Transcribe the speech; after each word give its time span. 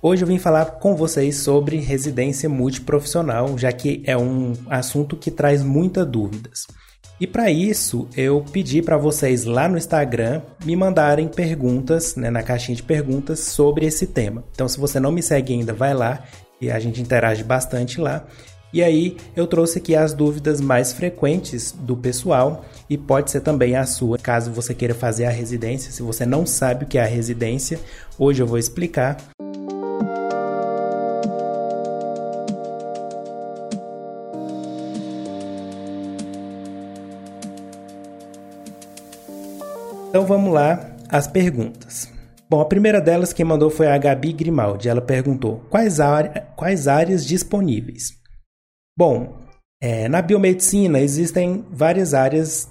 Hoje 0.00 0.22
eu 0.22 0.28
vim 0.28 0.38
falar 0.38 0.64
com 0.64 0.94
vocês 0.94 1.38
sobre 1.38 1.78
residência 1.78 2.48
multiprofissional, 2.48 3.58
já 3.58 3.72
que 3.72 4.00
é 4.06 4.16
um 4.16 4.52
assunto 4.70 5.16
que 5.16 5.28
traz 5.28 5.60
muitas 5.60 6.06
dúvidas. 6.06 6.68
E 7.20 7.26
para 7.26 7.50
isso, 7.50 8.08
eu 8.16 8.44
pedi 8.52 8.80
para 8.80 8.96
vocês 8.96 9.44
lá 9.44 9.68
no 9.68 9.76
Instagram 9.76 10.40
me 10.64 10.76
mandarem 10.76 11.26
perguntas, 11.26 12.14
né, 12.14 12.30
na 12.30 12.44
caixinha 12.44 12.76
de 12.76 12.82
perguntas 12.84 13.40
sobre 13.40 13.86
esse 13.86 14.06
tema. 14.06 14.44
Então, 14.52 14.68
se 14.68 14.78
você 14.78 15.00
não 15.00 15.10
me 15.10 15.20
segue 15.20 15.52
ainda, 15.52 15.72
vai 15.72 15.92
lá 15.92 16.22
e 16.60 16.70
a 16.70 16.78
gente 16.78 17.02
interage 17.02 17.42
bastante 17.42 18.00
lá. 18.00 18.24
E 18.72 18.84
aí, 18.84 19.16
eu 19.34 19.48
trouxe 19.48 19.78
aqui 19.78 19.96
as 19.96 20.12
dúvidas 20.12 20.60
mais 20.60 20.92
frequentes 20.92 21.72
do 21.72 21.96
pessoal 21.96 22.64
e 22.88 22.96
pode 22.96 23.32
ser 23.32 23.40
também 23.40 23.74
a 23.74 23.84
sua, 23.84 24.16
caso 24.16 24.52
você 24.52 24.72
queira 24.72 24.94
fazer 24.94 25.24
a 25.24 25.30
residência. 25.30 25.90
Se 25.90 26.02
você 26.02 26.24
não 26.24 26.46
sabe 26.46 26.84
o 26.84 26.86
que 26.86 26.98
é 26.98 27.02
a 27.02 27.06
residência, 27.06 27.80
hoje 28.16 28.40
eu 28.40 28.46
vou 28.46 28.58
explicar. 28.58 29.16
Então 40.18 40.26
vamos 40.26 40.52
lá 40.52 40.96
as 41.08 41.28
perguntas. 41.28 42.12
Bom, 42.50 42.60
a 42.60 42.64
primeira 42.64 43.00
delas 43.00 43.32
quem 43.32 43.44
mandou 43.44 43.70
foi 43.70 43.86
a 43.86 43.96
Gabi 43.96 44.32
Grimaldi. 44.32 44.88
Ela 44.88 45.00
perguntou: 45.00 45.60
quais, 45.70 45.98
quais 46.56 46.88
áreas 46.88 47.24
disponíveis? 47.24 48.18
Bom, 48.98 49.38
é, 49.80 50.08
na 50.08 50.20
biomedicina 50.20 50.98
existem 50.98 51.64
várias 51.70 52.14
áreas 52.14 52.68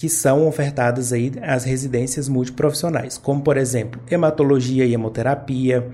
que 0.00 0.08
são 0.08 0.48
ofertadas 0.48 1.12
aí 1.12 1.30
às 1.42 1.64
residências 1.64 2.26
multiprofissionais, 2.26 3.18
como 3.18 3.42
por 3.42 3.58
exemplo 3.58 4.00
hematologia 4.10 4.86
e 4.86 4.94
hemoterapia, 4.94 5.92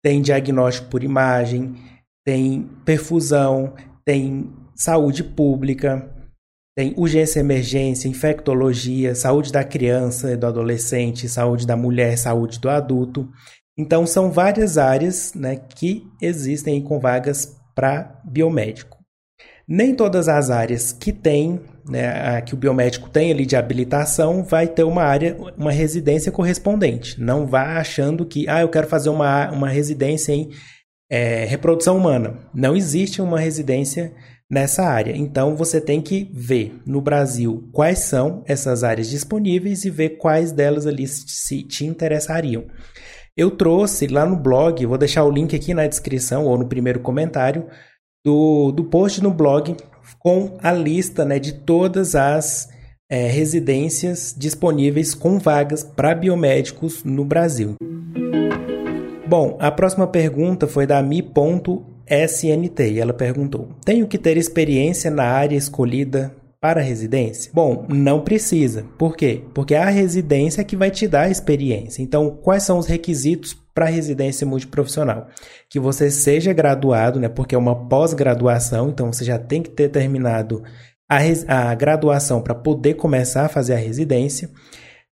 tem 0.00 0.22
diagnóstico 0.22 0.88
por 0.88 1.02
imagem, 1.02 1.74
tem 2.24 2.70
perfusão, 2.84 3.74
tem 4.04 4.48
saúde 4.76 5.24
pública, 5.24 6.08
tem 6.76 6.92
urgência 6.94 7.40
emergência, 7.40 8.06
infectologia, 8.06 9.14
saúde 9.14 9.50
da 9.50 9.64
criança 9.64 10.32
e 10.32 10.36
do 10.36 10.46
adolescente, 10.46 11.26
saúde 11.26 11.66
da 11.66 11.74
mulher, 11.74 12.18
saúde 12.18 12.60
do 12.60 12.68
adulto. 12.68 13.26
Então, 13.78 14.06
são 14.06 14.30
várias 14.30 14.76
áreas 14.76 15.32
né, 15.34 15.56
que 15.56 16.06
existem 16.20 16.82
com 16.82 17.00
vagas 17.00 17.56
para 17.74 18.20
biomédico. 18.24 18.98
Nem 19.66 19.94
todas 19.94 20.28
as 20.28 20.50
áreas 20.50 20.92
que 20.92 21.12
tem, 21.12 21.60
né, 21.88 22.42
que 22.42 22.52
o 22.52 22.58
biomédico 22.58 23.08
tem 23.08 23.32
ali 23.32 23.46
de 23.46 23.56
habilitação, 23.56 24.44
vai 24.44 24.68
ter 24.68 24.84
uma 24.84 25.02
área, 25.02 25.34
uma 25.56 25.72
residência 25.72 26.30
correspondente. 26.30 27.18
Não 27.18 27.46
vá 27.46 27.78
achando 27.78 28.26
que, 28.26 28.46
ah, 28.48 28.60
eu 28.60 28.68
quero 28.68 28.86
fazer 28.86 29.08
uma, 29.08 29.50
uma 29.50 29.68
residência 29.68 30.32
em 30.32 30.50
é, 31.10 31.46
reprodução 31.46 31.96
humana. 31.96 32.38
Não 32.54 32.76
existe 32.76 33.22
uma 33.22 33.40
residência 33.40 34.12
nessa 34.50 34.84
área. 34.84 35.16
Então 35.16 35.56
você 35.56 35.80
tem 35.80 36.00
que 36.00 36.30
ver 36.32 36.80
no 36.86 37.00
Brasil 37.00 37.68
quais 37.72 38.00
são 38.00 38.42
essas 38.46 38.84
áreas 38.84 39.08
disponíveis 39.08 39.84
e 39.84 39.90
ver 39.90 40.18
quais 40.18 40.52
delas 40.52 40.86
ali 40.86 41.06
se 41.06 41.62
te 41.62 41.84
interessariam. 41.84 42.64
Eu 43.36 43.50
trouxe 43.50 44.06
lá 44.06 44.24
no 44.24 44.36
blog, 44.36 44.86
vou 44.86 44.96
deixar 44.96 45.24
o 45.24 45.30
link 45.30 45.54
aqui 45.54 45.74
na 45.74 45.86
descrição 45.86 46.46
ou 46.46 46.56
no 46.56 46.66
primeiro 46.66 47.00
comentário 47.00 47.66
do, 48.24 48.72
do 48.72 48.84
post 48.84 49.22
no 49.22 49.30
blog 49.30 49.76
com 50.18 50.56
a 50.62 50.72
lista 50.72 51.24
né, 51.24 51.38
de 51.38 51.52
todas 51.52 52.14
as 52.14 52.68
é, 53.10 53.28
residências 53.28 54.34
disponíveis 54.36 55.14
com 55.14 55.38
vagas 55.38 55.84
para 55.84 56.14
biomédicos 56.14 57.04
no 57.04 57.24
Brasil. 57.24 57.74
Bom, 59.28 59.56
a 59.60 59.70
próxima 59.70 60.06
pergunta 60.06 60.66
foi 60.66 60.86
da 60.86 61.02
Mi. 61.02 61.22
SNT 62.08 62.92
e 62.92 63.00
ela 63.00 63.12
perguntou: 63.12 63.68
Tenho 63.84 64.06
que 64.06 64.18
ter 64.18 64.36
experiência 64.36 65.10
na 65.10 65.24
área 65.24 65.56
escolhida 65.56 66.34
para 66.60 66.80
a 66.80 66.84
residência? 66.84 67.50
Bom, 67.54 67.86
não 67.88 68.22
precisa. 68.22 68.84
Por 68.98 69.16
quê? 69.16 69.42
Porque 69.54 69.74
é 69.74 69.82
a 69.82 69.90
residência 69.90 70.64
que 70.64 70.76
vai 70.76 70.90
te 70.90 71.06
dar 71.06 71.22
a 71.22 71.30
experiência. 71.30 72.02
Então, 72.02 72.30
quais 72.30 72.62
são 72.62 72.78
os 72.78 72.86
requisitos 72.86 73.54
para 73.74 73.86
residência 73.86 74.46
multiprofissional? 74.46 75.28
Que 75.68 75.78
você 75.78 76.10
seja 76.10 76.52
graduado, 76.52 77.20
né? 77.20 77.28
Porque 77.28 77.54
é 77.54 77.58
uma 77.58 77.88
pós-graduação, 77.88 78.88
então 78.88 79.12
você 79.12 79.24
já 79.24 79.38
tem 79.38 79.62
que 79.62 79.70
ter 79.70 79.88
terminado 79.88 80.62
a, 81.08 81.18
a 81.70 81.74
graduação 81.74 82.40
para 82.40 82.54
poder 82.54 82.94
começar 82.94 83.46
a 83.46 83.48
fazer 83.48 83.74
a 83.74 83.78
residência 83.78 84.50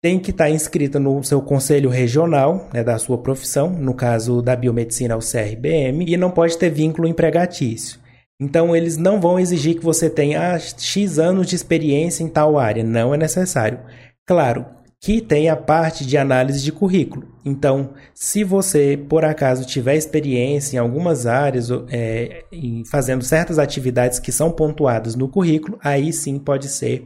tem 0.00 0.18
que 0.18 0.30
estar 0.30 0.50
inscrita 0.50 1.00
no 1.00 1.22
seu 1.24 1.42
conselho 1.42 1.90
regional 1.90 2.68
né, 2.72 2.84
da 2.84 2.98
sua 2.98 3.18
profissão, 3.18 3.70
no 3.70 3.94
caso 3.94 4.40
da 4.40 4.54
biomedicina, 4.54 5.16
o 5.16 5.20
CRBM, 5.20 6.04
e 6.06 6.16
não 6.16 6.30
pode 6.30 6.56
ter 6.56 6.70
vínculo 6.70 7.08
empregatício. 7.08 7.98
Então, 8.40 8.74
eles 8.74 8.96
não 8.96 9.20
vão 9.20 9.38
exigir 9.38 9.76
que 9.76 9.84
você 9.84 10.08
tenha 10.08 10.56
X 10.58 11.18
anos 11.18 11.48
de 11.48 11.56
experiência 11.56 12.22
em 12.22 12.28
tal 12.28 12.56
área, 12.56 12.84
não 12.84 13.12
é 13.12 13.18
necessário. 13.18 13.80
Claro 14.24 14.64
que 15.00 15.20
tem 15.20 15.48
a 15.48 15.56
parte 15.56 16.04
de 16.04 16.16
análise 16.16 16.62
de 16.62 16.72
currículo. 16.72 17.28
Então, 17.44 17.94
se 18.14 18.42
você, 18.42 18.96
por 19.08 19.24
acaso, 19.24 19.64
tiver 19.64 19.96
experiência 19.96 20.76
em 20.76 20.78
algumas 20.80 21.24
áreas, 21.24 21.68
é, 21.88 22.44
fazendo 22.90 23.24
certas 23.24 23.58
atividades 23.58 24.18
que 24.18 24.32
são 24.32 24.50
pontuadas 24.50 25.14
no 25.14 25.28
currículo, 25.28 25.78
aí 25.82 26.12
sim 26.12 26.38
pode 26.38 26.68
ser 26.68 27.04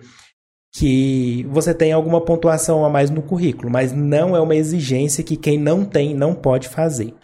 que 0.75 1.47
você 1.51 1.75
tenha 1.75 1.95
alguma 1.95 2.21
pontuação 2.21 2.85
a 2.85 2.89
mais 2.89 3.11
no 3.11 3.21
currículo, 3.21 3.71
mas 3.71 3.93
não 3.93 4.35
é 4.35 4.41
uma 4.41 4.57
exigência 4.57 5.23
que 5.23 5.37
quem 5.37 5.59
não 5.59 5.85
tem 5.85 6.15
não 6.15 6.35
pode 6.35 6.69
fazer. 6.69 7.15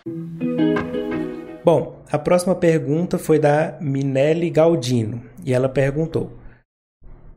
Bom, 1.64 2.02
a 2.10 2.18
próxima 2.18 2.54
pergunta 2.54 3.18
foi 3.18 3.38
da 3.38 3.76
Minelli 3.80 4.50
Galdino 4.50 5.22
e 5.44 5.54
ela 5.54 5.68
perguntou: 5.68 6.38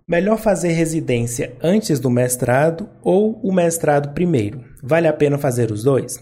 Melhor 0.07 0.37
fazer 0.37 0.73
residência 0.73 1.55
antes 1.63 1.99
do 1.99 2.09
mestrado 2.09 2.89
ou 3.01 3.39
o 3.41 3.53
mestrado 3.53 4.13
primeiro? 4.13 4.63
Vale 4.83 5.07
a 5.07 5.13
pena 5.13 5.37
fazer 5.37 5.71
os 5.71 5.83
dois? 5.83 6.21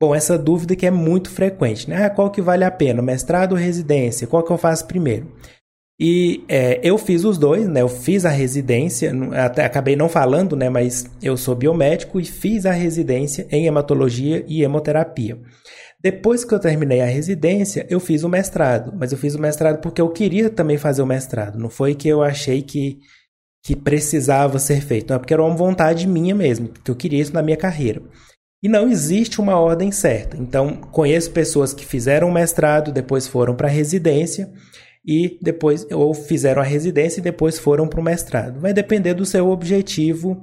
Bom, 0.00 0.14
essa 0.14 0.38
dúvida 0.38 0.76
que 0.76 0.86
é 0.86 0.90
muito 0.90 1.28
frequente, 1.30 1.90
né? 1.90 2.04
Ah, 2.04 2.10
qual 2.10 2.30
que 2.30 2.40
vale 2.40 2.64
a 2.64 2.70
pena, 2.70 3.02
mestrado 3.02 3.52
ou 3.52 3.58
residência? 3.58 4.28
Qual 4.28 4.44
que 4.44 4.52
eu 4.52 4.58
faço 4.58 4.86
primeiro? 4.86 5.32
E 6.00 6.44
é, 6.48 6.80
eu 6.82 6.96
fiz 6.96 7.24
os 7.24 7.38
dois, 7.38 7.66
né? 7.66 7.82
Eu 7.82 7.88
fiz 7.88 8.24
a 8.24 8.30
residência, 8.30 9.12
até 9.34 9.64
acabei 9.64 9.96
não 9.96 10.08
falando, 10.08 10.54
né? 10.54 10.70
Mas 10.70 11.06
eu 11.20 11.36
sou 11.36 11.56
biomédico 11.56 12.20
e 12.20 12.24
fiz 12.24 12.64
a 12.66 12.70
residência 12.70 13.48
em 13.50 13.66
hematologia 13.66 14.44
e 14.46 14.62
hemoterapia. 14.62 15.38
Depois 16.00 16.44
que 16.44 16.54
eu 16.54 16.60
terminei 16.60 17.00
a 17.00 17.06
residência, 17.06 17.84
eu 17.90 17.98
fiz 17.98 18.22
o 18.22 18.28
mestrado. 18.28 18.92
Mas 18.96 19.10
eu 19.10 19.18
fiz 19.18 19.34
o 19.34 19.40
mestrado 19.40 19.80
porque 19.80 20.00
eu 20.00 20.08
queria 20.08 20.48
também 20.48 20.78
fazer 20.78 21.02
o 21.02 21.06
mestrado. 21.06 21.58
Não 21.58 21.68
foi 21.68 21.96
que 21.96 22.06
eu 22.06 22.22
achei 22.22 22.62
que, 22.62 23.00
que 23.64 23.74
precisava 23.74 24.60
ser 24.60 24.80
feito. 24.80 25.10
Não, 25.10 25.16
é 25.16 25.18
porque 25.18 25.34
era 25.34 25.42
uma 25.42 25.56
vontade 25.56 26.06
minha 26.06 26.34
mesmo, 26.34 26.68
que 26.68 26.92
eu 26.92 26.94
queria 26.94 27.20
isso 27.20 27.34
na 27.34 27.42
minha 27.42 27.56
carreira. 27.56 28.00
E 28.62 28.68
não 28.68 28.88
existe 28.88 29.40
uma 29.40 29.58
ordem 29.58 29.90
certa. 29.90 30.36
Então, 30.36 30.76
conheço 30.76 31.32
pessoas 31.32 31.72
que 31.72 31.84
fizeram 31.84 32.28
o 32.28 32.32
mestrado, 32.32 32.92
depois 32.92 33.26
foram 33.26 33.56
para 33.56 33.66
a 33.66 33.70
residência 33.70 34.48
e 35.04 35.38
depois 35.40 35.86
ou 35.90 36.12
fizeram 36.14 36.60
a 36.60 36.64
residência 36.64 37.20
e 37.20 37.22
depois 37.22 37.58
foram 37.58 37.88
para 37.88 38.00
o 38.00 38.02
mestrado. 38.02 38.60
Vai 38.60 38.72
depender 38.72 39.14
do 39.14 39.24
seu 39.24 39.48
objetivo 39.48 40.42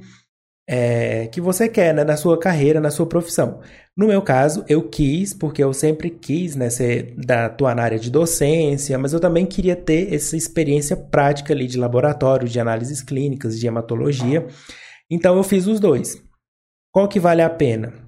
é, 0.68 1.28
que 1.28 1.40
você 1.40 1.70
quer 1.70 1.94
né, 1.94 2.04
na 2.04 2.18
sua 2.18 2.40
carreira, 2.40 2.80
na 2.80 2.90
sua 2.90 3.06
profissão. 3.06 3.62
No 3.96 4.08
meu 4.08 4.22
caso, 4.22 4.66
eu 4.68 4.90
quis, 4.90 5.34
porque 5.34 5.64
eu 5.64 5.72
sempre 5.74 6.10
quis 6.10 6.56
né, 6.56 6.70
ser, 6.70 7.14
da, 7.16 7.56
na 7.76 7.84
área 7.84 8.00
de 8.00 8.10
docência, 8.10 8.98
mas 8.98 9.14
eu 9.14 9.20
também 9.20 9.46
queria 9.46 9.76
ter 9.76 10.14
essa 10.14 10.36
experiência 10.36 10.98
prática 10.98 11.54
ali 11.54 11.68
de 11.68 11.78
laboratório, 11.78 12.48
de 12.48 12.60
análises 12.60 13.02
clínicas, 13.02 13.60
de 13.60 13.68
hematologia. 13.68 14.48
Então 15.10 15.38
eu 15.38 15.44
fiz 15.44 15.68
os 15.68 15.80
dois. 15.80 16.22
Qual 16.92 17.08
que 17.08 17.20
vale 17.20 17.42
a 17.42 17.50
pena? 17.50 18.05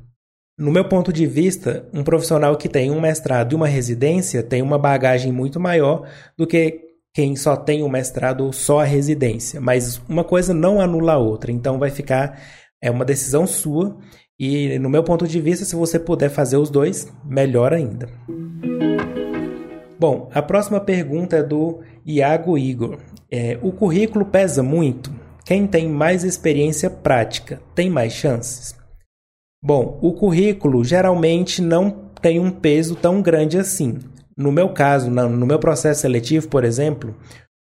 No 0.59 0.71
meu 0.71 0.85
ponto 0.85 1.13
de 1.13 1.27
vista, 1.27 1.87
um 1.93 2.03
profissional 2.03 2.57
que 2.57 2.67
tem 2.67 2.89
um 2.89 2.99
mestrado 2.99 3.51
e 3.51 3.55
uma 3.55 3.67
residência 3.67 4.41
tem 4.41 4.63
uma 4.63 4.79
bagagem 4.79 5.31
muito 5.31 5.59
maior 5.59 6.09
do 6.35 6.47
que 6.47 6.81
quem 7.13 7.35
só 7.35 7.55
tem 7.55 7.83
o 7.83 7.89
mestrado 7.89 8.43
ou 8.43 8.51
só 8.51 8.79
a 8.79 8.83
residência. 8.83 9.61
Mas 9.61 10.01
uma 10.09 10.23
coisa 10.23 10.55
não 10.55 10.81
anula 10.81 11.13
a 11.13 11.17
outra, 11.19 11.51
então 11.51 11.77
vai 11.77 11.91
ficar 11.91 12.41
é 12.81 12.89
uma 12.89 13.05
decisão 13.05 13.45
sua. 13.45 13.97
E 14.39 14.79
no 14.79 14.89
meu 14.89 15.03
ponto 15.03 15.27
de 15.27 15.39
vista, 15.39 15.63
se 15.63 15.75
você 15.75 15.99
puder 15.99 16.29
fazer 16.29 16.57
os 16.57 16.71
dois, 16.71 17.07
melhor 17.23 17.71
ainda. 17.71 18.09
Bom, 19.99 20.27
a 20.33 20.41
próxima 20.41 20.79
pergunta 20.79 21.37
é 21.37 21.43
do 21.43 21.81
Iago 22.03 22.57
Igor. 22.57 22.97
É, 23.29 23.59
o 23.61 23.71
currículo 23.71 24.25
pesa 24.25 24.63
muito? 24.63 25.11
Quem 25.45 25.67
tem 25.67 25.87
mais 25.87 26.23
experiência 26.23 26.89
prática 26.89 27.61
tem 27.75 27.91
mais 27.91 28.13
chances? 28.13 28.76
Bom, 29.63 29.97
o 30.01 30.13
currículo 30.13 30.83
geralmente 30.83 31.61
não 31.61 31.89
tem 32.21 32.39
um 32.39 32.51
peso 32.51 32.95
tão 32.95 33.21
grande 33.21 33.57
assim. 33.57 33.97
No 34.37 34.51
meu 34.51 34.69
caso, 34.69 35.09
no 35.09 35.45
meu 35.45 35.57
processo 35.57 36.01
seletivo, 36.01 36.47
por 36.47 36.63
exemplo, 36.63 37.15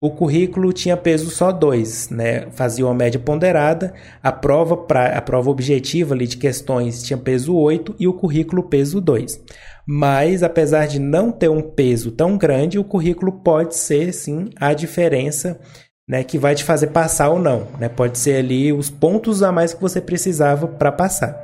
o 0.03 0.11
currículo 0.11 0.73
tinha 0.73 0.97
peso 0.97 1.31
só 1.31 1.51
dois, 1.53 2.11
né? 2.11 2.49
Fazia 2.51 2.85
uma 2.85 2.93
média 2.93 3.19
ponderada, 3.19 3.95
a 4.23 4.33
prova 4.33 4.77
pra, 4.77 5.17
a 5.17 5.23
prova 5.23 5.51
objetiva 5.51 6.15
ali 6.15 6.27
de 6.27 6.37
questões 6.37 7.03
tinha 7.03 7.17
peso 7.17 7.55
8 7.55 7.95
e 7.99 8.07
o 8.07 8.13
currículo 8.13 8.65
peso 8.65 9.01
2. 9.01 9.41
Mas, 9.87 10.43
apesar 10.43 10.87
de 10.87 10.99
não 10.99 11.31
ter 11.31 11.49
um 11.49 11.63
peso 11.63 12.11
tão 12.11 12.37
grande, 12.37 12.79
o 12.79 12.85
currículo 12.85 13.33
pode 13.33 13.77
ser, 13.77 14.13
sim, 14.13 14.51
a 14.57 14.75
diferença 14.75 15.61
né, 16.09 16.23
que 16.23 16.39
vai 16.39 16.55
te 16.55 16.65
fazer 16.65 16.89
passar 16.89 17.31
ou 17.31 17.39
não. 17.39 17.67
Né? 17.79 17.89
Pode 17.89 18.19
ser 18.19 18.37
ali 18.37 18.73
os 18.73 18.91
pontos 18.91 19.43
a 19.43 19.53
mais 19.53 19.73
que 19.73 19.81
você 19.81 20.01
precisava 20.01 20.67
para 20.67 20.93
passar. 20.93 21.43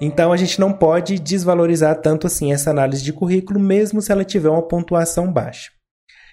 Então, 0.00 0.32
a 0.32 0.36
gente 0.36 0.58
não 0.58 0.72
pode 0.72 1.18
desvalorizar 1.18 2.00
tanto 2.00 2.26
assim 2.26 2.52
essa 2.52 2.70
análise 2.70 3.02
de 3.02 3.12
currículo, 3.12 3.60
mesmo 3.60 4.00
se 4.00 4.10
ela 4.10 4.24
tiver 4.24 4.48
uma 4.48 4.62
pontuação 4.62 5.30
baixa. 5.30 5.70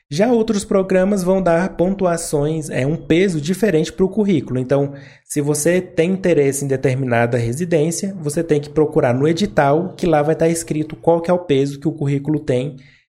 Já 0.09 0.31
outros 0.31 0.63
programas 0.63 1.21
vão 1.21 1.41
dar 1.41 1.75
pontuações, 1.75 2.69
é 2.69 2.87
um 2.87 2.95
peso 2.95 3.41
diferente 3.41 3.91
para 3.91 4.05
o 4.05 4.09
currículo. 4.09 4.57
Então, 4.57 4.93
se 5.25 5.41
você 5.41 5.81
tem 5.81 6.11
interesse 6.11 6.63
em 6.63 6.67
determinada 6.67 7.37
residência, 7.37 8.15
você 8.21 8.41
tem 8.41 8.61
que 8.61 8.69
procurar 8.69 9.13
no 9.13 9.27
edital, 9.27 9.93
que 9.97 10.05
lá 10.05 10.21
vai 10.21 10.31
estar 10.31 10.47
escrito 10.47 10.95
qual 10.95 11.19
que 11.19 11.29
é 11.29 11.33
o 11.33 11.39
peso 11.39 11.77
que 11.77 11.89
o 11.89 11.91
currículo 11.91 12.39
tem 12.39 12.77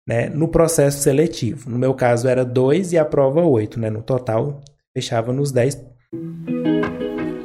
né, 0.08 0.30
no 0.30 0.48
processo 0.48 1.02
seletivo. 1.02 1.68
No 1.68 1.78
meu 1.78 1.92
caso 1.92 2.26
era 2.26 2.42
2 2.42 2.94
e 2.94 2.98
a 2.98 3.04
prova 3.04 3.42
8, 3.42 3.78
né? 3.78 3.90
no 3.90 4.02
total 4.02 4.62
fechava 4.94 5.30
nos 5.30 5.52
10. 5.52 5.84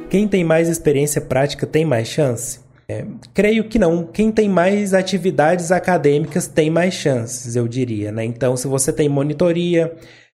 Quem 0.08 0.26
tem 0.26 0.42
mais 0.42 0.70
experiência 0.70 1.20
prática 1.20 1.66
tem 1.66 1.84
mais 1.84 2.08
chance? 2.08 2.63
É, 2.88 3.04
creio 3.32 3.68
que 3.68 3.78
não. 3.78 4.06
Quem 4.06 4.30
tem 4.30 4.48
mais 4.48 4.92
atividades 4.92 5.72
acadêmicas 5.72 6.46
tem 6.46 6.70
mais 6.70 6.94
chances, 6.94 7.56
eu 7.56 7.66
diria. 7.66 8.12
Né? 8.12 8.24
Então, 8.24 8.56
se 8.56 8.66
você 8.66 8.92
tem 8.92 9.08
monitoria, 9.08 9.94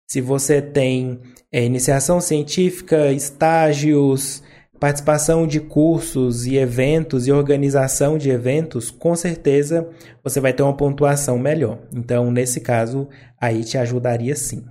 se 0.09 0.19
você 0.21 0.61
tem 0.61 1.19
é, 1.51 1.63
iniciação 1.63 2.19
científica, 2.19 3.11
estágios, 3.11 4.41
participação 4.79 5.45
de 5.45 5.59
cursos 5.59 6.47
e 6.47 6.57
eventos 6.57 7.27
e 7.27 7.31
organização 7.31 8.17
de 8.17 8.29
eventos, 8.29 8.89
com 8.89 9.15
certeza 9.15 9.87
você 10.23 10.39
vai 10.39 10.53
ter 10.53 10.63
uma 10.63 10.75
pontuação 10.75 11.37
melhor. 11.37 11.79
Então, 11.93 12.31
nesse 12.31 12.61
caso, 12.61 13.07
aí 13.39 13.63
te 13.63 13.77
ajudaria 13.77 14.35
sim. 14.35 14.63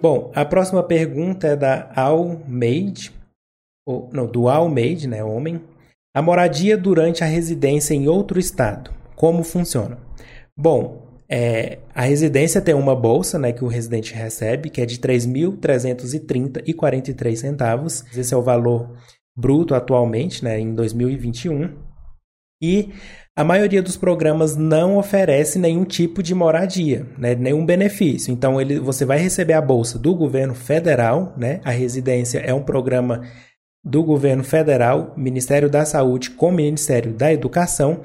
Bom, 0.00 0.30
a 0.34 0.44
próxima 0.44 0.82
pergunta 0.82 1.48
é 1.48 1.56
da 1.56 1.90
Almeide, 1.96 3.12
ou, 3.86 4.08
não, 4.12 4.26
do 4.26 4.48
Almeide, 4.48 5.08
né, 5.08 5.24
homem. 5.24 5.60
A 6.14 6.22
moradia 6.22 6.78
durante 6.78 7.24
a 7.24 7.26
residência 7.26 7.92
em 7.92 8.06
outro 8.06 8.38
estado. 8.38 8.92
Como 9.16 9.42
funciona? 9.42 9.98
Bom, 10.56 11.08
é, 11.28 11.78
a 11.92 12.02
residência 12.02 12.60
tem 12.60 12.72
uma 12.72 12.94
bolsa 12.94 13.36
né, 13.36 13.52
que 13.52 13.64
o 13.64 13.68
residente 13.68 14.14
recebe, 14.14 14.70
que 14.70 14.80
é 14.80 14.86
de 14.86 14.94
R$ 14.94 15.00
3.330,43 15.00 17.34
centavos. 17.34 18.04
Esse 18.16 18.32
é 18.32 18.36
o 18.36 18.42
valor 18.42 18.96
bruto 19.36 19.74
atualmente, 19.74 20.44
né, 20.44 20.60
em 20.60 20.72
2021. 20.72 21.76
E 22.62 22.90
a 23.36 23.42
maioria 23.42 23.82
dos 23.82 23.96
programas 23.96 24.54
não 24.54 24.96
oferece 24.96 25.58
nenhum 25.58 25.84
tipo 25.84 26.22
de 26.22 26.32
moradia, 26.32 27.08
né, 27.18 27.34
nenhum 27.34 27.66
benefício. 27.66 28.32
Então, 28.32 28.60
ele, 28.60 28.78
você 28.78 29.04
vai 29.04 29.18
receber 29.18 29.54
a 29.54 29.60
bolsa 29.60 29.98
do 29.98 30.14
governo 30.14 30.54
federal, 30.54 31.34
né? 31.36 31.60
A 31.64 31.72
residência 31.72 32.38
é 32.38 32.54
um 32.54 32.62
programa 32.62 33.22
do 33.84 34.02
governo 34.02 34.42
federal, 34.42 35.12
Ministério 35.16 35.68
da 35.68 35.84
Saúde 35.84 36.30
com 36.30 36.50
Ministério 36.50 37.12
da 37.12 37.32
Educação 37.32 38.00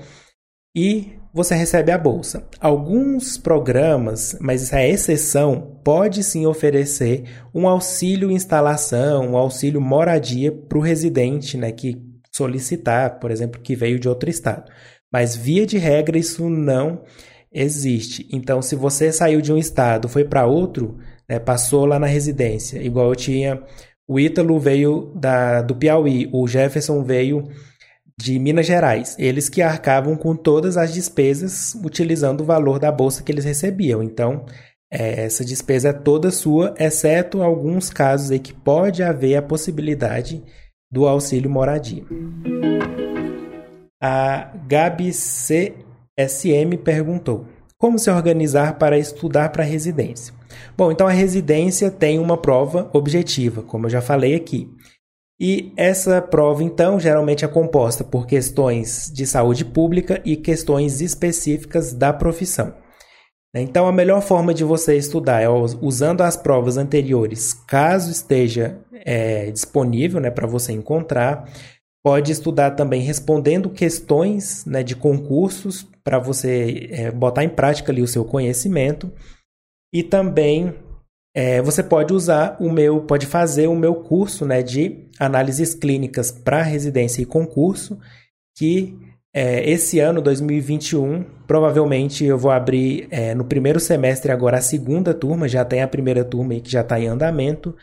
e 0.75 1.13
você 1.33 1.55
recebe 1.55 1.91
a 1.91 1.97
bolsa. 1.97 2.47
Alguns 2.59 3.37
programas, 3.37 4.35
mas 4.41 4.63
isso 4.63 4.75
é 4.75 4.89
exceção, 4.89 5.79
pode 5.83 6.23
sim 6.23 6.45
oferecer 6.45 7.23
um 7.53 7.67
auxílio 7.67 8.31
instalação, 8.31 9.31
um 9.31 9.37
auxílio 9.37 9.79
moradia 9.79 10.51
para 10.51 10.77
o 10.77 10.81
residente 10.81 11.57
né, 11.57 11.71
que 11.71 12.01
solicitar, 12.31 13.19
por 13.19 13.31
exemplo, 13.31 13.61
que 13.61 13.75
veio 13.75 13.99
de 13.99 14.09
outro 14.09 14.29
estado. 14.29 14.71
Mas 15.11 15.35
via 15.35 15.65
de 15.65 15.77
regra 15.77 16.17
isso 16.17 16.49
não 16.49 17.03
existe. 17.51 18.27
Então, 18.31 18.61
se 18.61 18.75
você 18.75 19.11
saiu 19.11 19.41
de 19.41 19.51
um 19.51 19.57
estado, 19.57 20.07
foi 20.07 20.23
para 20.23 20.45
outro, 20.45 20.97
né, 21.27 21.39
passou 21.39 21.85
lá 21.85 21.99
na 21.99 22.07
residência, 22.07 22.81
igual 22.81 23.09
eu 23.09 23.15
tinha 23.15 23.63
o 24.09 24.19
Ítalo 24.19 24.59
veio 24.59 25.11
da, 25.13 25.61
do 25.61 25.75
Piauí, 25.75 26.27
o 26.33 26.47
Jefferson 26.47 27.03
veio 27.03 27.47
de 28.17 28.39
Minas 28.39 28.65
Gerais. 28.65 29.15
Eles 29.19 29.47
que 29.47 29.61
arcavam 29.61 30.15
com 30.15 30.35
todas 30.35 30.77
as 30.77 30.91
despesas 30.91 31.75
utilizando 31.85 32.41
o 32.41 32.43
valor 32.43 32.79
da 32.79 32.91
bolsa 32.91 33.21
que 33.21 33.31
eles 33.31 33.45
recebiam. 33.45 34.01
Então, 34.01 34.47
é, 34.91 35.25
essa 35.25 35.45
despesa 35.45 35.89
é 35.89 35.93
toda 35.93 36.31
sua, 36.31 36.73
exceto 36.79 37.43
alguns 37.43 37.91
casos 37.91 38.31
em 38.31 38.39
que 38.39 38.51
pode 38.51 39.03
haver 39.03 39.35
a 39.35 39.43
possibilidade 39.43 40.43
do 40.91 41.07
auxílio 41.07 41.47
moradia. 41.47 42.03
A 44.01 44.51
Gabi 44.67 45.11
CSM 45.11 46.77
perguntou: 46.83 47.45
Como 47.77 47.99
se 47.99 48.09
organizar 48.09 48.79
para 48.79 48.97
estudar 48.97 49.49
para 49.49 49.63
residência? 49.63 50.38
Bom, 50.77 50.91
então 50.91 51.07
a 51.07 51.11
residência 51.11 51.91
tem 51.91 52.19
uma 52.19 52.37
prova 52.37 52.89
objetiva, 52.93 53.61
como 53.61 53.85
eu 53.85 53.89
já 53.89 54.01
falei 54.01 54.35
aqui. 54.35 54.69
E 55.39 55.71
essa 55.77 56.21
prova, 56.21 56.63
então, 56.63 56.99
geralmente 56.99 57.45
é 57.45 57.47
composta 57.47 58.03
por 58.03 58.27
questões 58.27 59.09
de 59.13 59.25
saúde 59.25 59.63
pública 59.63 60.21
e 60.25 60.35
questões 60.35 60.99
específicas 60.99 61.93
da 61.93 62.11
profissão. 62.11 62.73
Então, 63.55 63.87
a 63.87 63.91
melhor 63.91 64.21
forma 64.21 64.53
de 64.53 64.63
você 64.63 64.95
estudar 64.97 65.41
é 65.41 65.47
usando 65.49 66.21
as 66.21 66.35
provas 66.35 66.77
anteriores, 66.77 67.53
caso 67.53 68.11
esteja 68.11 68.77
é, 69.05 69.49
disponível 69.49 70.19
né, 70.19 70.29
para 70.29 70.45
você 70.45 70.73
encontrar. 70.73 71.49
Pode 72.03 72.31
estudar 72.31 72.71
também 72.71 73.01
respondendo 73.01 73.69
questões 73.69 74.65
né, 74.65 74.83
de 74.83 74.95
concursos 74.95 75.87
para 76.03 76.19
você 76.19 76.89
é, 76.91 77.11
botar 77.11 77.43
em 77.43 77.49
prática 77.49 77.91
ali 77.91 78.01
o 78.01 78.07
seu 78.07 78.23
conhecimento. 78.23 79.11
E 79.93 80.03
também 80.03 80.73
é, 81.35 81.61
você 81.61 81.83
pode 81.83 82.13
usar 82.13 82.57
o 82.59 82.71
meu, 82.71 83.01
pode 83.01 83.25
fazer 83.25 83.67
o 83.67 83.75
meu 83.75 83.95
curso 83.95 84.45
né, 84.45 84.61
de 84.61 85.07
análises 85.19 85.73
clínicas 85.73 86.31
para 86.31 86.61
residência 86.61 87.21
e 87.21 87.25
concurso, 87.25 87.99
que 88.57 88.97
é, 89.33 89.69
esse 89.69 89.99
ano, 89.99 90.21
2021, 90.21 91.23
provavelmente 91.45 92.25
eu 92.25 92.37
vou 92.37 92.51
abrir 92.51 93.07
é, 93.11 93.35
no 93.35 93.45
primeiro 93.45 93.79
semestre 93.79 94.31
agora 94.31 94.57
a 94.57 94.61
segunda 94.61 95.13
turma, 95.13 95.47
já 95.47 95.63
tem 95.63 95.81
a 95.81 95.87
primeira 95.87 96.23
turma 96.23 96.53
aí 96.53 96.61
que 96.61 96.71
já 96.71 96.81
está 96.81 96.99
em 96.99 97.07
andamento, 97.07 97.75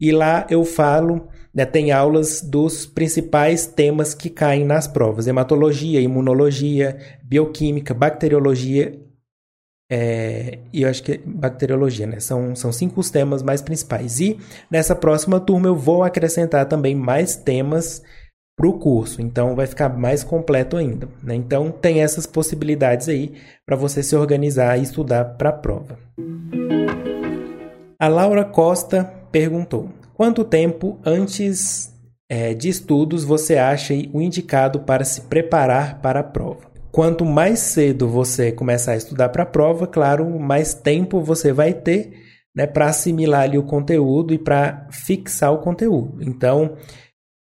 e 0.00 0.10
lá 0.10 0.46
eu 0.50 0.64
falo, 0.64 1.28
né, 1.54 1.64
tem 1.64 1.92
aulas 1.92 2.40
dos 2.40 2.86
principais 2.86 3.66
temas 3.66 4.14
que 4.14 4.28
caem 4.28 4.64
nas 4.64 4.86
provas: 4.86 5.26
hematologia, 5.26 6.00
imunologia, 6.00 6.98
bioquímica, 7.22 7.94
bacteriologia 7.94 9.05
é, 9.90 10.58
e 10.72 10.82
eu 10.82 10.90
acho 10.90 11.02
que 11.02 11.18
bacteriologia, 11.18 12.06
né? 12.06 12.18
São, 12.18 12.56
são 12.56 12.72
cinco 12.72 13.00
os 13.00 13.10
temas 13.10 13.42
mais 13.42 13.62
principais. 13.62 14.20
E 14.20 14.38
nessa 14.70 14.94
próxima 14.94 15.38
turma 15.38 15.68
eu 15.68 15.76
vou 15.76 16.02
acrescentar 16.02 16.66
também 16.66 16.94
mais 16.94 17.36
temas 17.36 18.02
para 18.56 18.66
o 18.66 18.78
curso, 18.78 19.20
então 19.20 19.54
vai 19.54 19.66
ficar 19.66 19.90
mais 19.90 20.24
completo 20.24 20.78
ainda. 20.78 21.08
Né? 21.22 21.34
Então 21.34 21.70
tem 21.70 22.02
essas 22.02 22.26
possibilidades 22.26 23.08
aí 23.08 23.34
para 23.66 23.76
você 23.76 24.02
se 24.02 24.16
organizar 24.16 24.78
e 24.78 24.82
estudar 24.82 25.24
para 25.36 25.50
a 25.50 25.52
prova. 25.52 25.98
A 28.00 28.08
Laura 28.08 28.44
Costa 28.44 29.04
perguntou: 29.30 29.90
quanto 30.14 30.42
tempo 30.42 30.98
antes 31.04 31.92
é, 32.28 32.54
de 32.54 32.68
estudos 32.68 33.24
você 33.24 33.56
acha 33.56 33.94
o 34.12 34.20
indicado 34.20 34.80
para 34.80 35.04
se 35.04 35.22
preparar 35.22 36.00
para 36.00 36.20
a 36.20 36.24
prova? 36.24 36.75
Quanto 36.96 37.26
mais 37.26 37.58
cedo 37.58 38.08
você 38.08 38.50
começar 38.50 38.92
a 38.92 38.96
estudar 38.96 39.28
para 39.28 39.42
a 39.42 39.46
prova, 39.46 39.86
claro, 39.86 40.40
mais 40.40 40.72
tempo 40.72 41.20
você 41.20 41.52
vai 41.52 41.74
ter 41.74 42.10
né, 42.56 42.66
para 42.66 42.86
assimilar 42.86 43.42
ali 43.42 43.58
o 43.58 43.62
conteúdo 43.62 44.32
e 44.32 44.38
para 44.38 44.88
fixar 44.90 45.52
o 45.52 45.58
conteúdo. 45.58 46.16
Então, 46.22 46.74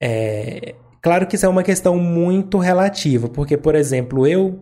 é, 0.03 0.75
claro 1.01 1.25
que 1.29 1.37
isso 1.37 1.47
é 1.47 1.49
uma 1.49 1.63
questão 1.63 1.97
muito 1.97 2.59
relativa, 2.59 3.29
porque, 3.29 3.57
por 3.57 3.77
exemplo, 3.77 4.27
eu 4.27 4.61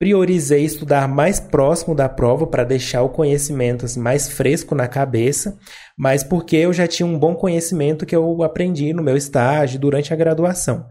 priorizei 0.00 0.64
estudar 0.64 1.06
mais 1.06 1.38
próximo 1.38 1.94
da 1.94 2.08
prova 2.08 2.46
para 2.46 2.64
deixar 2.64 3.02
o 3.02 3.10
conhecimento 3.10 3.84
assim, 3.84 4.00
mais 4.00 4.26
fresco 4.26 4.74
na 4.74 4.88
cabeça, 4.88 5.58
mas 5.98 6.24
porque 6.24 6.56
eu 6.56 6.72
já 6.72 6.86
tinha 6.86 7.06
um 7.06 7.18
bom 7.18 7.34
conhecimento 7.34 8.06
que 8.06 8.16
eu 8.16 8.42
aprendi 8.42 8.94
no 8.94 9.02
meu 9.02 9.18
estágio 9.18 9.78
durante 9.78 10.14
a 10.14 10.16
graduação. 10.16 10.86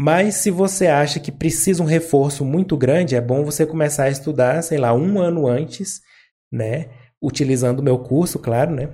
Mas 0.00 0.36
se 0.36 0.48
você 0.48 0.86
acha 0.86 1.18
que 1.18 1.32
precisa 1.32 1.82
um 1.82 1.86
reforço 1.86 2.44
muito 2.44 2.76
grande, 2.76 3.16
é 3.16 3.20
bom 3.20 3.44
você 3.44 3.66
começar 3.66 4.04
a 4.04 4.08
estudar, 4.08 4.62
sei 4.62 4.78
lá, 4.78 4.94
um 4.94 5.18
ano 5.18 5.48
antes, 5.48 6.00
né? 6.52 6.86
Utilizando 7.20 7.80
o 7.80 7.82
meu 7.82 7.98
curso, 7.98 8.38
claro, 8.38 8.70
né? 8.70 8.90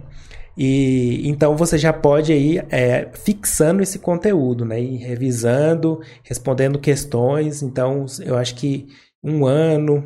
E 0.57 1.29
então 1.29 1.55
você 1.59 1.77
já 1.77 1.93
pode 1.93 2.33
ir 2.33 2.65
é, 2.71 3.11
fixando 3.13 3.83
esse 3.83 3.99
conteúdo, 3.99 4.65
né? 4.65 4.81
E 4.81 4.97
revisando, 4.97 6.01
respondendo 6.23 6.79
questões. 6.79 7.63
Então, 7.63 8.07
eu 8.25 8.39
acho 8.39 8.55
que 8.55 8.87
um 9.23 9.45
ano 9.45 10.03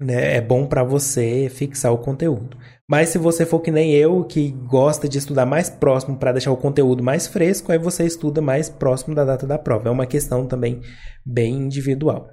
né, 0.00 0.36
é 0.36 0.40
bom 0.40 0.66
para 0.66 0.82
você 0.82 1.50
fixar 1.50 1.92
o 1.92 1.98
conteúdo. 1.98 2.56
Mas 2.88 3.08
se 3.08 3.18
você 3.18 3.46
for 3.46 3.60
que 3.60 3.70
nem 3.70 3.92
eu, 3.92 4.24
que 4.24 4.50
gosta 4.50 5.08
de 5.08 5.16
estudar 5.16 5.46
mais 5.46 5.70
próximo 5.70 6.18
para 6.18 6.32
deixar 6.32 6.52
o 6.52 6.56
conteúdo 6.56 7.02
mais 7.02 7.26
fresco, 7.26 7.72
aí 7.72 7.78
você 7.78 8.04
estuda 8.04 8.42
mais 8.42 8.68
próximo 8.68 9.14
da 9.14 9.24
data 9.24 9.46
da 9.46 9.58
prova. 9.58 9.88
É 9.88 9.92
uma 9.92 10.06
questão 10.06 10.46
também 10.46 10.82
bem 11.24 11.54
individual. 11.54 12.28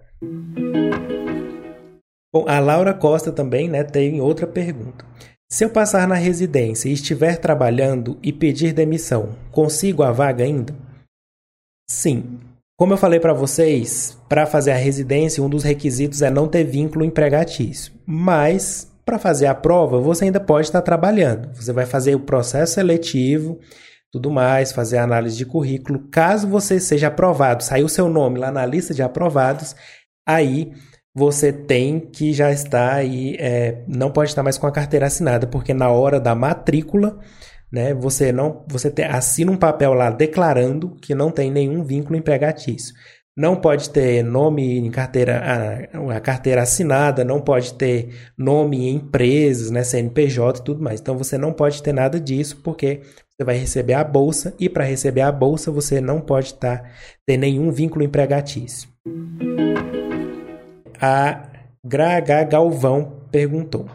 Bom, 2.34 2.46
a 2.48 2.60
Laura 2.60 2.94
Costa 2.94 3.32
também 3.32 3.70
né, 3.70 3.84
tem 3.84 4.20
outra 4.20 4.46
pergunta. 4.46 5.06
Se 5.50 5.66
eu 5.66 5.70
passar 5.70 6.08
na 6.08 6.16
residência 6.16 6.88
e 6.88 6.94
estiver 6.94 7.38
trabalhando 7.38 8.18
e 8.24 8.32
pedir 8.32 8.74
demissão, 8.74 9.36
consigo 9.52 10.04
a 10.04 10.12
vaga 10.12 10.44
ainda? 10.44 10.74
Sim. 11.90 12.40
Como 12.78 12.94
eu 12.94 12.98
falei 12.98 13.20
para 13.20 13.34
vocês, 13.34 14.18
para 14.28 14.46
fazer 14.46 14.72
a 14.72 14.78
residência, 14.78 15.44
um 15.44 15.50
dos 15.50 15.64
requisitos 15.64 16.22
é 16.22 16.30
não 16.30 16.48
ter 16.48 16.64
vínculo 16.64 17.06
empregatício. 17.06 17.94
Mas, 18.06 18.91
para 19.06 19.20
fazer 19.20 19.48
a 19.48 19.56
prova, 19.56 20.00
você 20.00 20.26
ainda 20.26 20.40
pode 20.40 20.68
estar 20.68 20.82
trabalhando. 20.82 21.54
Você 21.56 21.74
vai 21.74 21.86
fazer 21.86 22.16
o 22.16 22.20
processo 22.20 22.74
seletivo, 22.74 23.60
tudo 24.12 24.30
mais, 24.30 24.72
fazer 24.72 24.98
a 24.98 25.04
análise 25.04 25.38
de 25.38 25.46
currículo. 25.46 26.08
Caso 26.12 26.48
você 26.48 26.80
seja 26.80 27.08
aprovado, 27.08 27.64
sair 27.64 27.84
o 27.84 27.90
seu 27.90 28.10
nome 28.10 28.40
lá 28.40 28.52
na 28.52 28.66
lista 28.66 28.94
de 28.94 29.02
aprovados, 29.02 29.76
aí 30.28 30.72
você 31.14 31.52
tem 31.52 32.00
que 32.00 32.34
já 32.34 32.52
estar 32.52 32.94
aí, 32.94 33.36
é, 33.40 33.84
não 33.88 34.12
pode 34.12 34.30
estar 34.30 34.44
mais 34.44 34.58
com 34.58 34.68
a 34.68 34.72
carteira 34.72 35.08
assinada, 35.08 35.46
porque 35.48 35.74
na 35.74 35.90
hora 35.90 36.20
da 36.20 36.34
matrícula, 36.34 37.20
né, 37.72 37.94
você 37.94 38.32
não, 38.32 38.66
você 38.68 38.90
te, 38.90 39.04
assina 39.04 39.52
um 39.52 39.58
papel 39.58 39.94
lá 39.94 40.10
declarando 40.10 40.96
que 41.02 41.16
não 41.16 41.32
tem 41.32 41.52
nenhum 41.52 41.84
vínculo 41.84 42.18
empregatício. 42.18 42.94
Não 43.38 43.56
pode 43.56 43.90
ter 43.90 44.24
nome 44.24 44.78
em 44.78 44.92
carteira, 44.92 45.42
a, 45.94 46.18
a 46.18 46.20
carteira 46.20 46.64
assinada, 46.64 47.24
não 47.24 47.40
pode 47.40 47.74
ter 47.76 48.14
nome 48.38 48.90
em 48.90 48.96
empresas, 48.96 49.72
né, 49.72 49.84
CNPJ 49.84 50.60
e 50.60 50.64
tudo 50.64 50.84
mais. 50.84 51.00
Então 51.00 51.18
você 51.18 51.38
não 51.38 51.54
pode 51.54 51.82
ter 51.82 51.94
nada 51.94 52.20
disso, 52.20 52.60
porque 52.62 53.02
você 53.42 53.46
vai 53.46 53.56
receber 53.56 53.94
a 53.94 54.04
bolsa 54.04 54.54
e 54.60 54.68
para 54.68 54.84
receber 54.84 55.22
a 55.22 55.32
bolsa 55.32 55.72
você 55.72 56.02
não 56.02 56.20
pode 56.20 56.48
estar, 56.48 56.92
ter 57.26 57.38
nenhum 57.38 57.72
vínculo 57.72 58.04
empregatício. 58.04 58.90
A 61.02 61.50
Graga 61.84 62.44
Galvão 62.44 63.22
perguntou: 63.32 63.88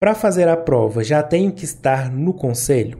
Para 0.00 0.14
fazer 0.14 0.48
a 0.48 0.56
prova, 0.56 1.02
já 1.02 1.20
tenho 1.20 1.52
que 1.52 1.64
estar 1.64 2.10
no 2.10 2.32
conselho? 2.32 2.98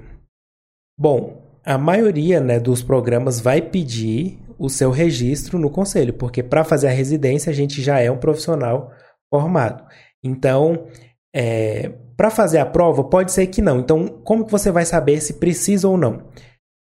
Bom, 0.99 1.41
a 1.65 1.79
maioria 1.79 2.41
né, 2.41 2.59
dos 2.59 2.83
programas 2.83 3.41
vai 3.41 3.63
pedir 3.63 4.39
o 4.63 4.71
seu 4.71 4.93
registro 4.93 5.59
no 5.59 5.69
conselho, 5.69 6.15
porque 6.15 6.41
para 6.41 6.63
fazer 6.63 6.87
a 6.87 6.93
residência 6.93 7.51
a 7.51 7.53
gente 7.53 7.83
já 7.83 7.99
é 7.99 8.09
um 8.09 8.17
profissional 8.17 8.93
formado. 9.29 9.85
Então, 10.23 10.87
é, 11.35 11.89
para 12.17 12.31
fazer 12.31 12.59
a 12.59 12.67
prova, 12.67 13.03
pode 13.03 13.33
ser 13.33 13.49
que 13.49 13.61
não. 13.61 13.81
Então, 13.81 14.07
como 14.07 14.45
que 14.45 14.53
você 14.53 14.71
vai 14.71 14.85
saber 14.85 15.21
se 15.21 15.35
precisa 15.35 15.89
ou 15.89 15.99
não? 15.99 16.29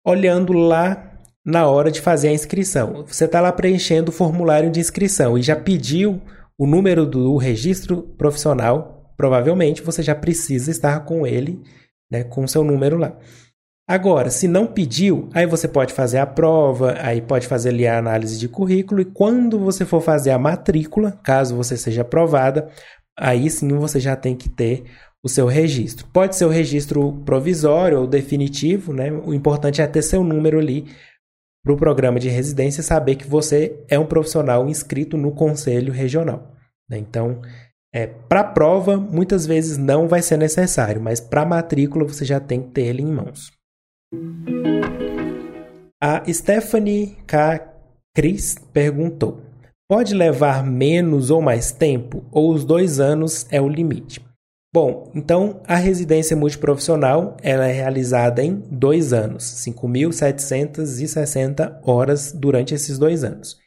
Olhando 0.06 0.54
lá 0.54 1.20
na 1.44 1.66
hora 1.66 1.90
de 1.90 2.00
fazer 2.00 2.28
a 2.28 2.34
inscrição. 2.34 3.04
Você 3.08 3.26
está 3.26 3.42
lá 3.42 3.52
preenchendo 3.52 4.12
o 4.12 4.14
formulário 4.14 4.70
de 4.70 4.80
inscrição 4.80 5.36
e 5.36 5.42
já 5.42 5.56
pediu 5.56 6.22
o 6.60 6.68
número 6.68 7.04
do 7.04 7.36
registro 7.36 8.04
profissional, 8.16 9.12
provavelmente 9.18 9.82
você 9.82 10.04
já 10.04 10.14
precisa 10.14 10.70
estar 10.70 11.00
com 11.00 11.26
ele, 11.26 11.60
né, 12.12 12.24
com 12.24 12.44
o 12.44 12.48
seu 12.48 12.64
número 12.64 12.96
lá. 12.98 13.18
Agora, 13.88 14.30
se 14.30 14.48
não 14.48 14.68
pediu, 14.68 15.30
aí 15.34 15.46
você 15.46 15.68
pode 15.68 15.94
fazer 15.94 16.20
a 16.20 16.26
prova, 16.26 16.96
aí 17.00 17.22
pode 17.22 17.48
fazer 17.48 17.70
ali 17.70 17.86
a 17.86 17.98
análise 17.98 18.40
de 18.40 18.48
currículo 18.48 19.02
e 19.02 19.06
quando 19.06 19.60
você 19.60 19.86
for 19.86 20.02
fazer 20.02 20.32
a 20.32 20.40
matrícula, 20.40 21.20
caso 21.24 21.56
você 21.56 21.76
seja 21.76 22.02
aprovada, 22.02 22.70
aí 23.18 23.50
sim 23.50 23.68
você 23.70 24.00
já 24.00 24.16
tem 24.16 24.36
que 24.36 24.48
ter 24.48 24.86
o 25.24 25.30
seu 25.30 25.46
registro. 25.46 26.08
Pode 26.08 26.36
ser 26.36 26.46
o 26.46 26.50
registro 26.50 27.22
provisório 27.26 28.00
ou 28.00 28.08
definitivo, 28.08 28.94
né? 28.94 29.12
O 29.12 29.34
importante 29.34 29.82
é 29.82 29.88
ter 29.88 30.02
seu 30.02 30.24
número 30.24 30.58
ali 30.58 30.86
para 31.64 31.74
o 31.74 31.78
programa 31.78 32.20
de 32.20 32.30
residência 32.30 32.82
saber 32.82 33.16
que 33.16 33.28
você 33.28 33.80
é 33.88 34.00
um 34.00 34.06
profissional 34.06 34.68
inscrito 34.68 35.18
no 35.18 35.32
conselho 35.32 35.94
regional. 35.94 36.56
Né? 36.90 36.98
Então, 36.98 37.42
é, 37.94 38.08
para 38.08 38.44
prova, 38.44 38.98
muitas 38.98 39.46
vezes 39.46 39.78
não 39.78 40.08
vai 40.08 40.22
ser 40.22 40.38
necessário, 40.38 41.02
mas 41.02 41.20
para 41.20 41.46
matrícula 41.46 42.06
você 42.06 42.26
já 42.26 42.40
tem 42.40 42.64
que 42.64 42.70
ter 42.70 42.86
ele 42.88 43.04
em 43.04 43.12
mãos. 43.12 43.52
A 46.02 46.22
Stephanie 46.30 47.16
K. 47.26 47.66
Cris 48.14 48.58
perguntou: 48.74 49.40
pode 49.88 50.14
levar 50.14 50.66
menos 50.66 51.32
ou 51.32 51.42
mais 51.42 51.72
tempo, 51.72 52.26
ou 52.30 52.52
os 52.52 52.66
dois 52.66 53.00
anos 53.00 53.48
é 53.50 53.62
o 53.62 53.70
limite? 53.70 54.20
Bom, 54.74 55.10
então 55.16 55.62
a 55.66 55.76
residência 55.76 56.36
multiprofissional 56.36 57.38
ela 57.42 57.68
é 57.68 57.72
realizada 57.72 58.44
em 58.44 58.62
dois 58.70 59.14
anos, 59.14 59.44
5.760 59.44 61.80
horas 61.84 62.34
durante 62.34 62.74
esses 62.74 62.98
dois 62.98 63.24
anos. 63.24 63.58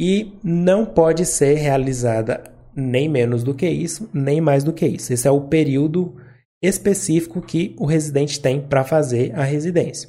E 0.00 0.32
não 0.42 0.84
pode 0.84 1.24
ser 1.24 1.54
realizada 1.54 2.42
nem 2.74 3.08
menos 3.08 3.44
do 3.44 3.54
que 3.54 3.68
isso, 3.68 4.10
nem 4.12 4.40
mais 4.40 4.64
do 4.64 4.72
que 4.72 4.86
isso. 4.86 5.12
Esse 5.12 5.28
é 5.28 5.30
o 5.30 5.42
período 5.42 6.16
específico 6.62 7.40
que 7.40 7.74
o 7.78 7.86
residente 7.86 8.40
tem 8.40 8.60
para 8.60 8.84
fazer 8.84 9.32
a 9.34 9.42
residência. 9.42 10.08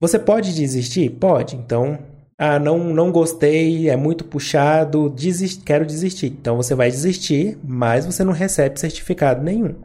Você 0.00 0.18
pode 0.18 0.54
desistir? 0.54 1.10
Pode. 1.10 1.56
Então, 1.56 1.98
ah, 2.38 2.58
não, 2.58 2.78
não 2.92 3.12
gostei, 3.12 3.88
é 3.88 3.96
muito 3.96 4.24
puxado, 4.24 5.08
desist, 5.08 5.62
quero 5.62 5.86
desistir. 5.86 6.26
Então 6.26 6.56
você 6.56 6.74
vai 6.74 6.90
desistir, 6.90 7.56
mas 7.62 8.04
você 8.04 8.24
não 8.24 8.32
recebe 8.32 8.80
certificado 8.80 9.42
nenhum. 9.42 9.80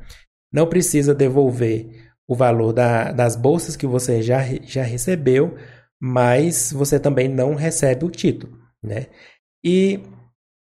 Não 0.52 0.68
precisa 0.68 1.14
devolver 1.14 2.10
o 2.28 2.36
valor 2.36 2.74
da, 2.74 3.12
das 3.12 3.36
bolsas 3.36 3.76
que 3.76 3.86
você 3.86 4.22
já, 4.22 4.44
já 4.64 4.82
recebeu, 4.82 5.56
mas 6.02 6.72
você 6.74 7.00
também 7.00 7.28
não 7.28 7.54
recebe 7.54 8.06
o 8.06 8.10
título. 8.10 8.58
Né? 8.84 9.06
E 9.64 10.00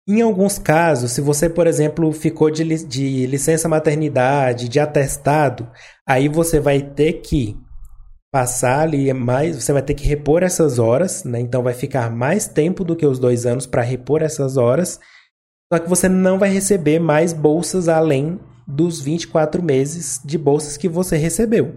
em 0.06 0.20
alguns 0.20 0.58
casos, 0.58 1.12
se 1.12 1.20
você, 1.20 1.48
por 1.48 1.66
exemplo, 1.66 2.12
ficou 2.12 2.50
de, 2.50 2.84
de 2.84 3.26
licença 3.26 3.68
maternidade, 3.68 4.68
de 4.68 4.78
atestado, 4.78 5.68
aí 6.06 6.28
você 6.28 6.60
vai 6.60 6.82
ter 6.82 7.14
que 7.14 7.56
passar 8.30 8.80
ali 8.80 9.12
mais, 9.14 9.62
você 9.62 9.72
vai 9.72 9.80
ter 9.80 9.94
que 9.94 10.06
repor 10.06 10.42
essas 10.42 10.78
horas, 10.78 11.24
né? 11.24 11.40
Então 11.40 11.62
vai 11.62 11.72
ficar 11.72 12.10
mais 12.10 12.46
tempo 12.46 12.84
do 12.84 12.96
que 12.96 13.06
os 13.06 13.18
dois 13.18 13.46
anos 13.46 13.64
para 13.66 13.80
repor 13.80 14.22
essas 14.22 14.56
horas. 14.56 15.00
Só 15.72 15.78
que 15.78 15.88
você 15.88 16.08
não 16.08 16.38
vai 16.38 16.50
receber 16.50 16.98
mais 16.98 17.32
bolsas 17.32 17.88
além 17.88 18.38
dos 18.66 19.00
24 19.00 19.62
meses 19.62 20.20
de 20.24 20.36
bolsas 20.36 20.76
que 20.76 20.88
você 20.88 21.16
recebeu. 21.16 21.76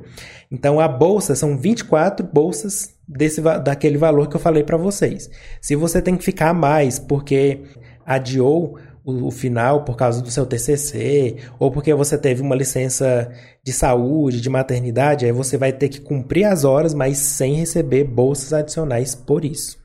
Então 0.52 0.80
a 0.80 0.88
bolsa 0.88 1.36
são 1.36 1.58
24 1.58 2.26
bolsas 2.26 2.90
desse 3.08 3.40
daquele 3.40 3.98
valor 3.98 4.28
que 4.28 4.36
eu 4.36 4.40
falei 4.40 4.64
para 4.64 4.78
vocês. 4.78 5.30
Se 5.62 5.76
você 5.76 6.02
tem 6.02 6.18
que 6.18 6.24
ficar 6.24 6.54
mais 6.54 6.98
porque 7.00 7.62
adiou 8.08 8.80
o, 9.04 9.32
final 9.32 9.84
por 9.86 9.96
causa 9.96 10.22
do 10.22 10.30
seu 10.30 10.46
TCC, 10.46 11.38
ou 11.60 11.72
porque 11.72 11.94
você 11.94 12.18
teve 12.18 12.42
uma 12.42 12.56
licença 12.56 13.32
de 13.64 13.72
saúde, 13.72 14.42
de 14.42 14.50
maternidade, 14.50 15.26
aí 15.26 15.32
você 15.32 15.58
vai 15.58 15.72
ter 15.72 15.88
que 15.88 16.02
cumprir 16.02 16.44
as 16.46 16.66
horas, 16.66 16.94
mas 16.94 17.18
sem 17.18 17.56
receber 17.56 18.04
bolsas 18.04 18.52
adicionais 18.52 19.16
por 19.16 19.46
isso. 19.46 19.78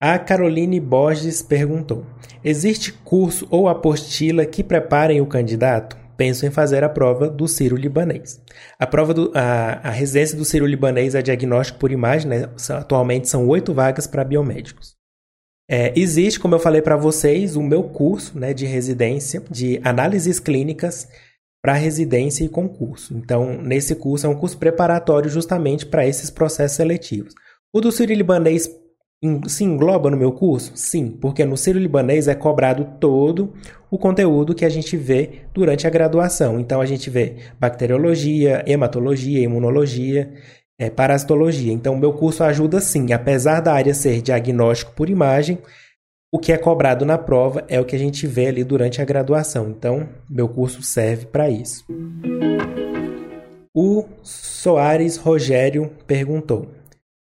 A 0.00 0.18
Caroline 0.18 0.80
Borges 0.80 1.40
perguntou: 1.40 2.04
Existe 2.44 2.92
curso 2.92 3.46
ou 3.50 3.68
apostila 3.68 4.44
que 4.44 4.62
preparem 4.62 5.20
o 5.20 5.26
candidato? 5.26 5.96
Penso 6.14 6.44
em 6.44 6.50
fazer 6.50 6.84
a 6.84 6.90
prova 6.90 7.28
do 7.28 7.48
Ciro 7.48 7.74
Libanês. 7.74 8.40
A 8.78 8.86
prova 8.86 9.14
do, 9.14 9.32
a, 9.34 9.80
a 9.82 9.90
residência 9.90 10.36
do 10.36 10.44
Ciro 10.44 10.66
Libanês 10.66 11.14
é 11.14 11.22
diagnóstico 11.22 11.78
por 11.78 11.90
imagem, 11.90 12.28
né? 12.28 12.48
atualmente 12.68 13.28
são 13.28 13.48
oito 13.48 13.72
vagas 13.72 14.06
para 14.06 14.22
biomédicos. 14.22 15.01
É, 15.74 15.90
existe, 15.96 16.38
como 16.38 16.54
eu 16.54 16.58
falei 16.58 16.82
para 16.82 16.98
vocês, 16.98 17.56
o 17.56 17.62
meu 17.62 17.82
curso 17.82 18.38
né, 18.38 18.52
de 18.52 18.66
residência 18.66 19.42
de 19.50 19.80
análises 19.82 20.38
clínicas 20.38 21.08
para 21.62 21.72
residência 21.72 22.44
e 22.44 22.48
concurso. 22.50 23.16
Então, 23.16 23.56
nesse 23.56 23.94
curso 23.94 24.26
é 24.26 24.28
um 24.28 24.34
curso 24.34 24.58
preparatório 24.58 25.30
justamente 25.30 25.86
para 25.86 26.06
esses 26.06 26.28
processos 26.28 26.76
seletivos. 26.76 27.32
O 27.72 27.80
do 27.80 27.90
Sírio-Libanês 27.90 28.68
se 29.48 29.64
engloba 29.64 30.10
no 30.10 30.16
meu 30.18 30.32
curso? 30.32 30.72
Sim, 30.74 31.16
porque 31.18 31.42
no 31.42 31.56
Sírio-Libanês 31.56 32.28
é 32.28 32.34
cobrado 32.34 32.98
todo 33.00 33.54
o 33.90 33.96
conteúdo 33.96 34.54
que 34.54 34.66
a 34.66 34.68
gente 34.68 34.94
vê 34.94 35.46
durante 35.54 35.86
a 35.86 35.90
graduação. 35.90 36.60
Então, 36.60 36.82
a 36.82 36.86
gente 36.86 37.08
vê 37.08 37.36
bacteriologia, 37.58 38.62
hematologia, 38.66 39.40
imunologia 39.40 40.34
é, 40.78 40.90
parasitologia. 40.90 41.72
Então, 41.72 41.96
meu 41.96 42.12
curso 42.12 42.42
ajuda 42.44 42.80
sim, 42.80 43.12
apesar 43.12 43.60
da 43.60 43.72
área 43.72 43.94
ser 43.94 44.20
diagnóstico 44.20 44.92
por 44.92 45.08
imagem, 45.08 45.58
o 46.34 46.38
que 46.38 46.50
é 46.50 46.56
cobrado 46.56 47.04
na 47.04 47.18
prova 47.18 47.62
é 47.68 47.78
o 47.78 47.84
que 47.84 47.94
a 47.94 47.98
gente 47.98 48.26
vê 48.26 48.46
ali 48.46 48.64
durante 48.64 49.02
a 49.02 49.04
graduação. 49.04 49.68
Então, 49.68 50.08
meu 50.28 50.48
curso 50.48 50.82
serve 50.82 51.26
para 51.26 51.50
isso. 51.50 51.84
O 53.74 54.04
Soares 54.22 55.16
Rogério 55.16 55.90
perguntou: 56.06 56.68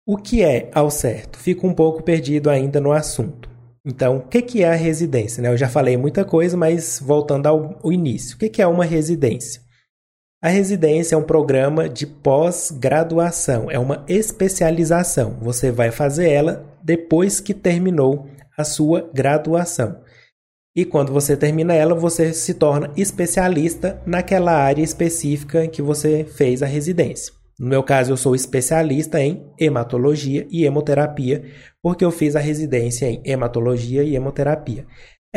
O 0.07 0.17
que 0.17 0.43
é 0.43 0.69
ao 0.75 0.91
certo? 0.91 1.39
Fico 1.39 1.67
um 1.67 1.73
pouco 1.73 2.03
perdido 2.03 2.51
ainda 2.51 2.81
no 2.81 2.93
assunto. 2.93 3.49
Então, 3.85 4.17
o 4.19 4.21
que 4.23 4.63
é 4.63 4.69
a 4.69 4.75
residência? 4.75 5.43
Né? 5.43 5.49
Eu 5.49 5.57
já 5.57 5.69
falei 5.69 5.97
muita 5.97 6.25
coisa, 6.25 6.57
mas 6.57 7.01
voltando 7.03 7.47
ao, 7.47 7.79
ao 7.83 7.93
início. 7.93 8.37
O 8.37 8.39
que 8.39 8.61
é 8.61 8.67
uma 8.67 8.85
residência? 8.85 9.63
A 10.41 10.49
residência 10.49 11.17
é 11.17 11.19
um 11.19 11.25
programa 11.25 11.89
de 11.89 12.07
pós-graduação, 12.07 13.69
é 13.69 13.77
uma 13.77 14.05
especialização. 14.07 15.37
Você 15.43 15.73
vai 15.73 15.91
fazer 15.91 16.31
ela 16.31 16.65
depois 16.81 17.41
que 17.41 17.53
terminou 17.53 18.29
a 18.57 18.63
sua 18.63 19.11
graduação. 19.13 20.01
E 20.77 20.85
quando 20.85 21.13
você 21.13 21.37
termina 21.37 21.75
ela, 21.75 21.93
você 21.93 22.33
se 22.33 22.55
torna 22.55 22.93
especialista 22.97 24.01
naquela 24.07 24.53
área 24.53 24.81
específica 24.81 25.67
que 25.67 25.83
você 25.83 26.23
fez 26.23 26.63
a 26.63 26.67
residência. 26.67 27.33
No 27.59 27.67
meu 27.67 27.83
caso, 27.83 28.13
eu 28.13 28.17
sou 28.17 28.37
especialista 28.37 29.21
em 29.21 29.45
hematologia 29.59 30.47
e 30.53 30.65
hemoterapia, 30.65 31.47
porque 31.83 32.05
eu 32.05 32.13
fiz 32.13 32.37
a 32.37 32.41
residência 32.41 33.07
em 33.07 33.21
hematologia 33.25 34.05
e 34.05 34.15
hemoterapia. 34.15 34.87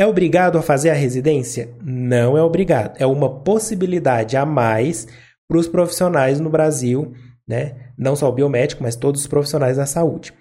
É 0.02 0.06
obrigado 0.06 0.58
a 0.58 0.62
fazer 0.62 0.90
a 0.90 0.94
residência? 0.94 1.72
Não 1.80 2.36
é 2.36 2.42
obrigado. 2.42 3.00
É 3.00 3.06
uma 3.06 3.38
possibilidade 3.38 4.36
a 4.36 4.44
mais 4.44 5.06
para 5.48 5.58
os 5.58 5.68
profissionais 5.68 6.40
no 6.40 6.50
Brasil, 6.50 7.14
né? 7.46 7.92
Não 7.96 8.16
só 8.16 8.28
o 8.28 8.32
biomédico, 8.32 8.82
mas 8.82 8.96
todos 8.96 9.20
os 9.20 9.28
profissionais 9.28 9.76
da 9.76 9.86
saúde. 9.86 10.34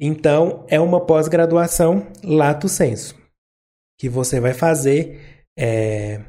Então, 0.00 0.64
é 0.66 0.80
uma 0.80 1.06
pós-graduação 1.06 2.08
lato 2.24 2.68
sensu, 2.68 3.14
que 3.96 4.08
você 4.08 4.40
vai 4.40 4.52
fazer 4.52 5.46
é, 5.56 6.20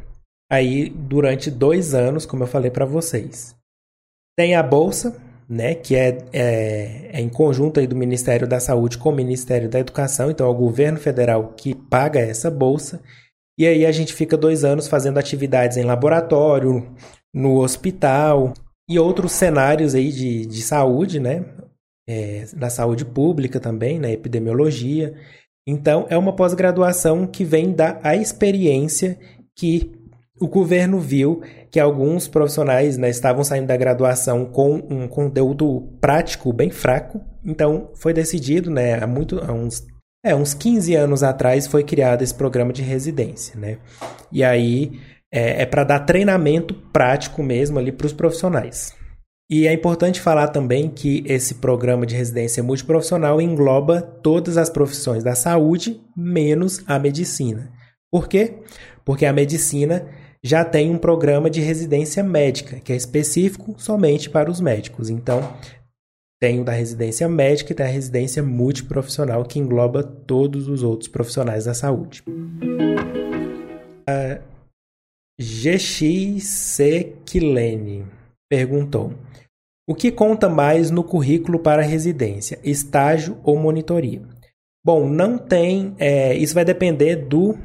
aí 0.48 0.92
durante 0.92 1.50
dois 1.50 1.96
anos, 1.96 2.24
como 2.24 2.44
eu 2.44 2.48
falei 2.48 2.70
para 2.70 2.86
vocês. 2.86 3.56
Tem 4.38 4.54
a 4.54 4.62
bolsa, 4.62 5.20
né, 5.50 5.74
que 5.74 5.96
é, 5.96 6.20
é, 6.32 7.10
é, 7.12 7.20
em 7.20 7.28
conjunto 7.28 7.80
aí 7.80 7.88
do 7.88 7.96
Ministério 7.96 8.48
da 8.48 8.60
Saúde 8.60 9.00
com 9.00 9.10
o 9.10 9.16
Ministério 9.16 9.68
da 9.68 9.80
Educação, 9.80 10.30
então 10.30 10.46
é 10.46 10.50
o 10.50 10.54
governo 10.54 11.00
federal 11.00 11.54
que 11.58 11.74
paga 11.74 12.20
essa 12.20 12.52
bolsa. 12.52 13.02
E 13.58 13.66
aí 13.66 13.84
a 13.86 13.92
gente 13.92 14.14
fica 14.14 14.38
dois 14.38 14.64
anos 14.64 14.88
fazendo 14.88 15.18
atividades 15.18 15.76
em 15.76 15.84
laboratório, 15.84 16.96
no 17.34 17.62
hospital 17.62 18.54
e 18.88 19.00
outros 19.00 19.32
cenários 19.32 19.96
aí 19.96 20.12
de, 20.12 20.46
de 20.46 20.62
saúde, 20.62 21.20
né? 21.20 21.44
É, 22.08 22.46
na 22.56 22.70
saúde 22.70 23.06
pública 23.06 23.60
também, 23.60 24.00
na 24.00 24.10
epidemiologia. 24.10 25.16
Então, 25.68 26.08
é 26.10 26.18
uma 26.18 26.36
pós-graduação 26.36 27.28
que 27.28 27.44
vem 27.44 27.72
da 27.72 28.00
a 28.02 28.16
experiência 28.16 29.20
que 29.56 29.92
o 30.40 30.48
governo 30.48 31.00
viu 31.00 31.42
que 31.70 31.80
alguns 31.80 32.28
profissionais 32.28 32.98
né, 32.98 33.10
estavam 33.10 33.44
saindo 33.44 33.68
da 33.68 33.78
graduação 33.78 34.46
com 34.46 34.76
um 34.90 35.08
conteúdo 35.08 35.90
prático 36.00 36.54
bem 36.54 36.70
fraco. 36.70 37.22
Então, 37.44 37.92
foi 37.96 38.14
decidido, 38.14 38.72
né, 38.72 39.02
há, 39.02 39.08
muito, 39.08 39.40
há 39.44 39.52
uns, 39.52 39.86
é, 40.24 40.34
uns 40.34 40.54
15 40.54 40.96
anos 40.96 41.24
atrás, 41.24 41.68
foi 41.68 41.84
criado 41.84 42.22
esse 42.22 42.34
programa 42.34 42.72
de 42.72 42.82
residência. 42.82 43.60
Né? 43.60 43.78
E 44.32 44.44
aí 44.44 45.00
é, 45.32 45.64
é 45.64 45.66
para 45.66 45.84
dar 45.84 46.00
treinamento 46.00 46.74
prático 46.94 47.44
mesmo 47.44 47.78
ali 47.78 47.92
para 47.92 48.08
os 48.08 48.14
profissionais. 48.14 48.98
E 49.52 49.68
é 49.68 49.74
importante 49.74 50.22
falar 50.22 50.50
também 50.50 50.90
que 50.90 51.24
esse 51.26 51.56
programa 51.56 52.06
de 52.06 52.16
residência 52.16 52.62
multiprofissional 52.62 53.42
engloba 53.42 54.00
todas 54.00 54.58
as 54.58 54.70
profissões 54.70 55.24
da 55.24 55.34
saúde, 55.34 56.00
menos 56.16 56.84
a 56.86 57.00
medicina. 57.00 57.72
Por 58.12 58.28
quê? 58.28 58.60
Porque 59.04 59.26
a 59.26 59.34
medicina 59.34 60.08
já 60.44 60.64
tem 60.64 60.90
um 60.90 60.98
programa 60.98 61.50
de 61.50 61.60
residência 61.60 62.24
médica, 62.24 62.80
que 62.80 62.94
é 62.94 62.96
específico 62.96 63.76
somente 63.78 64.30
para 64.30 64.50
os 64.50 64.62
médicos. 64.62 65.10
Então, 65.10 65.42
tem 66.42 66.62
o 66.62 66.64
da 66.64 66.72
residência 66.72 67.28
médica 67.28 67.74
e 67.74 67.76
tem 67.76 67.86
a 67.86 67.90
residência 67.90 68.42
multiprofissional, 68.42 69.44
que 69.44 69.60
engloba 69.60 70.02
todos 70.04 70.70
os 70.70 70.84
outros 70.84 71.10
profissionais 71.10 71.66
da 71.66 71.74
saúde. 71.74 72.24
A 74.08 74.40
GXC 75.40 77.16
Kilene 77.26 78.06
perguntou: 78.50 79.14
O 79.88 79.94
que 79.94 80.12
conta 80.12 80.48
mais 80.48 80.90
no 80.90 81.04
currículo 81.04 81.60
para 81.60 81.82
residência, 81.82 82.58
estágio 82.64 83.38
ou 83.44 83.58
monitoria? 83.58 84.22
Bom, 84.84 85.10
não 85.10 85.38
tem. 85.38 85.94
É, 86.00 86.34
isso 86.36 86.56
vai 86.56 86.64
depender 86.64 87.18
do 87.18 87.58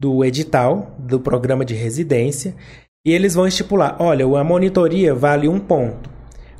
do 0.00 0.24
edital 0.24 0.94
do 0.98 1.18
programa 1.18 1.64
de 1.64 1.74
residência 1.74 2.54
e 3.04 3.12
eles 3.12 3.34
vão 3.34 3.46
estipular: 3.46 3.96
olha, 4.00 4.24
a 4.24 4.44
monitoria 4.44 5.14
vale 5.14 5.48
um 5.48 5.60
ponto, 5.60 6.10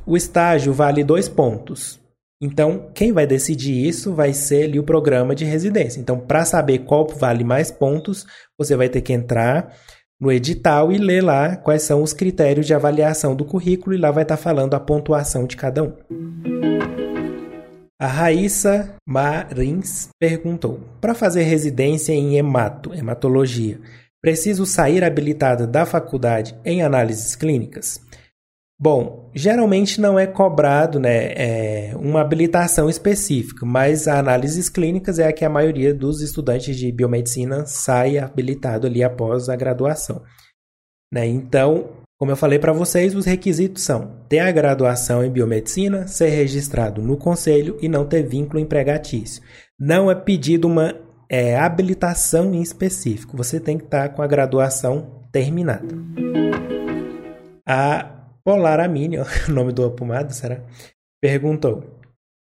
o 0.05 0.15
estágio 0.15 0.73
vale 0.73 1.03
dois 1.03 1.27
pontos. 1.27 1.99
Então, 2.39 2.91
quem 2.93 3.11
vai 3.11 3.25
decidir 3.25 3.87
isso 3.87 4.13
vai 4.13 4.31
ser 4.31 4.65
ali 4.65 4.79
o 4.79 4.83
programa 4.83 5.33
de 5.33 5.43
residência. 5.43 5.99
Então, 5.99 6.19
para 6.19 6.45
saber 6.45 6.79
qual 6.79 7.07
vale 7.07 7.43
mais 7.43 7.71
pontos, 7.71 8.27
você 8.55 8.75
vai 8.75 8.87
ter 8.89 9.01
que 9.01 9.11
entrar 9.11 9.73
no 10.21 10.31
edital 10.31 10.91
e 10.91 10.97
ler 10.97 11.23
lá 11.23 11.55
quais 11.55 11.81
são 11.81 12.03
os 12.03 12.13
critérios 12.13 12.67
de 12.67 12.75
avaliação 12.75 13.35
do 13.35 13.43
currículo 13.43 13.95
e 13.95 13.99
lá 13.99 14.11
vai 14.11 14.23
estar 14.23 14.37
tá 14.37 14.41
falando 14.41 14.75
a 14.75 14.79
pontuação 14.79 15.45
de 15.45 15.57
cada 15.57 15.83
um. 15.83 17.06
A 17.99 18.05
Raíssa 18.05 18.95
Marins 19.07 20.09
perguntou: 20.19 20.81
Para 21.01 21.15
fazer 21.15 21.43
residência 21.43 22.13
em 22.13 22.37
hemato, 22.37 22.93
hematologia, 22.93 23.79
preciso 24.21 24.65
sair 24.67 25.03
habilitada 25.03 25.65
da 25.65 25.85
faculdade 25.85 26.55
em 26.63 26.83
análises 26.83 27.35
clínicas? 27.35 27.99
Bom, 28.79 29.31
geralmente 29.33 29.99
não 29.99 30.19
é 30.19 30.27
cobrado 30.27 30.99
né, 30.99 31.33
é 31.33 31.95
uma 31.95 32.21
habilitação 32.21 32.87
específica, 32.87 33.65
mas 33.65 34.07
a 34.07 34.19
análises 34.19 34.69
clínicas 34.69 35.17
é 35.17 35.27
a 35.27 35.33
que 35.33 35.43
a 35.43 35.49
maioria 35.49 35.91
dos 35.91 36.21
estudantes 36.21 36.77
de 36.77 36.91
biomedicina 36.91 37.65
sai 37.65 38.19
habilitado 38.19 38.85
ali 38.85 39.03
após 39.03 39.49
a 39.49 39.55
graduação. 39.55 40.21
Né? 41.11 41.25
Então, 41.25 41.89
como 42.17 42.31
eu 42.31 42.35
falei 42.35 42.57
para 42.57 42.73
vocês, 42.73 43.13
os 43.13 43.25
requisitos 43.25 43.83
são 43.83 44.11
ter 44.27 44.39
a 44.39 44.51
graduação 44.51 45.23
em 45.23 45.29
biomedicina, 45.29 46.07
ser 46.07 46.29
registrado 46.29 47.01
no 47.01 47.15
conselho 47.15 47.77
e 47.79 47.87
não 47.87 48.05
ter 48.05 48.23
vínculo 48.23 48.59
empregatício. 48.59 49.43
Não 49.79 50.09
é 50.09 50.15
pedido 50.15 50.67
uma 50.67 50.95
é, 51.29 51.55
habilitação 51.55 52.55
em 52.55 52.61
específico, 52.61 53.37
você 53.37 53.59
tem 53.59 53.77
que 53.77 53.83
estar 53.83 54.09
tá 54.09 54.15
com 54.15 54.23
a 54.23 54.27
graduação 54.27 55.27
terminada. 55.31 55.87
A 57.63 58.17
Polar 58.43 58.79
Amini, 58.79 59.19
o 59.19 59.51
nome 59.51 59.71
do 59.71 59.85
apumado, 59.85 60.33
será? 60.33 60.63
Perguntou: 61.21 61.83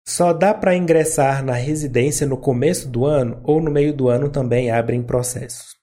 só 0.09 0.33
dá 0.33 0.55
para 0.55 0.75
ingressar 0.75 1.45
na 1.45 1.53
residência 1.53 2.27
no 2.27 2.39
começo 2.39 2.89
do 2.89 3.05
ano 3.05 3.39
ou 3.45 3.61
no 3.61 3.71
meio 3.71 3.93
do 3.93 4.09
ano 4.09 4.31
também 4.31 4.71
abrem 4.71 5.03
processos? 5.03 5.77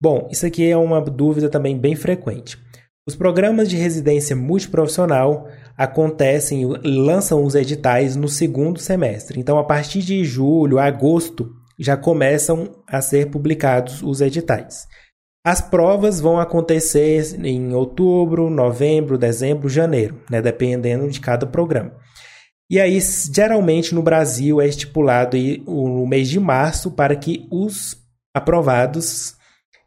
Bom, 0.00 0.28
isso 0.30 0.46
aqui 0.46 0.70
é 0.70 0.76
uma 0.76 1.00
dúvida 1.00 1.48
também 1.48 1.76
bem 1.76 1.96
frequente. 1.96 2.56
Os 3.04 3.16
programas 3.16 3.68
de 3.68 3.76
residência 3.76 4.36
multiprofissional 4.36 5.48
acontecem 5.76 6.64
lançam 6.84 7.42
os 7.42 7.56
editais 7.56 8.14
no 8.14 8.28
segundo 8.28 8.78
semestre. 8.78 9.40
Então, 9.40 9.58
a 9.58 9.64
partir 9.64 10.02
de 10.02 10.24
julho, 10.24 10.78
agosto, 10.78 11.50
já 11.76 11.96
começam 11.96 12.70
a 12.86 13.02
ser 13.02 13.28
publicados 13.28 14.02
os 14.02 14.20
editais. 14.20 14.86
As 15.44 15.60
provas 15.60 16.20
vão 16.20 16.38
acontecer 16.38 17.44
em 17.44 17.74
outubro, 17.74 18.48
novembro, 18.48 19.18
dezembro, 19.18 19.68
janeiro, 19.68 20.22
né, 20.30 20.40
dependendo 20.40 21.10
de 21.10 21.18
cada 21.18 21.44
programa. 21.44 21.92
E 22.70 22.78
aí, 22.78 23.00
geralmente 23.34 23.92
no 23.96 24.02
Brasil 24.02 24.60
é 24.60 24.68
estipulado 24.68 25.36
o 25.66 26.06
mês 26.06 26.28
de 26.28 26.38
março 26.38 26.92
para 26.92 27.16
que 27.16 27.48
os 27.50 27.96
aprovados, 28.32 29.34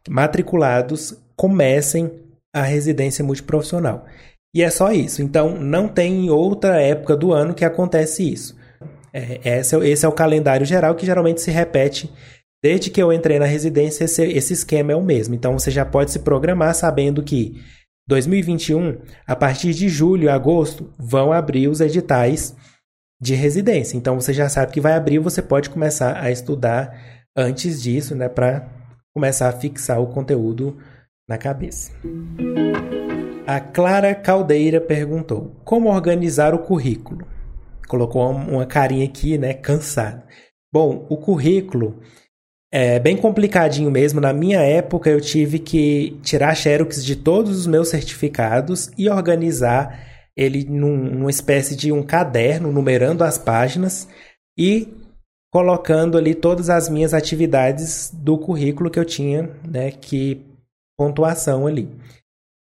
matriculados, 0.06 1.16
comecem 1.34 2.25
a 2.56 2.62
residência 2.62 3.22
multiprofissional. 3.22 4.06
E 4.54 4.62
é 4.62 4.70
só 4.70 4.90
isso. 4.90 5.20
Então, 5.20 5.60
não 5.60 5.86
tem 5.86 6.30
outra 6.30 6.80
época 6.80 7.14
do 7.14 7.30
ano 7.30 7.52
que 7.52 7.66
acontece 7.66 8.32
isso. 8.32 8.56
É, 9.12 9.58
esse, 9.58 9.76
é, 9.76 9.88
esse 9.88 10.06
é 10.06 10.08
o 10.08 10.12
calendário 10.12 10.64
geral 10.64 10.94
que 10.94 11.04
geralmente 11.04 11.42
se 11.42 11.50
repete 11.50 12.10
desde 12.64 12.88
que 12.88 13.02
eu 13.02 13.12
entrei 13.12 13.38
na 13.38 13.44
residência. 13.44 14.04
Esse, 14.04 14.22
esse 14.24 14.54
esquema 14.54 14.92
é 14.92 14.96
o 14.96 15.02
mesmo. 15.02 15.34
Então, 15.34 15.52
você 15.52 15.70
já 15.70 15.84
pode 15.84 16.10
se 16.10 16.20
programar 16.20 16.74
sabendo 16.74 17.22
que 17.22 17.60
2021, 18.08 18.96
a 19.26 19.36
partir 19.36 19.74
de 19.74 19.90
julho 19.90 20.24
e 20.24 20.28
agosto, 20.30 20.90
vão 20.98 21.32
abrir 21.32 21.68
os 21.68 21.82
editais 21.82 22.56
de 23.20 23.34
residência. 23.34 23.98
Então, 23.98 24.18
você 24.18 24.32
já 24.32 24.48
sabe 24.48 24.72
que 24.72 24.80
vai 24.80 24.94
abrir, 24.94 25.18
você 25.18 25.42
pode 25.42 25.68
começar 25.68 26.16
a 26.18 26.30
estudar 26.30 27.26
antes 27.36 27.82
disso, 27.82 28.14
né, 28.14 28.30
para 28.30 28.66
começar 29.14 29.50
a 29.50 29.52
fixar 29.52 30.00
o 30.00 30.06
conteúdo 30.06 30.78
na 31.28 31.36
cabeça. 31.36 31.92
A 33.46 33.60
Clara 33.60 34.14
Caldeira 34.14 34.80
perguntou: 34.80 35.52
Como 35.64 35.88
organizar 35.88 36.54
o 36.54 36.60
currículo? 36.60 37.26
Colocou 37.88 38.28
uma 38.30 38.66
carinha 38.66 39.04
aqui, 39.04 39.38
né? 39.38 39.54
Cansado. 39.54 40.22
Bom, 40.72 41.06
o 41.08 41.16
currículo 41.16 42.00
é 42.72 42.98
bem 42.98 43.16
complicadinho 43.16 43.90
mesmo. 43.90 44.20
Na 44.20 44.32
minha 44.32 44.60
época, 44.60 45.08
eu 45.08 45.20
tive 45.20 45.58
que 45.58 46.18
tirar 46.22 46.54
xerox 46.54 47.04
de 47.04 47.16
todos 47.16 47.56
os 47.56 47.66
meus 47.66 47.88
certificados 47.88 48.90
e 48.98 49.08
organizar 49.08 49.98
ele 50.36 50.64
num, 50.64 50.96
numa 50.96 51.30
espécie 51.30 51.74
de 51.74 51.90
um 51.92 52.02
caderno, 52.02 52.70
numerando 52.70 53.24
as 53.24 53.38
páginas 53.38 54.08
e 54.58 54.88
colocando 55.50 56.18
ali 56.18 56.34
todas 56.34 56.68
as 56.68 56.88
minhas 56.88 57.14
atividades 57.14 58.10
do 58.12 58.36
currículo 58.36 58.90
que 58.90 58.98
eu 58.98 59.04
tinha, 59.04 59.50
né, 59.66 59.90
que 59.90 60.44
pontuação 60.96 61.66
ali. 61.66 61.88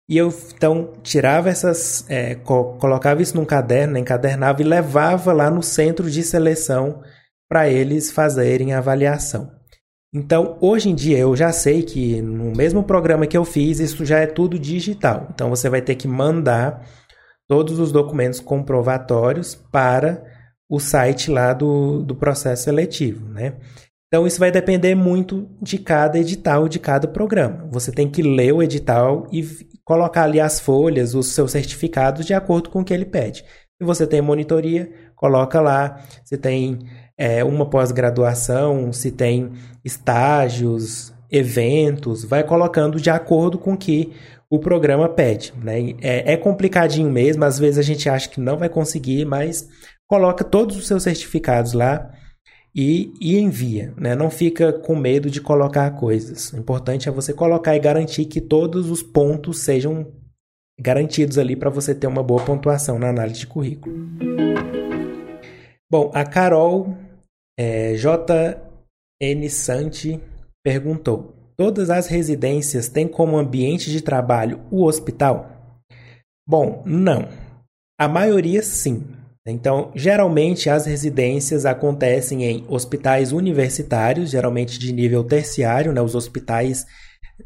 E 0.08 0.17
eu 0.17 0.32
então 0.56 0.93
tirava 1.02 1.50
essas, 1.50 2.08
é, 2.10 2.36
co 2.36 2.78
colocava 2.78 3.21
isso 3.21 3.36
num 3.36 3.45
caderno, 3.45 3.98
encadernava 3.98 4.62
e 4.62 4.65
levava 4.65 5.34
lá 5.34 5.50
no 5.50 5.63
centro 5.63 6.10
de 6.10 6.21
seleção 6.21 7.02
para 7.50 7.69
eles 7.69 8.12
fazerem 8.12 8.74
a 8.74 8.78
avaliação. 8.78 9.52
Então, 10.13 10.58
hoje 10.62 10.89
em 10.89 10.95
dia, 10.95 11.17
eu 11.17 11.36
já 11.36 11.52
sei 11.52 11.84
que 11.84 12.21
no 12.21 12.56
mesmo 12.56 12.84
programa 12.84 13.28
que 13.28 13.38
eu 13.38 13.43
fiz, 13.43 13.80
isso 13.80 14.06
já 14.06 14.19
é 14.19 14.26
tudo 14.26 14.58
digital. 14.58 15.28
Então, 15.34 15.50
você 15.50 15.69
vai 15.69 15.82
ter 15.82 15.95
que 15.95 16.08
mandar 16.08 16.88
todos 17.50 17.80
os 17.80 17.91
documentos 17.91 18.39
comprovatórios 18.39 19.56
para 19.56 20.24
o 20.69 20.80
site 20.80 21.30
lá 21.30 21.52
do, 21.54 22.02
do 22.02 22.15
processo 22.15 22.63
seletivo, 22.63 23.28
né? 23.28 23.58
Então, 24.08 24.26
isso 24.26 24.39
vai 24.39 24.52
depender 24.52 24.96
muito 24.96 25.50
de 25.62 25.78
cada 25.78 26.18
edital, 26.18 26.68
de 26.70 26.80
cada 26.80 27.08
programa. 27.08 27.68
Você 27.72 27.91
tem 27.91 28.10
que 28.10 28.22
ler 28.22 28.54
o 28.54 28.62
edital 28.62 29.28
e 29.32 29.44
colocar 29.84 30.24
ali 30.24 30.39
as 30.39 30.60
folhas, 30.60 31.15
os 31.15 31.28
seus 31.28 31.52
certificados 31.52 32.26
de 32.26 32.34
acordo 32.34 32.70
com 32.70 32.82
o 32.82 32.84
que 32.84 32.94
ele 32.94 33.06
pede. 33.06 33.44
Se 33.78 33.86
você 33.86 34.08
tem 34.08 34.22
monitoria, 34.22 34.89
coloca 35.15 35.60
lá. 35.60 36.00
Se 36.24 36.38
tem 36.38 36.80
é, 37.18 37.44
uma 37.44 37.70
pós-graduação, 37.70 38.94
se 38.94 39.12
tem 39.12 39.52
estágios, 39.84 41.13
eventos, 41.32 42.24
vai 42.24 42.44
colocando 42.44 43.00
de 43.00 43.10
acordo 43.10 43.58
com 43.58 43.74
o 43.74 43.78
que 43.78 44.13
o 44.50 44.60
programa 44.60 45.10
pede. 45.10 45.54
Né? 45.62 45.96
É, 46.02 46.34
é 46.34 46.38
complicadinho 46.38 47.10
mesmo, 47.12 47.44
às 47.44 47.60
vezes 47.60 47.78
a 47.78 47.82
gente 47.82 48.08
acha 48.10 48.30
que 48.30 48.39
não 48.39 48.58
vai 48.58 48.70
conseguir, 48.70 49.26
mas 49.26 49.68
coloca 50.08 50.44
todos 50.44 50.78
os 50.78 50.88
seus 50.88 51.04
certificados 51.04 51.74
lá 51.74 52.12
e, 52.76 53.14
e 53.22 53.40
envia. 53.40 53.94
Né? 53.98 54.16
Não 54.16 54.30
fica 54.30 54.74
com 54.74 54.96
medo 54.96 55.30
de 55.30 55.40
colocar 55.40 55.90
coisas. 55.92 56.52
O 56.52 56.58
importante 56.58 57.08
é 57.08 57.12
você 57.12 57.34
colocar 57.34 57.76
e 57.76 57.80
garantir 57.80 58.26
que 58.26 58.42
todos 58.42 58.92
os 58.92 59.02
pontos 59.02 59.62
sejam 59.62 60.12
garantidos 60.80 61.38
ali 61.38 61.56
para 61.56 61.70
você 61.70 61.96
ter 61.96 62.08
uma 62.08 62.22
boa 62.22 62.44
pontuação 62.44 63.00
na 63.00 63.10
análise 63.10 63.40
de 63.40 63.48
currículo. 63.48 63.96
Bom, 65.90 66.12
a 66.14 66.26
Carol 66.26 66.98
é, 67.58 67.94
JN 67.94 69.50
Santi 69.50 70.20
perguntou: 70.62 71.34
Todas 71.56 71.90
as 71.90 72.08
residências 72.08 72.90
têm 72.90 73.08
como 73.08 73.38
ambiente 73.38 73.90
de 73.90 74.02
trabalho 74.02 74.60
o 74.70 74.84
hospital? 74.84 75.80
Bom, 76.48 76.84
não. 76.86 77.30
A 77.98 78.10
maioria 78.10 78.62
sim. 78.62 79.14
Então, 79.48 79.92
geralmente 79.94 80.70
as 80.72 80.88
residências 80.88 81.66
acontecem 81.66 82.44
em 82.44 82.66
hospitais 82.68 83.32
universitários, 83.32 84.32
geralmente 84.32 84.80
de 84.80 84.92
nível 84.92 85.24
terciário, 85.24 85.94
né, 85.94 86.02
os 86.02 86.16
hospitais 86.16 86.86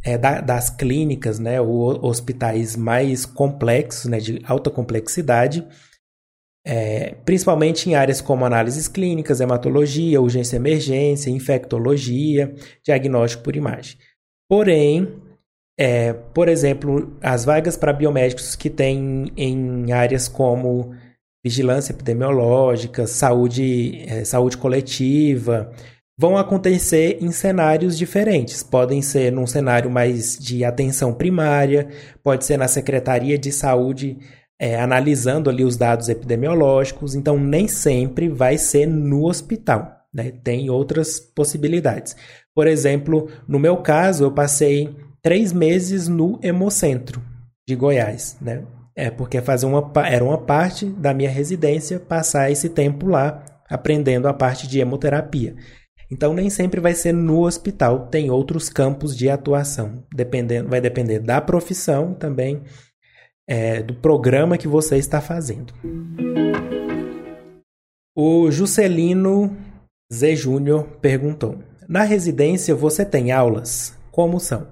é, 0.06 0.18
da, 0.18 0.40
das 0.40 0.70
clínicas, 0.70 1.40
né, 1.40 1.60
os 1.60 2.02
hospitais 2.02 2.78
mais 2.78 3.26
complexos, 3.26 4.06
né, 4.06 4.18
de 4.18 4.42
alta 4.46 4.70
complexidade, 4.70 5.68
é, 6.66 7.16
principalmente 7.26 7.90
em 7.90 7.96
áreas 7.96 8.22
como 8.22 8.46
análises 8.46 8.88
clínicas, 8.88 9.42
hematologia, 9.42 10.22
urgência 10.22 10.56
emergência, 10.56 11.30
infectologia, 11.30 12.56
diagnóstico 12.82 13.44
por 13.44 13.58
imagem. 13.58 13.98
Porém, 14.48 15.22
é, 15.78 16.14
por 16.14 16.48
exemplo, 16.48 17.18
as 17.22 17.44
vagas 17.44 17.76
para 17.76 17.92
biomédicos 17.92 18.56
que 18.56 18.70
tem 18.70 19.32
em 19.36 19.92
áreas 19.92 20.28
como 20.28 20.94
vigilância 21.44 21.94
epidemiológica, 21.94 23.08
saúde, 23.08 24.04
é, 24.08 24.24
saúde 24.24 24.58
coletiva, 24.58 25.72
vão 26.18 26.38
acontecer 26.38 27.18
em 27.22 27.32
cenários 27.32 27.98
diferentes. 27.98 28.62
Podem 28.62 29.02
ser 29.02 29.32
num 29.32 29.48
cenário 29.48 29.90
mais 29.90 30.38
de 30.38 30.66
atenção 30.66 31.14
primária, 31.14 31.88
pode 32.22 32.44
ser 32.44 32.58
na 32.58 32.68
Secretaria 32.68 33.38
de 33.38 33.52
Saúde, 33.52 34.18
é, 34.60 34.78
analisando 34.78 35.50
ali 35.50 35.64
os 35.64 35.78
dados 35.78 36.10
epidemiológicos, 36.10 37.16
então 37.16 37.40
nem 37.40 37.70
sempre 37.70 38.28
vai 38.28 38.58
ser 38.58 38.86
no 38.86 39.26
hospital. 39.26 40.00
Né? 40.14 40.34
Tem 40.44 40.70
outras 40.70 41.20
possibilidades. 41.20 42.16
Por 42.54 42.68
exemplo, 42.68 43.30
no 43.48 43.58
meu 43.58 43.78
caso, 43.78 44.26
eu 44.26 44.32
passei 44.32 44.94
três 45.22 45.54
meses 45.54 46.10
no 46.10 46.38
Hemocentro 46.44 47.22
de 47.66 47.76
Goiás. 47.76 48.36
Né? 48.42 48.64
É 49.00 49.10
porque 49.10 49.42
fazer 49.42 49.66
uma, 49.66 49.92
era 50.06 50.22
uma 50.22 50.38
parte 50.38 50.86
da 50.86 51.14
minha 51.14 51.30
residência 51.30 52.02
passar 52.02 52.52
esse 52.52 52.68
tempo 52.68 53.08
lá 53.08 53.42
aprendendo 53.70 54.28
a 54.28 54.34
parte 54.34 54.68
de 54.68 54.82
hemoterapia. 54.82 55.56
Então 56.12 56.34
nem 56.34 56.50
sempre 56.50 56.82
vai 56.82 56.94
ser 56.94 57.14
no 57.14 57.46
hospital, 57.46 58.08
tem 58.08 58.30
outros 58.30 58.68
campos 58.68 59.16
de 59.16 59.30
atuação, 59.30 60.04
dependendo, 60.14 60.68
vai 60.68 60.82
depender 60.82 61.20
da 61.20 61.40
profissão 61.40 62.14
também, 62.14 62.62
é, 63.48 63.82
do 63.82 63.94
programa 63.94 64.58
que 64.58 64.68
você 64.68 64.98
está 64.98 65.22
fazendo. 65.22 65.74
O 68.14 68.52
Juscelino 68.52 69.56
Z 70.12 70.36
Júnior 70.36 70.84
perguntou: 71.00 71.60
Na 71.88 72.04
residência 72.04 72.76
você 72.76 73.06
tem 73.06 73.32
aulas? 73.32 73.96
Como 74.12 74.42
são? 74.42 74.68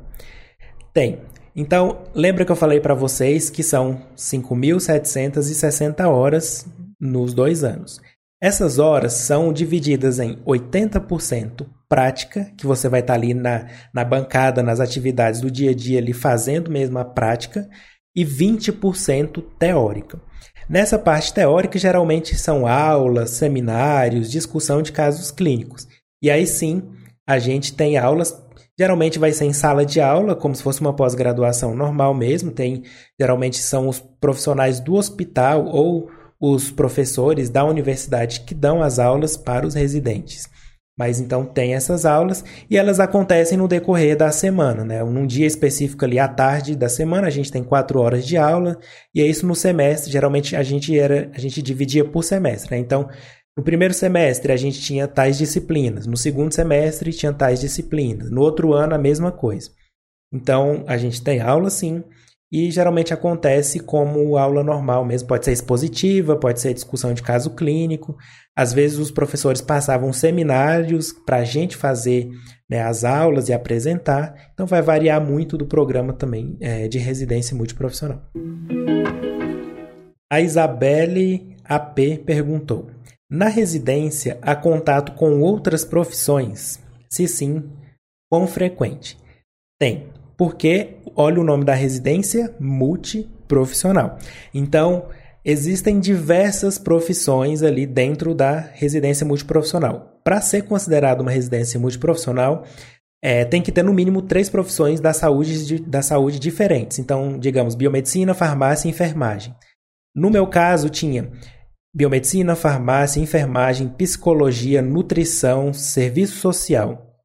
Tem. 0.91 1.21
Então, 1.59 2.03
lembra 2.13 2.45
que 2.45 2.51
eu 2.51 2.55
falei 2.55 2.79
para 2.79 2.93
vocês 2.93 3.49
que 3.49 3.63
são 3.63 3.99
5.760 4.15 6.07
horas 6.07 6.67
nos 7.01 7.33
dois 7.33 7.63
anos. 7.63 7.99
Essas 8.39 8.77
horas 8.77 9.13
são 9.13 9.51
divididas 9.51 10.19
em 10.19 10.35
80% 10.45 11.65
prática, 11.89 12.51
que 12.55 12.67
você 12.67 12.87
vai 12.87 12.99
estar 12.99 13.13
tá 13.13 13.19
ali 13.19 13.33
na, 13.33 13.65
na 13.91 14.05
bancada, 14.05 14.61
nas 14.61 14.79
atividades 14.79 15.41
do 15.41 15.49
dia 15.49 15.71
a 15.71 15.73
dia, 15.73 15.97
ali 15.97 16.13
fazendo 16.13 16.69
mesmo 16.69 16.99
a 16.99 17.05
prática, 17.05 17.67
e 18.15 18.23
20% 18.23 19.43
teórica. 19.57 20.21
Nessa 20.69 20.99
parte 20.99 21.33
teórica, 21.33 21.79
geralmente 21.79 22.35
são 22.35 22.67
aulas, 22.67 23.31
seminários, 23.31 24.29
discussão 24.29 24.83
de 24.83 24.91
casos 24.91 25.31
clínicos. 25.31 25.87
E 26.21 26.29
aí 26.29 26.45
sim, 26.45 26.83
a 27.27 27.39
gente 27.39 27.73
tem 27.73 27.97
aulas 27.97 28.31
Geralmente 28.79 29.17
vai 29.17 29.31
ser 29.31 29.45
em 29.45 29.53
sala 29.53 29.85
de 29.85 29.99
aula, 29.99 30.35
como 30.35 30.55
se 30.55 30.61
fosse 30.61 30.81
uma 30.81 30.95
pós-graduação 30.95 31.75
normal 31.75 32.13
mesmo. 32.13 32.51
Tem, 32.51 32.83
geralmente 33.19 33.57
são 33.57 33.87
os 33.87 33.99
profissionais 33.99 34.79
do 34.79 34.93
hospital 34.95 35.65
ou 35.65 36.09
os 36.39 36.69
professores 36.69 37.49
da 37.49 37.65
universidade 37.65 38.41
que 38.41 38.53
dão 38.53 38.83
as 38.83 38.99
aulas 38.99 39.35
para 39.35 39.65
os 39.65 39.73
residentes. 39.73 40.47
Mas 40.97 41.19
então 41.19 41.45
tem 41.45 41.75
essas 41.75 42.05
aulas 42.05 42.43
e 42.69 42.75
elas 42.75 42.99
acontecem 42.99 43.57
no 43.57 43.67
decorrer 43.67 44.17
da 44.17 44.31
semana, 44.31 44.83
né? 44.83 45.03
Num 45.03 45.27
dia 45.27 45.45
específico 45.45 46.03
ali 46.03 46.17
à 46.17 46.27
tarde 46.27 46.75
da 46.75 46.89
semana, 46.89 47.27
a 47.27 47.29
gente 47.29 47.51
tem 47.51 47.63
quatro 47.63 47.99
horas 47.99 48.25
de 48.25 48.35
aula, 48.35 48.79
e 49.13 49.21
é 49.21 49.25
isso 49.27 49.45
no 49.45 49.53
semestre. 49.53 50.11
Geralmente 50.11 50.55
a 50.55 50.63
gente 50.63 50.97
era, 50.97 51.29
a 51.35 51.39
gente 51.39 51.61
dividia 51.61 52.03
por 52.03 52.23
semestre, 52.23 52.71
né? 52.71 52.77
Então, 52.79 53.07
no 53.57 53.63
primeiro 53.63 53.93
semestre 53.93 54.51
a 54.51 54.57
gente 54.57 54.79
tinha 54.79 55.07
tais 55.07 55.37
disciplinas, 55.37 56.05
no 56.05 56.15
segundo 56.15 56.53
semestre 56.53 57.11
tinha 57.11 57.33
tais 57.33 57.59
disciplinas, 57.59 58.29
no 58.29 58.41
outro 58.41 58.71
ano 58.73 58.93
a 58.93 58.99
mesma 58.99 59.31
coisa. 59.31 59.71
Então 60.31 60.83
a 60.87 60.95
gente 60.95 61.23
tem 61.23 61.41
aula 61.41 61.69
sim, 61.71 62.03
e 62.51 62.71
geralmente 62.71 63.13
acontece 63.13 63.79
como 63.79 64.37
aula 64.37 64.63
normal 64.63 65.03
mesmo, 65.03 65.27
pode 65.27 65.43
ser 65.43 65.51
expositiva, 65.51 66.37
pode 66.37 66.61
ser 66.61 66.73
discussão 66.73 67.13
de 67.13 67.21
caso 67.21 67.49
clínico. 67.49 68.15
Às 68.55 68.71
vezes 68.71 68.97
os 68.99 69.11
professores 69.11 69.59
passavam 69.59 70.13
seminários 70.13 71.11
para 71.11 71.37
a 71.37 71.43
gente 71.43 71.75
fazer 71.75 72.29
né, 72.69 72.81
as 72.81 73.03
aulas 73.03 73.49
e 73.49 73.53
apresentar, 73.53 74.33
então 74.53 74.65
vai 74.65 74.81
variar 74.81 75.19
muito 75.19 75.57
do 75.57 75.65
programa 75.65 76.13
também 76.13 76.57
é, 76.61 76.87
de 76.87 76.99
residência 76.99 77.55
multiprofissional. 77.55 78.21
A 80.31 80.41
Isabelle 80.41 81.55
AP 81.65 82.23
perguntou: 82.25 82.96
na 83.29 83.49
residência, 83.49 84.37
há 84.41 84.55
contato 84.55 85.11
com 85.13 85.41
outras 85.41 85.83
profissões? 85.83 86.79
Se 87.09 87.27
sim, 87.27 87.63
quão 88.29 88.47
frequente? 88.47 89.17
Tem, 89.79 90.07
porque 90.37 90.97
olha 91.15 91.41
o 91.41 91.43
nome 91.43 91.65
da 91.65 91.73
residência, 91.73 92.55
multiprofissional. 92.59 94.17
Então, 94.53 95.09
existem 95.43 95.99
diversas 95.99 96.77
profissões 96.77 97.63
ali 97.63 97.85
dentro 97.85 98.33
da 98.33 98.59
residência 98.59 99.25
multiprofissional. 99.25 100.19
Para 100.23 100.41
ser 100.41 100.63
considerado 100.63 101.21
uma 101.21 101.31
residência 101.31 101.79
multiprofissional, 101.79 102.63
é, 103.21 103.43
tem 103.43 103.61
que 103.61 103.71
ter 103.71 103.83
no 103.83 103.93
mínimo 103.93 104.21
três 104.21 104.49
profissões 104.49 104.99
da 104.99 105.11
saúde, 105.11 105.79
da 105.79 106.01
saúde 106.01 106.39
diferentes. 106.39 106.99
Então, 106.99 107.37
digamos, 107.37 107.75
biomedicina, 107.75 108.33
farmácia 108.33 108.87
e 108.87 108.91
enfermagem. 108.91 109.53
No 110.15 110.29
meu 110.29 110.47
caso, 110.47 110.89
tinha 110.89 111.29
biomedicina, 111.97 112.55
farmácia, 112.55 113.19
enfermagem, 113.19 113.87
psicologia, 113.89 114.83
nutrição, 114.83 115.73
serviço 115.73 116.37
social. 116.37 117.17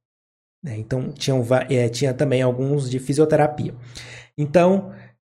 Né? 0.64 0.78
Então, 0.78 1.12
tinham, 1.12 1.46
é, 1.68 1.90
tinha 1.90 2.14
também 2.14 2.40
alguns 2.40 2.88
de 2.88 2.98
fisioterapia. 2.98 3.74
Então, 4.36 4.90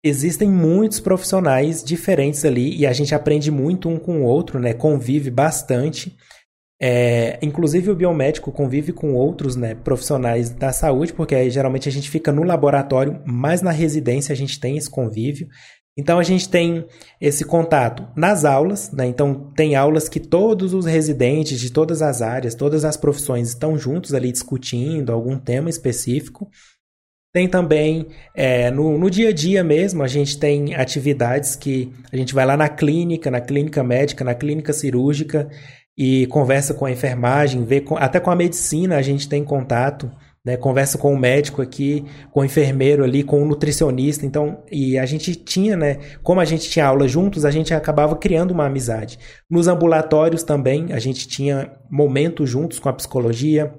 existem 0.05 0.47
muitos 0.47 0.99
profissionais 0.99 1.83
diferentes 1.83 2.45
ali 2.45 2.77
e 2.77 2.85
a 2.85 2.93
gente 2.93 3.15
aprende 3.15 3.49
muito 3.49 3.89
um 3.89 3.97
com 3.97 4.21
o 4.21 4.23
outro, 4.23 4.59
né? 4.59 4.71
convive 4.71 5.31
bastante. 5.31 6.15
É, 6.79 7.39
inclusive 7.41 7.89
o 7.89 7.95
biomédico 7.95 8.51
convive 8.51 8.91
com 8.91 9.15
outros 9.15 9.55
né, 9.55 9.73
profissionais 9.73 10.49
da 10.49 10.71
saúde, 10.73 11.13
porque 11.13 11.33
aí, 11.33 11.49
geralmente 11.49 11.87
a 11.87 11.91
gente 11.91 12.09
fica 12.09 12.31
no 12.31 12.43
laboratório, 12.43 13.21
mas 13.25 13.61
na 13.61 13.71
residência 13.71 14.33
a 14.33 14.35
gente 14.35 14.59
tem 14.59 14.77
esse 14.77 14.89
convívio. 14.89 15.47
Então 15.95 16.17
a 16.17 16.23
gente 16.23 16.49
tem 16.49 16.85
esse 17.21 17.45
contato 17.45 18.07
nas 18.15 18.45
aulas, 18.45 18.91
né? 18.91 19.05
Então 19.05 19.51
tem 19.55 19.75
aulas 19.75 20.09
que 20.09 20.19
todos 20.19 20.73
os 20.73 20.85
residentes 20.85 21.59
de 21.59 21.71
todas 21.71 22.01
as 22.01 22.21
áreas, 22.21 22.55
todas 22.55 22.83
as 22.83 22.97
profissões 22.97 23.49
estão 23.49 23.77
juntos 23.77 24.13
ali 24.13 24.31
discutindo 24.31 25.11
algum 25.11 25.37
tema 25.37 25.69
específico. 25.69 26.49
Tem 27.31 27.47
também 27.47 28.07
é, 28.35 28.71
no, 28.71 28.97
no 28.97 29.09
dia 29.09 29.29
a 29.29 29.33
dia 29.33 29.63
mesmo, 29.63 30.03
a 30.03 30.07
gente 30.07 30.37
tem 30.37 30.75
atividades 30.75 31.55
que 31.55 31.91
a 32.11 32.17
gente 32.17 32.33
vai 32.33 32.45
lá 32.45 32.55
na 32.55 32.69
clínica, 32.69 33.29
na 33.29 33.41
clínica 33.41 33.83
médica, 33.83 34.23
na 34.23 34.35
clínica 34.35 34.73
cirúrgica 34.73 35.49
e 35.97 36.25
conversa 36.27 36.73
com 36.73 36.85
a 36.85 36.91
enfermagem, 36.91 37.65
vê 37.65 37.81
com, 37.81 37.97
até 37.97 38.19
com 38.19 38.31
a 38.31 38.35
medicina 38.35 38.97
a 38.97 39.01
gente 39.01 39.29
tem 39.29 39.43
contato, 39.43 40.11
né? 40.45 40.57
Conversa 40.57 40.97
com 40.97 41.13
o 41.13 41.17
médico 41.17 41.61
aqui, 41.61 42.05
com 42.31 42.41
o 42.41 42.45
enfermeiro 42.45 43.03
ali, 43.03 43.23
com 43.23 43.41
o 43.41 43.45
nutricionista. 43.45 44.25
Então, 44.25 44.63
e 44.71 44.97
a 44.97 45.05
gente 45.05 45.35
tinha, 45.35 45.77
né? 45.77 45.99
Como 46.21 46.39
a 46.39 46.45
gente 46.45 46.69
tinha 46.69 46.85
aula 46.85 47.07
juntos, 47.07 47.45
a 47.45 47.51
gente 47.51 47.73
acabava 47.73 48.15
criando 48.15 48.51
uma 48.51 48.65
amizade. 48.65 49.17
Nos 49.49 49.67
ambulatórios 49.67 50.43
também, 50.43 50.91
a 50.91 50.99
gente 50.99 51.27
tinha 51.27 51.71
momentos 51.89 52.49
juntos 52.49 52.79
com 52.79 52.89
a 52.89 52.93
psicologia, 52.93 53.73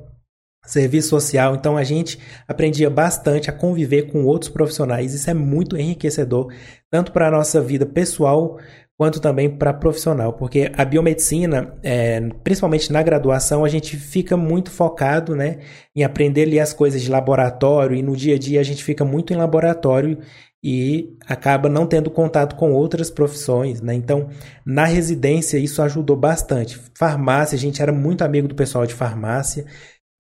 serviço 0.65 1.11
social. 1.11 1.55
Então 1.55 1.77
a 1.77 1.85
gente 1.85 2.19
aprendia 2.49 2.89
bastante 2.89 3.51
a 3.51 3.53
conviver 3.53 4.11
com 4.11 4.25
outros 4.25 4.51
profissionais. 4.51 5.15
Isso 5.15 5.29
é 5.29 5.35
muito 5.35 5.77
enriquecedor, 5.77 6.53
tanto 6.91 7.13
para 7.13 7.29
a 7.29 7.31
nossa 7.31 7.61
vida 7.61 7.85
pessoal 7.85 8.59
quanto 8.97 9.21
também 9.21 9.51
para 9.51 9.75
profissional, 9.75 10.33
porque 10.33 10.71
a 10.77 10.85
biomedicina, 10.85 11.77
é, 11.83 12.21
principalmente 12.45 12.93
na 12.93 13.03
graduação, 13.03 13.65
a 13.65 13.69
gente 13.69 13.97
fica 13.97 14.37
muito 14.37 14.71
focado 14.71 15.35
né, 15.35 15.59
em 15.97 16.05
aprender 16.05 16.43
ali 16.43 16.61
as 16.61 16.73
coisas 16.73 17.03
de 17.03 17.11
laboratório 17.11 17.97
e 17.97 18.03
no 18.03 18.17
dia 18.17 18.37
a 18.37 18.39
dia 18.39 18.61
a 18.61 18.65
gente 18.65 18.85
fica 18.85 19.05
muito 19.05 19.33
em 19.33 19.37
laboratório 19.37 20.19
e 20.63 21.17
acaba 21.27 21.69
não 21.69 21.87
tendo 21.87 22.11
contato 22.11 22.55
com 22.57 22.73
outras 22.73 23.11
profissões, 23.11 23.83
né? 23.83 23.93
Então, 23.93 24.31
na 24.65 24.87
residência 24.87 25.59
isso 25.59 25.83
ajudou 25.83 26.17
bastante. 26.17 26.81
Farmácia, 26.97 27.55
a 27.55 27.59
gente 27.59 27.83
era 27.83 27.93
muito 27.93 28.23
amigo 28.23 28.49
do 28.49 28.55
pessoal 28.55 28.87
de 28.87 28.95
farmácia, 28.95 29.67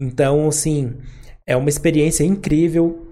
então, 0.01 0.49
assim, 0.49 0.99
é 1.47 1.57
uma 1.57 1.69
experiência 1.69 2.25
incrível 2.25 3.09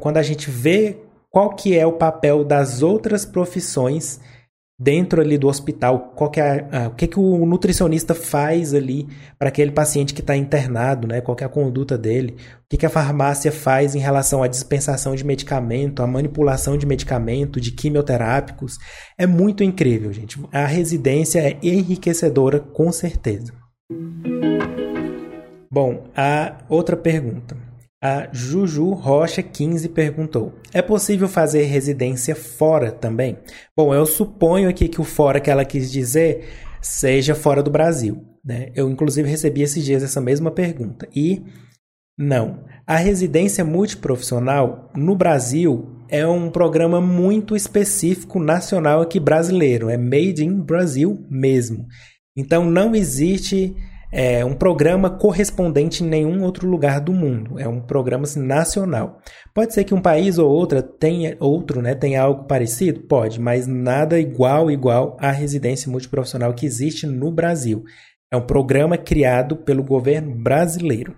quando 0.00 0.16
a 0.16 0.22
gente 0.22 0.50
vê 0.50 0.98
qual 1.30 1.54
que 1.54 1.76
é 1.76 1.86
o 1.86 1.92
papel 1.92 2.44
das 2.44 2.82
outras 2.82 3.24
profissões 3.24 4.20
dentro 4.82 5.20
ali 5.20 5.38
do 5.38 5.46
hospital, 5.46 6.12
qual 6.16 6.28
que 6.28 6.40
é 6.40 6.66
o 6.88 6.90
que, 6.90 7.06
que 7.06 7.18
o 7.18 7.46
nutricionista 7.46 8.16
faz 8.16 8.74
ali 8.74 9.06
para 9.38 9.48
aquele 9.48 9.70
paciente 9.70 10.12
que 10.12 10.20
está 10.20 10.36
internado, 10.36 11.06
né? 11.06 11.20
qual 11.20 11.36
que 11.36 11.44
é 11.44 11.46
a 11.46 11.50
conduta 11.50 11.96
dele, 11.96 12.34
o 12.64 12.68
que, 12.68 12.76
que 12.76 12.86
a 12.86 12.90
farmácia 12.90 13.52
faz 13.52 13.94
em 13.94 14.00
relação 14.00 14.42
à 14.42 14.48
dispensação 14.48 15.14
de 15.14 15.24
medicamento, 15.24 16.02
à 16.02 16.06
manipulação 16.06 16.76
de 16.76 16.84
medicamento, 16.84 17.60
de 17.60 17.70
quimioterápicos. 17.70 18.76
É 19.16 19.24
muito 19.24 19.62
incrível, 19.62 20.12
gente. 20.12 20.40
A 20.52 20.66
residência 20.66 21.38
é 21.38 21.58
enriquecedora, 21.62 22.58
com 22.58 22.90
certeza. 22.90 23.52
Bom, 25.70 26.08
a 26.16 26.56
outra 26.68 26.96
pergunta. 26.96 27.71
A 28.02 28.28
Juju 28.32 28.90
Rocha 28.94 29.44
15 29.44 29.88
perguntou: 29.90 30.54
É 30.72 30.82
possível 30.82 31.28
fazer 31.28 31.62
residência 31.62 32.34
fora 32.34 32.90
também? 32.90 33.38
Bom, 33.76 33.94
eu 33.94 34.04
suponho 34.04 34.68
aqui 34.68 34.88
que 34.88 35.00
o 35.00 35.04
fora 35.04 35.38
que 35.38 35.48
ela 35.48 35.64
quis 35.64 35.92
dizer 35.92 36.48
seja 36.80 37.32
fora 37.32 37.62
do 37.62 37.70
Brasil. 37.70 38.24
Né? 38.44 38.72
Eu, 38.74 38.90
inclusive, 38.90 39.28
recebi 39.28 39.62
esses 39.62 39.84
dias 39.84 40.02
essa 40.02 40.20
mesma 40.20 40.50
pergunta. 40.50 41.08
E 41.14 41.44
não. 42.18 42.64
A 42.84 42.96
residência 42.96 43.64
multiprofissional 43.64 44.90
no 44.96 45.14
Brasil 45.14 45.88
é 46.08 46.26
um 46.26 46.50
programa 46.50 47.00
muito 47.00 47.54
específico 47.54 48.40
nacional 48.40 49.00
aqui 49.00 49.20
brasileiro. 49.20 49.88
É 49.88 49.96
made 49.96 50.44
in 50.44 50.60
Brasil 50.60 51.24
mesmo. 51.30 51.86
Então 52.36 52.64
não 52.64 52.96
existe 52.96 53.76
é 54.14 54.44
um 54.44 54.52
programa 54.52 55.08
correspondente 55.08 56.04
em 56.04 56.06
nenhum 56.06 56.42
outro 56.42 56.68
lugar 56.68 57.00
do 57.00 57.14
mundo. 57.14 57.58
É 57.58 57.66
um 57.66 57.80
programa 57.80 58.24
assim, 58.24 58.42
nacional. 58.42 59.18
Pode 59.54 59.72
ser 59.72 59.84
que 59.84 59.94
um 59.94 60.02
país 60.02 60.36
ou 60.36 60.50
outra 60.50 60.82
tenha 60.82 61.34
outro, 61.40 61.80
né, 61.80 61.94
tenha 61.94 62.20
algo 62.20 62.44
parecido, 62.44 63.00
pode, 63.00 63.40
mas 63.40 63.66
nada 63.66 64.20
igual 64.20 64.70
igual 64.70 65.16
à 65.18 65.30
residência 65.30 65.90
multiprofissional 65.90 66.52
que 66.52 66.66
existe 66.66 67.06
no 67.06 67.32
Brasil. 67.32 67.84
É 68.30 68.36
um 68.36 68.46
programa 68.46 68.98
criado 68.98 69.56
pelo 69.56 69.82
governo 69.82 70.34
brasileiro. 70.34 71.16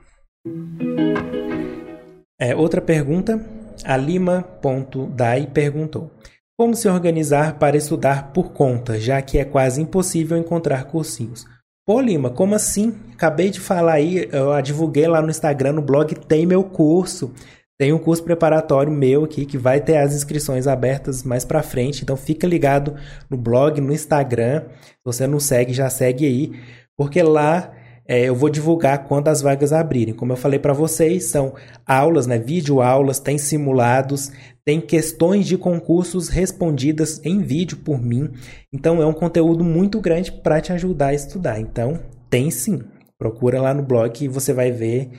É, 2.41 2.55
outra 2.55 2.81
pergunta, 2.81 3.45
a 3.85 3.97
Lima.dai 3.97 5.49
perguntou: 5.53 6.13
Como 6.57 6.77
se 6.77 6.89
organizar 6.89 7.59
para 7.59 7.77
estudar 7.77 8.33
por 8.33 8.53
conta, 8.53 9.01
já 9.01 9.21
que 9.21 9.39
é 9.39 9.45
quase 9.45 9.83
impossível 9.83 10.37
encontrar 10.37 10.85
cursinhos? 10.85 11.45
Pô, 11.87 12.01
Lima, 12.01 12.31
como 12.31 12.55
assim? 12.55 12.95
Acabei 13.13 13.51
de 13.51 13.61
falar 13.61 13.95
aí, 13.95 14.27
eu 14.33 14.61
divulguei 14.63 15.07
lá 15.07 15.21
no 15.21 15.29
Instagram, 15.29 15.73
no 15.73 15.83
blog, 15.83 16.15
tem 16.15 16.47
meu 16.47 16.65
curso. 16.65 17.31
Tem 17.79 17.93
um 17.93 17.99
curso 17.99 18.23
preparatório 18.23 18.91
meu 18.91 19.25
aqui 19.25 19.45
que 19.45 19.59
vai 19.59 19.81
ter 19.83 19.99
as 19.99 20.15
inscrições 20.15 20.67
abertas 20.67 21.23
mais 21.23 21.45
para 21.45 21.63
frente. 21.63 22.03
Então 22.03 22.17
fica 22.17 22.47
ligado 22.47 22.97
no 23.29 23.37
blog, 23.37 23.83
no 23.83 23.93
Instagram. 23.93 24.63
Se 24.81 24.97
você 25.05 25.27
não 25.27 25.39
segue, 25.39 25.75
já 25.75 25.91
segue 25.91 26.25
aí, 26.25 26.53
porque 26.97 27.23
lá 27.23 27.71
é, 28.07 28.25
eu 28.25 28.35
vou 28.35 28.51
divulgar 28.51 29.05
quando 29.05 29.29
as 29.29 29.41
vagas 29.41 29.73
abrirem. 29.73 30.15
Como 30.15 30.33
eu 30.33 30.37
falei 30.37 30.59
para 30.59 30.73
vocês, 30.73 31.25
são 31.25 31.55
aulas, 31.87 32.27
né, 32.27 32.39
vídeo 32.39 32.83
aulas, 32.83 33.19
tem 33.19 33.39
simulados, 33.39 34.31
tem 34.65 34.81
questões 34.81 35.47
de 35.47 35.57
concursos 35.57 36.29
respondidas 36.29 37.21
em 37.25 37.41
vídeo 37.41 37.79
por 37.79 38.01
mim. 38.01 38.31
Então 38.73 39.01
é 39.01 39.07
um 39.07 39.13
conteúdo 39.13 39.65
muito 39.65 40.01
grande 40.01 40.31
para 40.31 40.61
te 40.61 40.73
ajudar 40.73 41.09
a 41.09 41.15
estudar. 41.15 41.59
Então 41.59 41.99
tem 42.29 42.51
sim. 42.51 42.83
Procura 43.19 43.61
lá 43.61 43.73
no 43.73 43.83
blog 43.83 44.23
e 44.23 44.29
você 44.29 44.53
vai 44.53 44.71
ver 44.71 45.11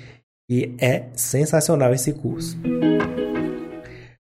e 0.50 0.76
é 0.80 1.08
sensacional 1.16 1.94
esse 1.94 2.14
curso. 2.14 2.58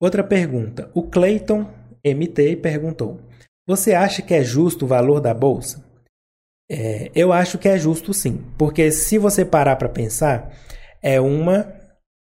Outra 0.01 0.23
pergunta. 0.23 0.89
O 0.93 1.03
Clayton 1.03 1.67
MT 2.03 2.55
perguntou: 2.55 3.19
Você 3.67 3.93
acha 3.93 4.21
que 4.21 4.33
é 4.33 4.43
justo 4.43 4.85
o 4.85 4.87
valor 4.87 5.19
da 5.19 5.33
bolsa? 5.33 5.88
É, 6.71 7.11
eu 7.15 7.33
acho 7.33 7.57
que 7.57 7.67
é 7.67 7.77
justo 7.77 8.13
sim, 8.13 8.43
porque 8.57 8.91
se 8.91 9.17
você 9.17 9.43
parar 9.43 9.75
para 9.75 9.89
pensar, 9.89 10.53
é 11.01 11.19
uma 11.19 11.67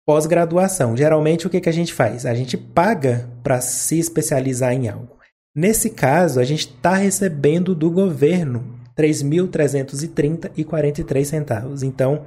pós-graduação. 0.06 0.96
Geralmente 0.96 1.46
o 1.46 1.50
que, 1.50 1.60
que 1.60 1.68
a 1.68 1.72
gente 1.72 1.92
faz? 1.92 2.24
A 2.24 2.34
gente 2.34 2.56
paga 2.56 3.28
para 3.42 3.60
se 3.60 3.98
especializar 3.98 4.72
em 4.72 4.88
algo. 4.88 5.20
Nesse 5.54 5.90
caso, 5.90 6.40
a 6.40 6.44
gente 6.44 6.68
está 6.68 6.94
recebendo 6.94 7.74
do 7.74 7.90
governo 7.90 8.80
R$ 8.96 9.08
3.330,43 9.08 11.24
centavos. 11.24 11.82
Então, 11.82 12.22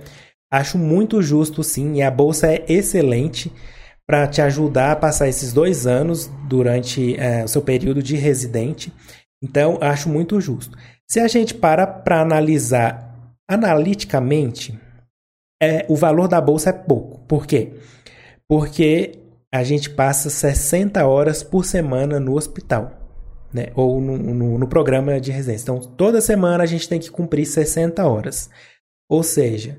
acho 0.52 0.78
muito 0.78 1.21
justo 1.21 1.63
sim, 1.63 1.93
e 1.95 2.02
a 2.02 2.12
bolsa 2.12 2.47
é 2.47 2.65
excelente 2.67 3.49
para 4.06 4.28
te 4.28 4.41
ajudar 4.41 4.91
a 4.91 4.95
passar 4.95 5.30
esses 5.30 5.54
dois 5.54 5.88
anos 5.88 6.30
durante 6.47 7.15
é, 7.17 7.43
o 7.43 7.47
seu 7.47 7.62
período 7.62 8.04
de 8.04 8.15
residente. 8.15 8.93
Então, 9.41 9.80
acho 9.82 10.10
muito 10.10 10.39
justo. 10.41 10.78
Se 11.10 11.20
a 11.20 11.28
gente 11.28 11.54
para 11.54 11.86
para 11.86 12.22
analisar 12.22 13.13
analiticamente, 13.48 14.80
é, 15.62 15.86
o 15.88 15.96
valor 15.96 16.28
da 16.28 16.42
bolsa 16.42 16.70
é 16.70 16.74
pouco. 16.74 17.20
Por 17.28 17.46
quê? 17.46 17.74
Porque 18.48 19.20
a 19.54 19.63
gente 19.63 19.89
passa 19.89 20.30
60 20.30 21.06
horas 21.06 21.44
por 21.44 21.63
semana 21.63 22.20
no 22.20 22.36
hospital. 22.36 22.92
Né? 23.54 23.68
Ou 23.76 24.02
no, 24.02 24.18
no, 24.18 24.58
no, 24.58 24.68
programa 24.68 25.22
de 25.22 25.32
residência. 25.32 25.63
Então, 25.63 25.80
toda 25.80 26.20
semana 26.20 26.63
a 26.63 26.66
gente 26.66 26.89
tem 26.89 27.00
que 27.00 27.12
cumprir 27.12 27.46
60 27.46 28.04
horas. 28.04 28.50
Ou 29.08 29.22
seja, 29.22 29.78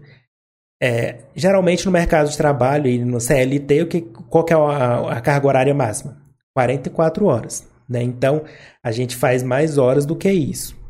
é, 0.80 1.24
geralmente 1.34 1.84
no 1.84 1.90
mercado 1.90 2.30
de 2.30 2.36
trabalho 2.36 2.86
e 2.86 3.04
no 3.04 3.20
CLT, 3.20 3.82
o 3.82 3.86
que, 3.88 4.00
qual 4.00 4.44
que 4.44 4.52
é 4.52 4.56
a, 4.56 5.16
a 5.16 5.20
carga 5.20 5.48
horária 5.48 5.74
máxima? 5.74 6.22
44 6.54 7.26
horas. 7.26 7.66
Né? 7.88 8.02
Então, 8.02 8.44
a 8.82 8.92
gente 8.92 9.16
faz 9.16 9.42
mais 9.42 9.76
horas 9.76 10.06
do 10.06 10.14
que 10.14 10.30
isso. 10.30 10.83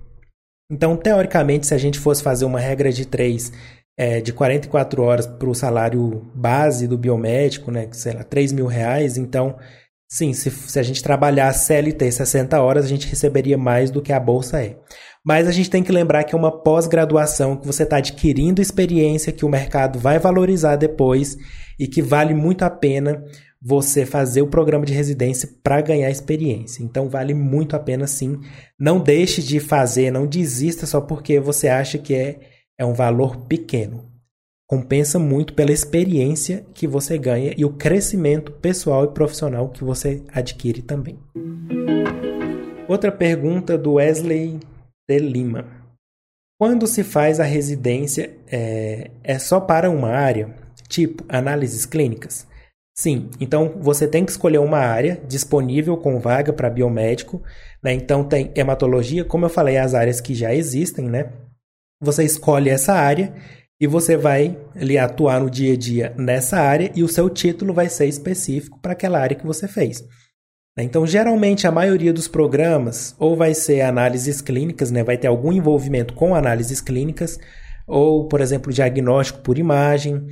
Então, 0.75 0.97
teoricamente, 0.97 1.69
se 1.69 1.75
a 1.75 1.79
gente 1.79 2.01
fosse 2.01 2.21
fazer 2.21 2.45
uma 2.45 2.59
regra 2.59 2.91
de 2.91 3.07
3 3.07 3.53
é, 3.97 4.21
de 4.21 4.33
44 4.33 5.05
horas 5.05 5.25
para 5.25 5.49
o 5.49 5.55
salário 5.55 6.29
base 6.35 6.89
do 6.89 6.99
biomédico, 6.99 7.71
né, 7.71 7.87
sei 7.93 8.13
lá, 8.13 8.25
3 8.25 8.51
mil 8.51 8.67
reais, 8.67 9.17
então, 9.17 9.57
sim, 10.09 10.33
se, 10.33 10.51
se 10.51 10.77
a 10.77 10.83
gente 10.83 11.01
trabalhar 11.01 11.53
CLT 11.53 12.11
60 12.11 12.61
horas, 12.61 12.85
a 12.85 12.89
gente 12.89 13.07
receberia 13.07 13.57
mais 13.57 13.93
do 13.93 14.03
que 14.03 14.13
a 14.13 14.19
bolsa 14.19 14.65
é. 14.65 14.77
Mas 15.25 15.47
a 15.47 15.53
gente 15.53 15.71
tem 15.71 15.81
que 15.81 15.93
lembrar 15.93 16.25
que 16.25 16.35
é 16.35 16.39
uma 16.39 16.51
pós-graduação, 16.51 17.57
que 17.57 17.69
você 17.69 17.85
está 17.85 17.99
adquirindo 17.99 18.61
experiência, 18.61 19.33
que 19.33 19.45
o 19.45 19.49
mercado 19.49 20.01
vai 20.01 20.19
valorizar 20.19 20.75
depois 20.75 21.39
e 21.79 21.87
que 21.87 22.03
vale 22.03 22.35
muito 22.35 22.65
a 22.65 22.71
pena 22.71 23.23
você 23.67 24.05
fazer 24.05 24.43
o 24.43 24.47
programa 24.47 24.85
de 24.85 24.93
residência 24.93 25.49
para 25.63 25.81
ganhar 25.81 26.11
experiência. 26.11 26.83
Então 26.83 27.09
vale 27.09 27.33
muito 27.33 27.75
a 27.75 27.79
pena 27.79 28.07
sim. 28.07 28.39
Não 28.79 29.01
deixe 29.01 29.43
de 29.43 29.59
fazer, 29.59 30.11
não 30.11 30.27
desista 30.27 30.85
só 30.85 31.01
porque 31.01 31.41
você 31.41 31.69
acha 31.69 31.97
que 31.97 32.15
é, 32.15 32.41
é 32.79 32.85
um 32.85 32.93
valor 32.93 33.47
pequeno. 33.47 34.05
Compensa 34.69 35.19
muito 35.19 35.55
pela 35.55 35.73
experiência 35.73 36.65
que 36.75 36.87
você 36.87 37.17
ganha 37.17 37.55
e 37.57 37.65
o 37.65 37.73
crescimento 37.73 38.53
pessoal 38.53 39.05
e 39.05 39.15
profissional 39.15 39.71
que 39.71 39.83
você 39.83 40.23
adquire 40.31 40.83
também. 40.83 41.19
Outra 42.87 43.11
pergunta 43.11 43.79
do 43.79 43.95
Wesley 43.95 44.61
de 45.09 45.19
Lima. 45.19 45.67
Quando 46.59 46.87
se 46.87 47.03
faz 47.03 47.41
a 47.41 47.45
residência, 47.45 48.31
é, 48.47 49.11
é 49.23 49.39
só 49.39 49.59
para 49.59 49.89
uma 49.89 50.11
área, 50.11 50.55
tipo 50.87 51.25
análises 51.29 51.87
clínicas? 51.87 52.47
Sim, 52.97 53.29
então 53.41 53.75
você 53.81 54.07
tem 54.07 54.25
que 54.25 54.31
escolher 54.31 54.59
uma 54.59 54.79
área 54.79 55.21
disponível 55.27 55.97
com 55.97 56.21
vaga 56.21 56.53
para 56.53 56.71
biomédico. 56.71 57.43
Né? 57.83 57.93
Então 57.93 58.23
tem 58.23 58.53
hematologia, 58.55 59.25
como 59.25 59.45
eu 59.45 59.51
falei, 59.51 59.77
as 59.77 59.95
áreas 59.95 60.21
que 60.21 60.33
já 60.33 60.55
existem, 60.55 61.09
né? 61.09 61.33
Você 62.01 62.23
escolhe 62.23 62.71
essa 62.71 62.93
área 62.93 63.35
e 63.81 63.87
você 63.87 64.17
vai 64.17 64.57
ali 64.77 64.97
atuar 64.97 65.41
no 65.41 65.51
dia 65.51 65.75
a 65.75 65.77
dia 65.77 66.15
nessa 66.17 66.59
área 66.59 66.93
e 66.95 67.03
o 67.03 67.09
seu 67.09 67.29
título 67.29 67.75
vai 67.75 67.89
ser 67.89 68.07
específico 68.07 68.79
para 68.81 68.93
aquela 68.93 69.19
área 69.19 69.37
que 69.37 69.47
você 69.47 69.67
fez. 69.67 70.03
Né? 70.77 70.85
Então, 70.85 71.07
geralmente, 71.07 71.67
a 71.67 71.73
maioria 71.73 72.13
dos 72.13 72.29
programas 72.29 73.15
ou 73.19 73.37
vai 73.37 73.55
ser 73.55 73.81
análises 73.81 74.41
clínicas, 74.41 74.91
né? 74.91 75.03
vai 75.03 75.17
ter 75.17 75.27
algum 75.27 75.53
envolvimento 75.53 76.15
com 76.15 76.35
análises 76.35 76.81
clínicas, 76.81 77.39
ou, 77.87 78.29
por 78.29 78.41
exemplo, 78.41 78.73
diagnóstico 78.73 79.41
por 79.41 79.59
imagem, 79.59 80.25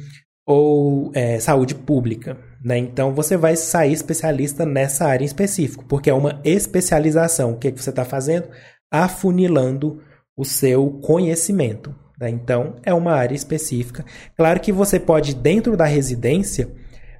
ou 0.46 1.10
é, 1.14 1.38
saúde 1.40 1.74
pública. 1.74 2.51
Né? 2.64 2.78
Então 2.78 3.12
você 3.12 3.36
vai 3.36 3.56
sair 3.56 3.92
especialista 3.92 4.64
nessa 4.64 5.06
área 5.06 5.24
em 5.24 5.26
específico, 5.26 5.84
porque 5.86 6.08
é 6.08 6.14
uma 6.14 6.40
especialização. 6.44 7.52
O 7.52 7.56
que, 7.56 7.68
é 7.68 7.72
que 7.72 7.82
você 7.82 7.90
está 7.90 8.04
fazendo? 8.04 8.48
Afunilando 8.90 10.00
o 10.36 10.44
seu 10.44 10.90
conhecimento. 11.02 11.94
Né? 12.20 12.30
Então 12.30 12.76
é 12.84 12.94
uma 12.94 13.12
área 13.12 13.34
específica. 13.34 14.04
Claro 14.36 14.60
que 14.60 14.70
você 14.70 15.00
pode, 15.00 15.34
dentro 15.34 15.76
da 15.76 15.84
residência, 15.84 16.70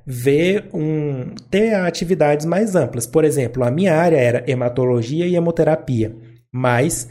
ver 0.07 0.69
um 0.73 1.35
ter 1.51 1.75
atividades 1.75 2.47
mais 2.47 2.77
amplas. 2.77 3.07
Por 3.07 3.25
exemplo, 3.25 3.65
a 3.65 3.71
minha 3.71 3.97
área 3.97 4.17
era 4.17 4.45
hematologia 4.51 5.27
e 5.27 5.35
hemoterapia, 5.35 6.15
mas 6.53 7.09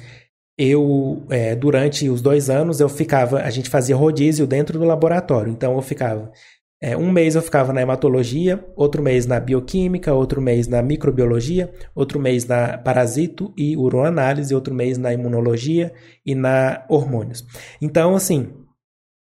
eu 0.57 1.23
é, 1.29 1.55
durante 1.55 2.09
os 2.09 2.21
dois 2.21 2.49
anos 2.49 2.79
eu 2.79 2.89
ficava, 2.89 3.41
a 3.41 3.49
gente 3.49 3.69
fazia 3.69 3.95
rodízio 3.95 4.45
dentro 4.45 4.77
do 4.77 4.85
laboratório. 4.85 5.51
Então 5.51 5.75
eu 5.75 5.81
ficava 5.81 6.31
é, 6.81 6.97
um 6.97 7.11
mês 7.11 7.35
eu 7.35 7.43
ficava 7.43 7.71
na 7.71 7.81
hematologia, 7.81 8.65
outro 8.75 9.03
mês 9.03 9.27
na 9.27 9.39
bioquímica, 9.39 10.13
outro 10.13 10.41
mês 10.41 10.67
na 10.67 10.81
microbiologia, 10.81 11.71
outro 11.93 12.19
mês 12.19 12.45
na 12.45 12.75
parasito 12.77 13.53
e 13.55 13.77
uroanálise, 13.77 14.55
outro 14.55 14.73
mês 14.73 14.97
na 14.97 15.13
imunologia 15.13 15.93
e 16.25 16.33
na 16.33 16.83
hormônios. 16.89 17.45
Então, 17.79 18.15
assim, 18.15 18.51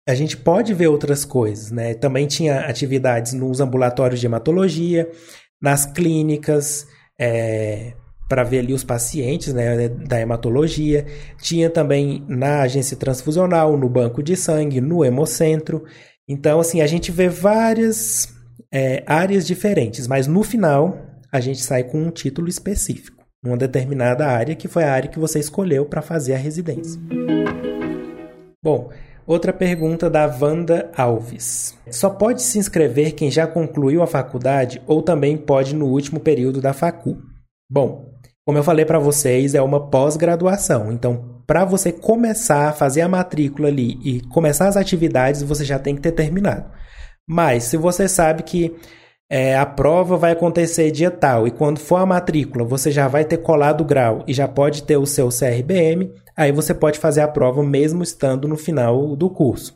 a 0.09 0.14
gente 0.14 0.37
pode 0.37 0.73
ver 0.73 0.87
outras 0.87 1.25
coisas, 1.25 1.73
né? 1.73 1.94
Também 1.94 2.29
tinha 2.29 2.61
atividades 2.61 3.33
nos 3.33 3.61
ambulatórios 3.61 4.21
de 4.21 4.27
hematologia, 4.27 5.11
nas 5.61 5.85
clínicas, 5.85 6.87
é, 7.18 7.92
para 8.29 8.44
ver 8.44 8.61
ali 8.61 8.73
os 8.73 8.85
pacientes 8.85 9.53
né, 9.53 9.88
da 9.88 10.21
hematologia. 10.21 11.07
Tinha 11.40 11.68
também 11.68 12.25
na 12.29 12.62
agência 12.62 12.97
transfusional, 12.97 13.77
no 13.77 13.88
banco 13.88 14.23
de 14.23 14.37
sangue, 14.37 14.81
no 14.81 15.05
hemocentro. 15.05 15.85
Então, 16.29 16.61
assim, 16.61 16.83
a 16.83 16.87
gente 16.87 17.11
vê 17.11 17.29
várias 17.29 18.35
é, 18.71 19.03
áreas 19.07 19.47
diferentes, 19.47 20.07
mas 20.07 20.27
no 20.27 20.43
final 20.43 20.99
a 21.33 21.41
gente 21.41 21.62
sai 21.62 21.85
com 21.85 21.99
um 22.03 22.11
título 22.11 22.49
específico, 22.49 23.25
uma 23.43 23.57
determinada 23.57 24.27
área 24.27 24.55
que 24.55 24.69
foi 24.69 24.85
a 24.85 24.93
área 24.93 25.09
que 25.09 25.19
você 25.19 25.38
escolheu 25.38 25.87
para 25.87 26.03
fazer 26.03 26.35
a 26.35 26.38
residência. 26.38 27.01
Bom, 28.62 28.91
outra 29.27 29.53
pergunta 29.53 30.11
da 30.11 30.27
Wanda 30.27 30.91
Alves. 30.95 31.77
Só 31.91 32.11
pode 32.11 32.43
se 32.43 32.59
inscrever 32.59 33.12
quem 33.12 33.31
já 33.31 33.47
concluiu 33.47 34.03
a 34.03 34.07
faculdade 34.07 34.83
ou 34.87 35.01
também 35.01 35.37
pode 35.37 35.75
no 35.75 35.87
último 35.87 36.21
período 36.21 36.61
da 36.61 36.75
facu? 36.75 37.17
Bom, 37.71 38.18
como 38.49 38.57
eu 38.57 38.65
falei 38.65 38.87
para 38.87 38.99
vocês, 38.99 39.55
é 39.55 39.61
uma 39.61 39.91
pós-graduação, 39.91 40.91
então 40.91 41.43
para 41.47 41.67
você 41.67 41.93
começar 41.93 42.71
a 42.71 42.73
fazer 42.73 43.03
a 43.03 43.09
matrícula 43.09 43.69
ali 43.69 44.01
e 44.03 44.23
começar 44.23 44.69
as 44.69 44.77
atividades, 44.79 45.43
você 45.43 45.67
já 45.67 45.79
tem 45.79 45.95
que 45.95 46.01
ter 46.01 46.13
terminado. 46.13 46.65
Mas 47.29 47.65
se 47.65 47.77
você 47.77 48.09
sabe 48.09 48.43
que 48.43 48.75
é, 49.31 49.55
a 49.55 49.67
prova 49.67 50.17
vai 50.17 50.33
acontecer 50.33 50.91
dia 50.91 51.11
tal 51.11 51.47
e 51.47 51.51
quando 51.51 51.79
for 51.79 51.97
a 51.97 52.07
matrícula 52.07 52.65
você 52.65 52.91
já 52.91 53.07
vai 53.07 53.23
ter 53.23 53.37
colado 53.37 53.83
o 53.83 53.85
grau 53.85 54.25
e 54.27 54.33
já 54.33 54.49
pode 54.49 54.83
ter 54.85 54.97
o 54.97 55.05
seu 55.05 55.29
CRBM, 55.29 56.11
aí 56.35 56.51
você 56.51 56.73
pode 56.73 56.99
fazer 56.99 57.21
a 57.21 57.29
prova 57.29 57.63
mesmo 57.63 58.03
estando 58.03 58.49
no 58.49 58.57
final 58.57 59.15
do 59.15 59.29
curso. 59.29 59.75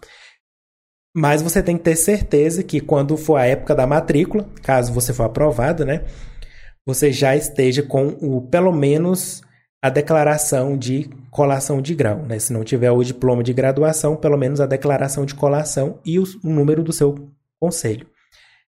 Mas 1.14 1.42
você 1.42 1.62
tem 1.62 1.76
que 1.76 1.84
ter 1.84 1.96
certeza 1.96 2.62
que 2.62 2.80
quando 2.80 3.18
for 3.18 3.36
a 3.36 3.44
época 3.44 3.74
da 3.74 3.86
matrícula, 3.86 4.48
caso 4.62 4.94
você 4.94 5.12
for 5.12 5.24
aprovado, 5.24 5.84
né, 5.84 6.06
você 6.86 7.12
já 7.12 7.36
esteja 7.36 7.82
com 7.82 8.08
o 8.20 8.42
pelo 8.42 8.72
menos 8.72 9.42
a 9.82 9.90
declaração 9.90 10.76
de 10.76 11.10
colação 11.30 11.82
de 11.82 11.94
grau. 11.94 12.18
Né? 12.22 12.38
Se 12.38 12.52
não 12.52 12.62
tiver 12.62 12.90
o 12.90 13.02
diploma 13.02 13.42
de 13.42 13.52
graduação, 13.52 14.16
pelo 14.16 14.36
menos 14.36 14.60
a 14.60 14.66
declaração 14.66 15.24
de 15.24 15.34
colação 15.34 15.98
e 16.04 16.18
o, 16.18 16.24
o 16.44 16.50
número 16.50 16.82
do 16.82 16.92
seu 16.92 17.28
conselho. 17.60 18.06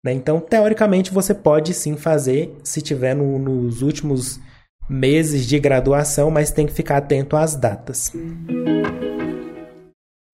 Né? 0.04 0.12
Então, 0.12 0.40
teoricamente, 0.40 1.12
você 1.12 1.34
pode 1.34 1.74
sim 1.74 1.96
fazer 1.96 2.56
se 2.62 2.80
tiver 2.80 3.14
no, 3.14 3.38
nos 3.38 3.82
últimos 3.82 4.40
meses 4.88 5.46
de 5.46 5.58
graduação, 5.58 6.30
mas 6.30 6.50
tem 6.50 6.66
que 6.66 6.72
ficar 6.72 6.98
atento 6.98 7.36
às 7.36 7.54
datas. 7.54 8.12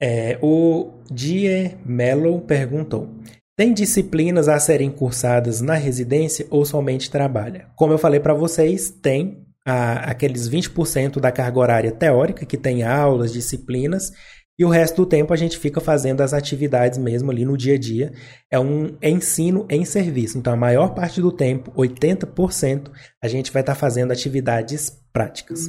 É, 0.00 0.38
o 0.42 0.90
Die 1.10 1.76
Mello 1.84 2.40
perguntou: 2.40 3.08
tem 3.56 3.74
disciplinas 3.74 4.48
a 4.48 4.58
serem 4.58 4.90
cursadas 4.90 5.60
na 5.60 5.74
residência 5.74 6.46
ou 6.50 6.64
somente 6.64 7.10
trabalha? 7.10 7.68
Como 7.76 7.92
eu 7.92 7.98
falei 7.98 8.18
para 8.18 8.32
vocês, 8.32 8.90
tem 8.90 9.46
a, 9.66 10.10
aqueles 10.10 10.48
20% 10.48 11.20
da 11.20 11.30
carga 11.30 11.58
horária 11.58 11.92
teórica, 11.92 12.46
que 12.46 12.56
tem 12.56 12.82
aulas, 12.82 13.32
disciplinas, 13.32 14.10
e 14.58 14.64
o 14.64 14.68
resto 14.68 15.02
do 15.02 15.06
tempo 15.06 15.34
a 15.34 15.36
gente 15.36 15.58
fica 15.58 15.80
fazendo 15.80 16.20
as 16.20 16.32
atividades 16.32 16.98
mesmo 16.98 17.30
ali 17.30 17.44
no 17.44 17.56
dia 17.56 17.74
a 17.74 17.78
dia. 17.78 18.12
É 18.50 18.58
um 18.58 18.96
ensino 19.02 19.66
em 19.68 19.84
serviço. 19.84 20.38
Então, 20.38 20.52
a 20.52 20.56
maior 20.56 20.94
parte 20.94 21.20
do 21.20 21.32
tempo, 21.32 21.72
80%, 21.72 22.90
a 23.22 23.28
gente 23.28 23.50
vai 23.52 23.62
estar 23.62 23.74
tá 23.74 23.78
fazendo 23.78 24.12
atividades 24.12 24.90
práticas. 25.12 25.68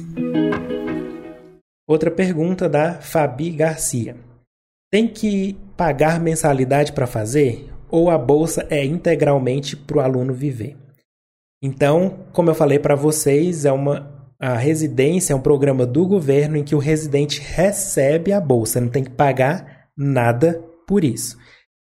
Outra 1.86 2.10
pergunta 2.10 2.68
da 2.68 2.94
Fabi 2.94 3.50
Garcia. 3.50 4.16
Tem 4.90 5.08
que 5.08 5.58
pagar 5.76 6.20
mensalidade 6.20 6.92
para 6.92 7.06
fazer? 7.06 7.73
Ou 7.94 8.10
a 8.10 8.18
bolsa 8.18 8.66
é 8.70 8.84
integralmente 8.84 9.76
para 9.76 9.98
o 9.98 10.00
aluno 10.00 10.34
viver? 10.34 10.76
Então, 11.62 12.24
como 12.32 12.50
eu 12.50 12.54
falei 12.54 12.80
para 12.80 12.96
vocês, 12.96 13.64
é 13.64 13.70
uma 13.70 14.12
a 14.40 14.56
residência 14.56 15.32
é 15.32 15.36
um 15.36 15.40
programa 15.40 15.86
do 15.86 16.04
governo 16.04 16.56
em 16.56 16.64
que 16.64 16.74
o 16.74 16.80
residente 16.80 17.40
recebe 17.40 18.32
a 18.32 18.40
bolsa, 18.40 18.80
não 18.80 18.88
tem 18.88 19.04
que 19.04 19.12
pagar 19.12 19.86
nada 19.96 20.60
por 20.88 21.04
isso. 21.04 21.38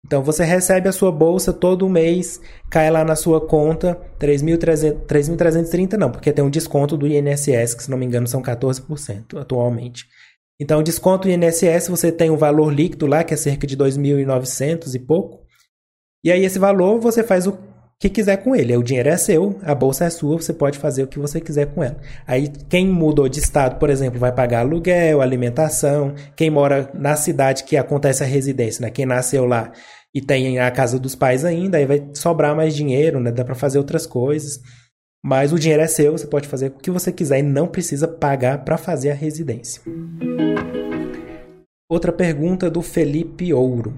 Então 0.05 0.21
você 0.21 0.43
recebe 0.45 0.87
a 0.87 0.91
sua 0.91 1.11
bolsa 1.11 1.51
todo 1.51 1.89
mês, 1.89 2.39
cai 2.69 2.91
lá 2.91 3.03
na 3.03 3.15
sua 3.15 3.41
conta 3.41 3.99
3.330 4.19 5.93
não, 5.93 6.11
porque 6.11 6.31
tem 6.31 6.45
um 6.45 6.51
desconto 6.51 6.95
do 6.95 7.07
INSS, 7.07 7.73
que 7.73 7.81
se 7.81 7.89
não 7.89 7.97
me 7.97 8.05
engano 8.05 8.27
são 8.27 8.43
14% 8.43 9.39
atualmente. 9.39 10.05
Então 10.61 10.83
desconto 10.83 11.27
do 11.27 11.33
INSS, 11.33 11.87
você 11.87 12.11
tem 12.11 12.29
um 12.29 12.37
valor 12.37 12.71
líquido 12.71 13.07
lá 13.07 13.23
que 13.23 13.33
é 13.33 13.37
cerca 13.37 13.65
de 13.65 13.75
2.900 13.75 14.93
e 14.93 14.99
pouco. 14.99 15.44
E 16.25 16.31
aí 16.31 16.43
esse 16.43 16.57
valor 16.57 16.99
você 16.99 17.23
faz 17.23 17.45
o 17.45 17.55
que 17.99 18.09
quiser 18.09 18.37
com 18.37 18.55
ele. 18.55 18.75
O 18.75 18.81
dinheiro 18.81 19.09
é 19.09 19.15
seu, 19.15 19.59
a 19.61 19.75
bolsa 19.75 20.05
é 20.05 20.09
sua, 20.09 20.41
você 20.41 20.51
pode 20.51 20.79
fazer 20.79 21.03
o 21.03 21.07
que 21.07 21.19
você 21.19 21.39
quiser 21.39 21.67
com 21.67 21.83
ela. 21.83 21.97
Aí 22.25 22.51
quem 22.67 22.87
mudou 22.87 23.29
de 23.29 23.39
estado, 23.39 23.77
por 23.77 23.91
exemplo, 23.91 24.19
vai 24.19 24.31
pagar 24.31 24.61
aluguel, 24.61 25.21
alimentação. 25.21 26.15
Quem 26.35 26.49
mora 26.49 26.89
na 26.95 27.15
cidade 27.15 27.63
que 27.63 27.77
acontece 27.77 28.23
a 28.23 28.25
residência, 28.25 28.81
né? 28.81 28.89
Quem 28.89 29.05
nasceu 29.05 29.45
lá 29.45 29.71
e 30.15 30.19
tem 30.19 30.57
a 30.57 30.71
casa 30.71 30.97
dos 30.97 31.13
pais 31.13 31.45
ainda, 31.45 31.77
aí 31.77 31.85
vai 31.85 32.03
sobrar 32.15 32.55
mais 32.55 32.75
dinheiro, 32.75 33.19
né? 33.19 33.31
Dá 33.31 33.45
para 33.45 33.53
fazer 33.53 33.77
outras 33.77 34.07
coisas. 34.07 34.59
Mas 35.23 35.53
o 35.53 35.59
dinheiro 35.59 35.83
é 35.83 35.87
seu, 35.87 36.13
você 36.13 36.25
pode 36.25 36.47
fazer 36.47 36.67
o 36.67 36.71
que 36.71 36.89
você 36.89 37.11
quiser 37.11 37.37
e 37.37 37.43
não 37.43 37.67
precisa 37.67 38.07
pagar 38.07 38.65
para 38.65 38.79
fazer 38.79 39.11
a 39.11 39.15
residência. 39.15 39.79
Outra 41.87 42.11
pergunta 42.11 42.67
do 42.67 42.81
Felipe 42.81 43.53
Ouro. 43.53 43.93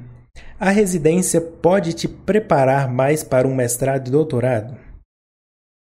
A 0.60 0.70
residência 0.70 1.40
pode 1.40 1.94
te 1.94 2.08
preparar 2.08 2.92
mais 2.92 3.24
para 3.24 3.48
um 3.48 3.56
mestrado 3.56 4.08
e 4.08 4.12
doutorado? 4.12 4.76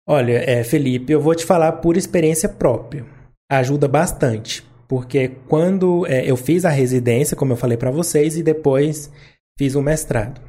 Olha, 0.07 0.43
é, 0.49 0.63
Felipe, 0.63 1.11
eu 1.11 1.19
vou 1.19 1.35
te 1.35 1.45
falar 1.45 1.73
por 1.73 1.97
experiência 1.97 2.47
própria. 2.47 3.05
Ajuda 3.49 3.87
bastante, 3.87 4.63
porque 4.87 5.31
quando 5.47 6.05
é, 6.07 6.29
eu 6.29 6.37
fiz 6.37 6.63
a 6.63 6.69
residência, 6.69 7.35
como 7.35 7.53
eu 7.53 7.57
falei 7.57 7.77
para 7.77 7.91
vocês, 7.91 8.37
e 8.37 8.43
depois 8.43 9.11
fiz 9.57 9.75
o 9.75 9.79
um 9.79 9.83
mestrado. 9.83 10.39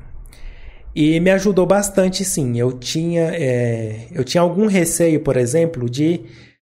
E 0.95 1.19
me 1.21 1.31
ajudou 1.31 1.67
bastante, 1.67 2.25
sim. 2.25 2.59
Eu 2.59 2.73
tinha, 2.73 3.31
é, 3.35 4.09
eu 4.13 4.25
tinha 4.25 4.43
algum 4.43 4.67
receio, 4.67 5.21
por 5.21 5.37
exemplo, 5.37 5.89
de, 5.89 6.23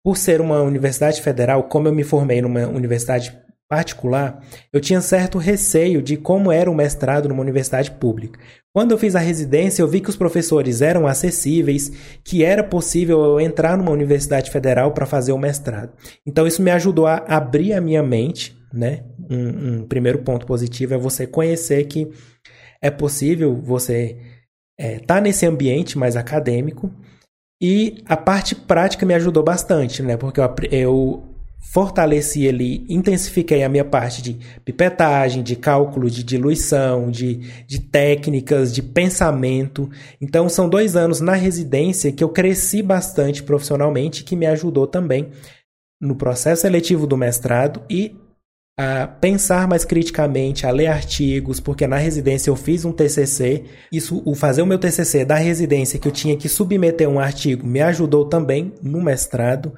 por 0.03 0.17
ser 0.17 0.41
uma 0.41 0.61
universidade 0.63 1.23
federal, 1.23 1.65
como 1.65 1.89
eu 1.89 1.95
me 1.95 2.05
formei 2.05 2.43
numa 2.43 2.67
universidade 2.67 3.37
particular, 3.75 4.41
eu 4.73 4.81
tinha 4.81 5.01
certo 5.01 5.37
receio 5.37 6.01
de 6.01 6.17
como 6.17 6.53
era 6.53 6.71
o 6.71 6.75
mestrado 6.75 7.29
numa 7.29 7.43
universidade 7.43 7.91
pública. 7.91 8.39
Quando 8.73 8.93
eu 8.93 8.99
fiz 8.99 9.17
a 9.17 9.19
residência, 9.19 9.83
eu 9.83 9.89
vi 9.89 10.01
que 10.01 10.09
os 10.09 10.17
professores 10.17 10.81
eram 10.81 11.09
acessíveis, 11.09 11.91
que 12.23 12.45
era 12.45 12.63
possível 12.63 13.21
eu 13.25 13.41
entrar 13.41 13.77
numa 13.77 13.91
universidade 13.91 14.49
federal 14.49 14.93
para 14.93 15.07
fazer 15.07 15.33
o 15.33 15.39
mestrado. 15.39 15.93
Então, 16.25 16.47
isso 16.47 16.63
me 16.63 16.71
ajudou 16.71 17.09
a 17.09 17.17
abrir 17.27 17.73
a 17.73 17.81
minha 17.81 18.01
mente, 18.01 18.57
né? 18.73 19.03
Um, 19.29 19.81
um 19.81 19.87
primeiro 19.89 20.21
ponto 20.21 20.47
positivo 20.47 20.95
é 20.95 20.99
você 20.99 21.27
conhecer 21.27 21.85
que 21.87 22.09
é 22.81 22.91
possível 22.93 23.57
você 23.57 24.17
estar 24.79 24.95
é, 24.95 24.99
tá 25.01 25.21
nesse 25.21 25.47
ambiente 25.47 25.99
mais 25.99 26.15
acadêmico. 26.15 26.93
E 27.61 28.05
a 28.07 28.17
parte 28.17 28.55
prática 28.55 29.05
me 29.05 29.15
ajudou 29.15 29.43
bastante, 29.43 30.01
né? 30.01 30.17
Porque 30.17 30.41
eu, 30.41 30.55
eu 30.71 31.34
fortaleci 31.73 32.49
ali, 32.49 32.85
intensifiquei 32.89 33.65
a 33.65 33.69
minha 33.69 33.85
parte 33.85 34.23
de 34.23 34.37
pipetagem, 34.65 35.43
de 35.43 35.57
cálculo, 35.57 36.09
de 36.09 36.23
diluição, 36.23 37.11
de, 37.11 37.65
de 37.67 37.81
técnicas, 37.81 38.73
de 38.73 38.83
pensamento. 38.83 39.91
Então, 40.21 40.49
são 40.49 40.69
dois 40.69 40.95
anos 40.95 41.21
na 41.21 41.33
residência 41.33 42.13
que 42.13 42.23
eu 42.23 42.29
cresci 42.29 42.83
bastante 42.83 43.43
profissionalmente, 43.43 44.23
que 44.23 44.37
me 44.37 44.47
ajudou 44.47 44.87
também 44.87 45.31
no 46.01 46.15
processo 46.15 46.63
seletivo 46.63 47.07
do 47.07 47.17
mestrado 47.17 47.83
e 47.91 48.15
a 48.79 49.07
pensar 49.07 49.69
mais 49.69 49.85
criticamente, 49.85 50.67
a 50.67 50.71
ler 50.71 50.89
artigos, 50.89 51.61
porque 51.61 51.87
na 51.87 51.97
residência 51.97 52.51
eu 52.51 52.57
fiz 52.57 52.85
um 52.85 52.93
TCC. 52.93 53.65
Isso, 53.91 54.21
o 54.25 54.35
fazer 54.35 54.63
o 54.63 54.67
meu 54.67 54.79
TCC 54.79 55.25
da 55.25 55.37
residência 55.37 55.99
que 55.99 56.09
eu 56.09 56.13
tinha 56.13 56.37
que 56.37 56.49
submeter 56.49 57.09
um 57.09 57.21
artigo 57.21 57.67
me 57.67 57.81
ajudou 57.81 58.29
também 58.29 58.73
no 58.83 59.01
mestrado. 59.01 59.73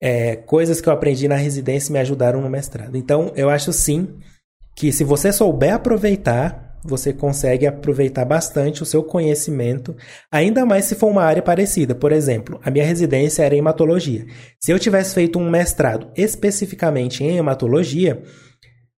É, 0.00 0.36
coisas 0.36 0.80
que 0.80 0.88
eu 0.88 0.92
aprendi 0.92 1.26
na 1.26 1.36
residência 1.36 1.92
me 1.92 1.98
ajudaram 1.98 2.40
no 2.40 2.48
mestrado. 2.48 2.96
Então, 2.96 3.32
eu 3.34 3.50
acho 3.50 3.72
sim 3.72 4.08
que 4.76 4.92
se 4.92 5.02
você 5.02 5.32
souber 5.32 5.74
aproveitar, 5.74 6.78
você 6.84 7.12
consegue 7.12 7.66
aproveitar 7.66 8.24
bastante 8.24 8.82
o 8.82 8.86
seu 8.86 9.02
conhecimento, 9.02 9.96
ainda 10.30 10.64
mais 10.64 10.84
se 10.84 10.94
for 10.94 11.08
uma 11.08 11.24
área 11.24 11.42
parecida. 11.42 11.94
Por 11.94 12.12
exemplo, 12.12 12.60
a 12.62 12.70
minha 12.70 12.84
residência 12.84 13.42
era 13.42 13.54
em 13.54 13.58
hematologia. 13.58 14.26
Se 14.60 14.70
eu 14.70 14.78
tivesse 14.78 15.14
feito 15.14 15.38
um 15.38 15.50
mestrado 15.50 16.08
especificamente 16.16 17.24
em 17.24 17.36
hematologia, 17.36 18.22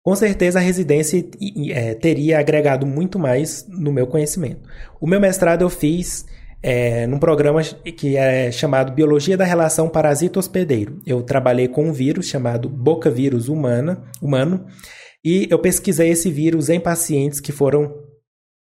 com 0.03 0.17
certeza 0.17 0.59
a 0.59 0.63
residência 0.63 1.25
é, 1.71 1.95
teria 1.95 2.39
agregado 2.39 2.87
muito 2.87 3.19
mais 3.19 3.67
no 3.69 3.93
meu 3.93 4.07
conhecimento. 4.07 4.69
O 5.01 5.07
meu 5.07 5.21
mestrado 5.21 5.63
eu 5.63 5.71
fiz 5.71 6.25
é, 6.63 7.07
num 7.07 7.19
programa 7.19 7.63
que 7.63 8.17
é 8.17 8.51
chamado 8.51 8.93
Biologia 8.93 9.37
da 9.37 9.45
Relação 9.45 9.89
Parasito-Hospedeiro. 9.89 11.01
Eu 11.07 11.23
trabalhei 11.23 11.69
com 11.69 11.89
um 11.89 11.93
vírus 11.93 12.27
chamado 12.27 12.69
Boca 12.69 13.11
Vírus 13.11 13.49
humana, 13.49 14.03
humano 14.21 14.67
e 15.25 15.47
eu 15.51 15.59
pesquisei 15.59 16.11
esse 16.11 16.31
vírus 16.31 16.69
em 16.69 16.81
pacientes 16.81 17.41
que 17.41 17.53
foram 17.53 17.95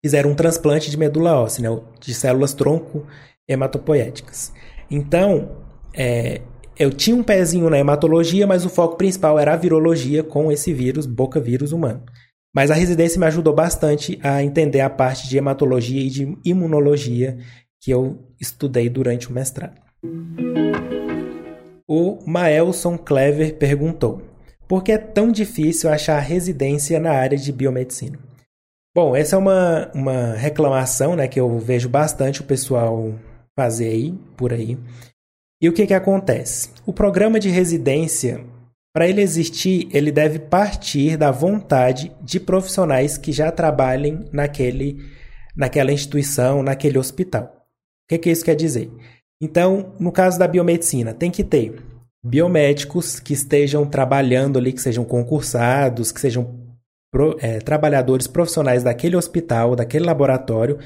fizeram 0.05 0.31
um 0.31 0.35
transplante 0.35 0.91
de 0.91 0.99
medula 0.99 1.37
óssea, 1.41 1.71
né, 1.71 1.81
de 2.01 2.13
células 2.13 2.53
tronco 2.53 3.07
hematopoéticas. 3.49 4.53
Então, 4.91 5.63
é, 5.95 6.41
eu 6.77 6.91
tinha 6.91 7.15
um 7.15 7.23
pezinho 7.23 7.71
na 7.71 7.79
hematologia, 7.79 8.47
mas 8.47 8.65
o 8.65 8.69
foco 8.69 8.97
principal 8.97 9.39
era 9.39 9.53
a 9.53 9.57
virologia 9.57 10.25
com 10.25 10.51
esse 10.51 10.73
vírus, 10.73 11.07
boca 11.07 11.39
vírus 11.39 11.71
humano. 11.71 12.03
Mas 12.55 12.71
a 12.71 12.75
residência 12.75 13.19
me 13.19 13.27
ajudou 13.27 13.55
bastante 13.55 14.19
a 14.23 14.43
entender 14.43 14.81
a 14.81 14.91
parte 14.91 15.29
de 15.29 15.39
hematologia 15.39 16.03
e 16.03 16.11
de 16.11 16.37
imunologia 16.45 17.39
que 17.83 17.91
eu 17.91 18.17
estudei 18.41 18.89
durante 18.89 19.29
o 19.29 19.33
mestrado. 19.33 19.75
O 21.87 22.21
Maelson 22.25 22.97
Clever 22.97 23.57
perguntou: 23.57 24.23
Por 24.69 24.85
que 24.85 24.93
é 24.93 24.99
tão 24.99 25.33
difícil 25.33 25.91
achar 25.91 26.19
residência 26.21 27.01
na 27.01 27.11
área 27.11 27.37
de 27.37 27.53
biomedicina? 27.53 28.19
Bom, 28.95 29.17
essa 29.17 29.37
é 29.37 29.39
uma, 29.39 29.91
uma 29.95 30.35
reclamação 30.35 31.17
né, 31.17 31.27
que 31.27 31.41
eu 31.41 31.59
vejo 31.59 31.89
bastante 31.89 32.41
o 32.41 32.45
pessoal 32.45 33.15
fazer 33.57 33.89
aí, 33.89 34.13
por 34.37 34.53
aí. 34.53 34.79
E 35.61 35.69
o 35.69 35.73
que, 35.73 35.87
que 35.87 35.95
acontece? 35.95 36.71
O 36.85 36.93
programa 36.93 37.41
de 37.41 37.49
residência, 37.49 38.45
para 38.93 39.09
ele 39.09 39.23
existir, 39.23 39.89
ele 39.93 40.13
deve 40.13 40.39
partir 40.39 41.17
da 41.17 41.31
vontade 41.31 42.13
de 42.21 42.39
profissionais 42.39 43.17
que 43.17 43.33
já 43.33 43.51
trabalhem 43.51 44.27
naquele, 44.31 44.99
naquela 45.57 45.93
instituição, 45.93 46.63
naquele 46.63 46.99
hospital 46.99 47.62
que, 48.13 48.19
que 48.19 48.31
isso 48.31 48.45
quer 48.45 48.55
dizer? 48.55 48.91
Então, 49.41 49.95
no 49.99 50.13
caso 50.13 50.39
da 50.39 50.47
biomedicina, 50.47 51.13
tem 51.13 51.31
que 51.31 51.43
ter 51.43 51.83
biomédicos 52.25 53.19
que 53.19 53.33
estejam 53.33 53.85
trabalhando 53.85 54.59
ali, 54.59 54.73
que 54.73 54.81
sejam 54.81 55.05
concursados, 55.05 56.13
que 56.13 56.21
sejam 56.21 56.61
pro, 57.11 57.37
é, 57.41 57.59
trabalhadores 57.59 58.27
profissionais 58.27 58.83
daquele 58.83 59.17
hospital, 59.17 59.75
daquele 59.75 60.05
laboratório, 60.05 60.79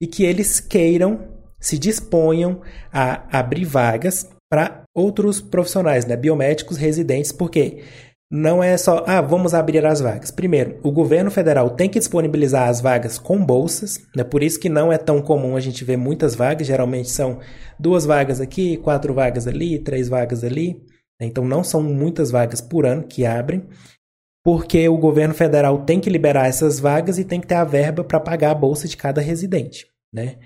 e 0.00 0.06
que 0.06 0.24
eles 0.24 0.60
queiram, 0.60 1.28
se 1.58 1.78
disponham 1.78 2.60
a 2.92 3.38
abrir 3.38 3.64
vagas 3.64 4.30
para 4.48 4.82
outros 4.94 5.40
profissionais, 5.40 6.06
né, 6.06 6.16
biomédicos 6.16 6.76
residentes, 6.76 7.32
porque 7.32 7.82
não 8.36 8.60
é 8.60 8.76
só, 8.76 9.04
ah, 9.06 9.20
vamos 9.20 9.54
abrir 9.54 9.86
as 9.86 10.00
vagas. 10.00 10.32
Primeiro, 10.32 10.80
o 10.82 10.90
governo 10.90 11.30
federal 11.30 11.70
tem 11.70 11.88
que 11.88 12.00
disponibilizar 12.00 12.68
as 12.68 12.80
vagas 12.80 13.16
com 13.16 13.38
bolsas, 13.38 14.04
né? 14.12 14.24
por 14.24 14.42
isso 14.42 14.58
que 14.58 14.68
não 14.68 14.92
é 14.92 14.98
tão 14.98 15.22
comum 15.22 15.56
a 15.56 15.60
gente 15.60 15.84
ver 15.84 15.96
muitas 15.96 16.34
vagas, 16.34 16.66
geralmente 16.66 17.08
são 17.10 17.38
duas 17.78 18.04
vagas 18.04 18.40
aqui, 18.40 18.76
quatro 18.78 19.14
vagas 19.14 19.46
ali, 19.46 19.78
três 19.78 20.08
vagas 20.08 20.42
ali. 20.42 20.82
Então 21.22 21.44
não 21.44 21.62
são 21.62 21.80
muitas 21.80 22.32
vagas 22.32 22.60
por 22.60 22.84
ano 22.84 23.04
que 23.04 23.24
abrem, 23.24 23.68
porque 24.44 24.88
o 24.88 24.98
governo 24.98 25.32
federal 25.32 25.84
tem 25.84 26.00
que 26.00 26.10
liberar 26.10 26.48
essas 26.48 26.80
vagas 26.80 27.20
e 27.20 27.24
tem 27.24 27.40
que 27.40 27.46
ter 27.46 27.54
a 27.54 27.62
verba 27.62 28.02
para 28.02 28.18
pagar 28.18 28.50
a 28.50 28.56
bolsa 28.56 28.88
de 28.88 28.96
cada 28.96 29.20
residente. 29.20 29.86
Né? 30.12 30.38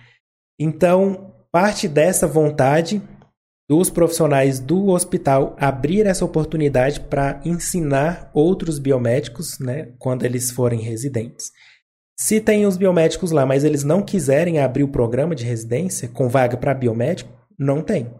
Então, 0.60 1.32
parte 1.50 1.88
dessa 1.88 2.26
vontade 2.26 3.00
dos 3.68 3.90
profissionais 3.90 4.58
do 4.58 4.88
hospital 4.88 5.54
abrir 5.60 6.06
essa 6.06 6.24
oportunidade 6.24 7.00
para 7.00 7.40
ensinar 7.44 8.30
outros 8.32 8.78
biomédicos, 8.78 9.58
né, 9.58 9.92
quando 9.98 10.24
eles 10.24 10.50
forem 10.50 10.80
residentes. 10.80 11.50
Se 12.18 12.40
tem 12.40 12.66
os 12.66 12.76
biomédicos 12.76 13.30
lá, 13.30 13.44
mas 13.44 13.62
eles 13.62 13.84
não 13.84 14.02
quiserem 14.02 14.58
abrir 14.58 14.82
o 14.82 14.88
programa 14.88 15.34
de 15.34 15.44
residência 15.44 16.08
com 16.08 16.28
vaga 16.28 16.56
para 16.56 16.74
biomédico, 16.74 17.30
não 17.58 17.82
tem. 17.82 18.10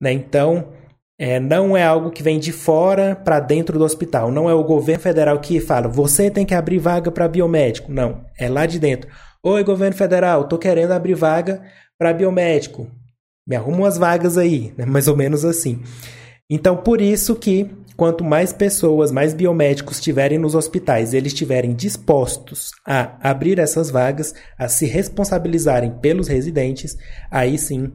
Né? 0.00 0.12
Então, 0.12 0.72
é, 1.18 1.40
não 1.40 1.76
é 1.76 1.82
algo 1.82 2.10
que 2.10 2.22
vem 2.22 2.38
de 2.38 2.52
fora 2.52 3.14
para 3.16 3.40
dentro 3.40 3.78
do 3.78 3.84
hospital. 3.84 4.30
Não 4.30 4.48
é 4.48 4.54
o 4.54 4.64
governo 4.64 5.02
federal 5.02 5.38
que 5.40 5.60
fala, 5.60 5.88
você 5.88 6.30
tem 6.30 6.46
que 6.46 6.54
abrir 6.54 6.78
vaga 6.78 7.10
para 7.10 7.28
biomédico. 7.28 7.92
Não, 7.92 8.24
é 8.38 8.48
lá 8.48 8.64
de 8.64 8.78
dentro. 8.78 9.10
Oi, 9.42 9.62
governo 9.64 9.96
federal, 9.96 10.42
estou 10.42 10.58
querendo 10.58 10.92
abrir 10.92 11.14
vaga 11.14 11.62
para 11.98 12.14
biomédico 12.14 12.90
me 13.46 13.56
arruma 13.56 13.78
umas 13.78 13.96
vagas 13.96 14.36
aí, 14.36 14.72
né? 14.76 14.84
mais 14.86 15.08
ou 15.08 15.16
menos 15.16 15.44
assim. 15.44 15.80
Então, 16.48 16.76
por 16.76 17.00
isso 17.00 17.34
que 17.34 17.70
quanto 17.96 18.22
mais 18.22 18.52
pessoas, 18.52 19.10
mais 19.10 19.32
biomédicos 19.32 19.96
estiverem 19.96 20.38
nos 20.38 20.54
hospitais, 20.54 21.14
eles 21.14 21.32
estiverem 21.32 21.74
dispostos 21.74 22.70
a 22.86 23.16
abrir 23.20 23.58
essas 23.58 23.90
vagas, 23.90 24.34
a 24.58 24.68
se 24.68 24.86
responsabilizarem 24.86 25.92
pelos 25.98 26.28
residentes, 26.28 26.96
aí 27.30 27.56
sim 27.58 27.92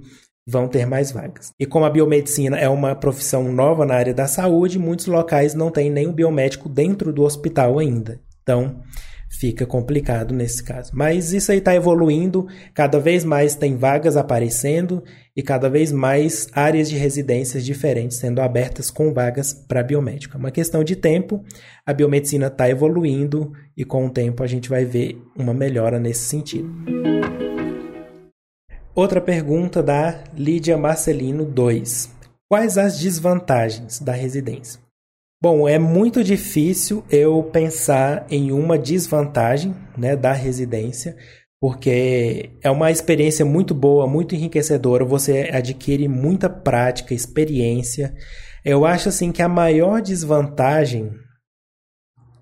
vão 0.47 0.67
ter 0.67 0.85
mais 0.87 1.11
vagas. 1.11 1.53
E 1.59 1.65
como 1.65 1.85
a 1.85 1.89
biomedicina 1.89 2.57
é 2.57 2.67
uma 2.67 2.95
profissão 2.95 3.51
nova 3.53 3.85
na 3.85 3.93
área 3.93 4.13
da 4.13 4.27
saúde, 4.27 4.79
muitos 4.79 5.05
locais 5.05 5.53
não 5.53 5.69
têm 5.69 5.91
nenhum 5.91 6.11
biomédico 6.11 6.67
dentro 6.67 7.13
do 7.13 7.21
hospital 7.21 7.77
ainda. 7.77 8.19
Então, 8.41 8.81
fica 9.39 9.65
complicado 9.65 10.33
nesse 10.33 10.63
caso. 10.63 10.91
Mas 10.93 11.31
isso 11.31 11.51
aí 11.51 11.59
está 11.59 11.73
evoluindo, 11.75 12.47
cada 12.73 12.99
vez 12.99 13.23
mais 13.23 13.55
tem 13.55 13.77
vagas 13.77 14.17
aparecendo 14.17 15.03
e 15.35 15.41
cada 15.41 15.69
vez 15.69 15.91
mais 15.91 16.47
áreas 16.53 16.89
de 16.89 16.97
residências 16.97 17.65
diferentes 17.65 18.17
sendo 18.17 18.41
abertas 18.41 18.91
com 18.91 19.13
vagas 19.13 19.53
para 19.53 19.83
biomédico. 19.83 20.35
É 20.35 20.39
uma 20.39 20.51
questão 20.51 20.83
de 20.83 20.95
tempo, 20.95 21.43
a 21.85 21.93
biomedicina 21.93 22.47
está 22.47 22.69
evoluindo 22.69 23.53
e 23.75 23.85
com 23.85 24.05
o 24.05 24.09
tempo 24.09 24.43
a 24.43 24.47
gente 24.47 24.69
vai 24.69 24.85
ver 24.85 25.21
uma 25.35 25.53
melhora 25.53 25.99
nesse 25.99 26.25
sentido. 26.25 26.69
Outra 28.93 29.21
pergunta 29.21 29.81
da 29.81 30.23
Lídia 30.35 30.77
Marcelino 30.77 31.45
2. 31.45 32.09
Quais 32.49 32.77
as 32.77 32.99
desvantagens 32.99 33.99
da 33.99 34.11
residência? 34.11 34.81
Bom, 35.41 35.67
é 35.67 35.79
muito 35.79 36.23
difícil 36.23 37.03
eu 37.09 37.41
pensar 37.41 38.27
em 38.29 38.51
uma 38.51 38.77
desvantagem 38.77 39.73
né, 39.97 40.15
da 40.15 40.33
residência, 40.33 41.15
porque 41.61 42.49
é 42.63 42.71
uma 42.71 42.89
experiência 42.89 43.45
muito 43.45 43.75
boa, 43.75 44.07
muito 44.07 44.33
enriquecedora, 44.33 45.05
você 45.05 45.47
adquire 45.53 46.07
muita 46.07 46.49
prática, 46.49 47.13
experiência. 47.13 48.15
Eu 48.65 48.83
acho 48.83 49.09
assim 49.09 49.31
que 49.31 49.43
a 49.43 49.47
maior 49.47 50.01
desvantagem, 50.01 51.13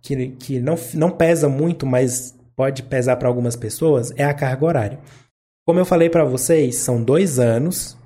que, 0.01 0.29
que 0.29 0.59
não, 0.61 0.75
não 0.93 1.11
pesa 1.11 1.49
muito, 1.49 1.85
mas 1.85 2.33
pode 2.55 2.81
pesar 2.83 3.17
para 3.17 3.27
algumas 3.27 3.57
pessoas, 3.57 4.13
é 4.15 4.23
a 4.23 4.33
carga 4.33 4.65
horária. 4.65 4.99
Como 5.67 5.81
eu 5.81 5.85
falei 5.85 6.09
para 6.09 6.23
vocês, 6.23 6.77
são 6.77 7.03
dois 7.03 7.39
anos 7.39 7.97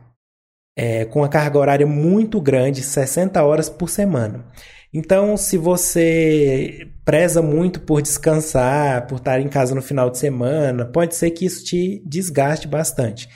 é, 0.76 1.06
com 1.06 1.24
a 1.24 1.30
carga 1.30 1.60
horária 1.60 1.86
muito 1.86 2.42
grande, 2.42 2.82
60 2.82 3.44
horas 3.44 3.70
por 3.70 3.90
semana. 3.90 4.46
Então, 4.94 5.36
se 5.36 5.58
você 5.58 6.88
preza 7.04 7.42
muito 7.42 7.82
por 7.82 8.02
descansar, 8.02 9.08
por 9.08 9.18
estar 9.18 9.40
em 9.40 9.48
casa 9.48 9.74
no 9.74 9.82
final 9.82 10.10
de 10.10 10.20
semana, 10.20 10.86
pode 10.86 11.16
ser 11.16 11.32
que 11.32 11.46
isso 11.46 11.64
te 11.64 12.02
desgaste 12.06 12.68
bastante. 12.68 13.28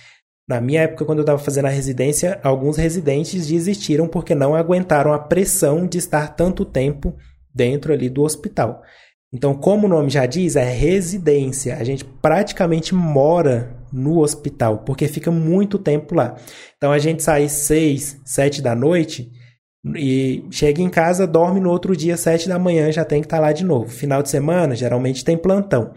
Na 0.48 0.62
minha 0.62 0.82
época, 0.82 1.04
quando 1.04 1.20
eu 1.20 1.24
estava 1.24 1.40
fazendo 1.40 1.66
a 1.66 1.70
residência, 1.70 2.40
alguns 2.44 2.78
residentes 2.78 3.48
desistiram 3.48 4.08
porque 4.08 4.34
não 4.34 4.56
aguentaram 4.56 5.12
a 5.12 5.20
pressão 5.20 5.86
de 5.86 5.98
estar 5.98 6.36
tanto 6.36 6.64
tempo 6.64 7.16
dentro 7.54 7.92
ali 7.92 8.08
do 8.08 8.22
hospital. 8.22 8.82
Então, 9.34 9.54
como 9.54 9.88
o 9.88 9.90
nome 9.90 10.10
já 10.10 10.26
diz, 10.26 10.56
é 10.56 10.64
residência. 10.64 11.76
A 11.76 11.84
gente 11.84 12.06
praticamente 12.06 12.96
mora 12.96 13.77
no 13.92 14.20
hospital, 14.20 14.80
porque 14.80 15.08
fica 15.08 15.32
muito 15.32 15.78
tempo 15.78 16.16
lá. 16.16 16.36
Então, 16.78 16.92
a 16.92 17.00
gente 17.00 17.24
sai 17.24 17.50
seis, 17.50 18.20
sete 18.26 18.62
da 18.62 18.76
noite 18.76 19.32
e 19.96 20.44
chega 20.52 20.82
em 20.82 20.90
casa, 20.90 21.28
dorme 21.28 21.60
no 21.60 21.70
outro 21.70 21.96
dia, 21.96 22.18
sete 22.18 22.48
da 22.48 22.60
manhã, 22.60 22.92
já 22.92 23.06
tem 23.06 23.22
que 23.22 23.28
estar 23.28 23.38
tá 23.38 23.42
lá 23.44 23.52
de 23.52 23.64
novo. 23.64 23.90
Final 23.90 24.22
de 24.22 24.30
semana, 24.30 24.76
geralmente 24.76 25.24
tem 25.24 25.38
plantão. 25.38 25.94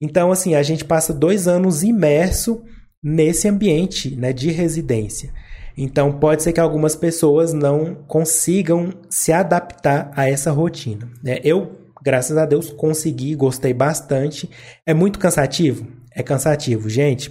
Então, 0.00 0.30
assim, 0.30 0.54
a 0.54 0.62
gente 0.62 0.84
passa 0.84 1.12
dois 1.12 1.48
anos 1.48 1.82
imerso 1.82 2.62
nesse 3.02 3.48
ambiente 3.48 4.14
né, 4.16 4.32
de 4.32 4.50
residência. 4.50 5.32
Então, 5.76 6.12
pode 6.12 6.42
ser 6.42 6.52
que 6.52 6.60
algumas 6.60 6.96
pessoas 6.96 7.52
não 7.52 7.94
consigam 8.06 8.90
se 9.10 9.32
adaptar 9.32 10.10
a 10.14 10.28
essa 10.28 10.50
rotina. 10.50 11.08
Né? 11.22 11.38
Eu 11.44 11.86
graças 12.06 12.36
a 12.36 12.46
Deus 12.46 12.70
consegui, 12.70 13.34
gostei 13.34 13.74
bastante. 13.74 14.48
É 14.86 14.94
muito 14.94 15.18
cansativo? 15.18 15.88
É 16.16 16.22
cansativo, 16.22 16.88
gente. 16.88 17.30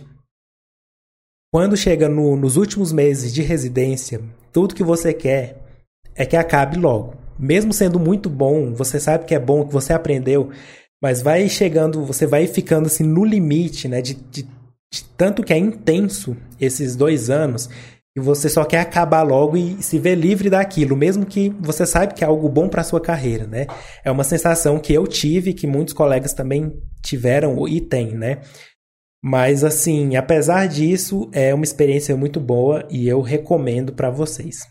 Quando 1.52 1.76
chega 1.76 2.08
no, 2.08 2.36
nos 2.36 2.56
últimos 2.56 2.92
meses 2.92 3.34
de 3.34 3.42
residência, 3.42 4.22
tudo 4.54 4.76
que 4.76 4.84
você 4.84 5.12
quer 5.12 5.58
é 6.14 6.24
que 6.24 6.38
acabe 6.38 6.78
logo. 6.78 7.16
Mesmo 7.40 7.74
sendo 7.74 8.00
muito 8.00 8.30
bom, 8.30 8.76
você 8.76 9.00
sabe 9.00 9.26
que 9.26 9.34
é 9.34 9.40
bom, 9.40 9.66
que 9.66 9.74
você 9.74 9.92
aprendeu, 9.92 10.52
mas 11.02 11.24
vai 11.24 11.50
chegando, 11.50 12.06
você 12.06 12.28
vai 12.28 12.46
ficando 12.46 12.86
assim 12.86 13.04
no 13.04 13.26
limite, 13.26 13.88
né? 13.88 14.04
De, 14.04 14.14
de, 14.14 14.44
de 14.44 15.04
tanto 15.18 15.42
que 15.42 15.52
é 15.52 15.58
intenso 15.58 16.38
esses 16.62 16.96
dois 16.96 17.32
anos 17.32 17.68
e 18.16 18.22
você 18.22 18.48
só 18.48 18.64
quer 18.64 18.80
acabar 18.80 19.24
logo 19.24 19.58
e 19.58 19.82
se 19.84 20.00
ver 20.00 20.16
livre 20.16 20.50
daquilo, 20.50 20.96
mesmo 20.96 21.26
que 21.26 21.50
você 21.60 21.86
saiba 21.86 22.14
que 22.14 22.24
é 22.24 22.28
algo 22.28 22.48
bom 22.48 22.70
para 22.70 22.84
sua 22.84 23.02
carreira, 23.02 23.46
né? 23.46 23.66
É 24.06 24.12
uma 24.12 24.24
sensação 24.24 24.80
que 24.80 24.94
eu 24.94 25.06
tive, 25.06 25.54
que 25.54 25.68
muitos 25.68 25.94
colegas 25.94 26.34
também 26.34 26.80
tiveram 27.04 27.68
e 27.68 27.82
têm, 27.82 28.16
né? 28.16 28.40
Mas 29.28 29.64
assim, 29.64 30.16
apesar 30.16 30.68
disso, 30.68 31.28
é 31.32 31.52
uma 31.52 31.64
experiência 31.64 32.16
muito 32.16 32.40
boa 32.40 32.86
e 32.92 33.08
eu 33.08 33.22
recomendo 33.22 33.92
para 33.92 34.12
vocês. 34.12 34.70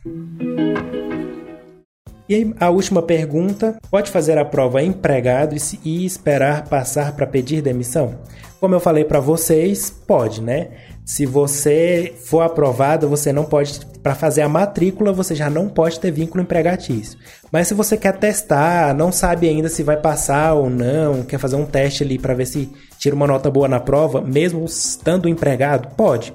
E 2.28 2.54
a 2.60 2.70
última 2.70 3.02
pergunta: 3.02 3.76
pode 3.90 4.12
fazer 4.12 4.38
a 4.38 4.44
prova 4.44 4.80
empregado 4.80 5.56
e 5.84 6.06
esperar 6.06 6.68
passar 6.68 7.16
para 7.16 7.26
pedir 7.26 7.62
demissão? 7.62 8.14
Como 8.60 8.72
eu 8.72 8.78
falei 8.78 9.04
para 9.04 9.18
vocês, 9.18 9.90
pode, 9.90 10.40
né? 10.40 10.68
Se 11.04 11.26
você 11.26 12.14
for 12.24 12.42
aprovado, 12.42 13.08
você 13.08 13.32
não 13.32 13.44
pode, 13.44 13.80
para 14.02 14.14
fazer 14.14 14.42
a 14.42 14.48
matrícula, 14.48 15.12
você 15.12 15.34
já 15.34 15.50
não 15.50 15.68
pode 15.68 15.98
ter 15.98 16.12
vínculo 16.12 16.44
empregatício. 16.44 17.18
Mas 17.54 17.68
se 17.68 17.74
você 17.74 17.96
quer 17.96 18.16
testar, 18.16 18.92
não 18.96 19.12
sabe 19.12 19.48
ainda 19.48 19.68
se 19.68 19.84
vai 19.84 19.96
passar 19.96 20.54
ou 20.54 20.68
não, 20.68 21.22
quer 21.22 21.38
fazer 21.38 21.54
um 21.54 21.64
teste 21.64 22.02
ali 22.02 22.18
para 22.18 22.34
ver 22.34 22.46
se 22.46 22.68
tira 22.98 23.14
uma 23.14 23.28
nota 23.28 23.48
boa 23.48 23.68
na 23.68 23.78
prova, 23.78 24.20
mesmo 24.20 24.64
estando 24.64 25.28
empregado, 25.28 25.94
pode. 25.94 26.34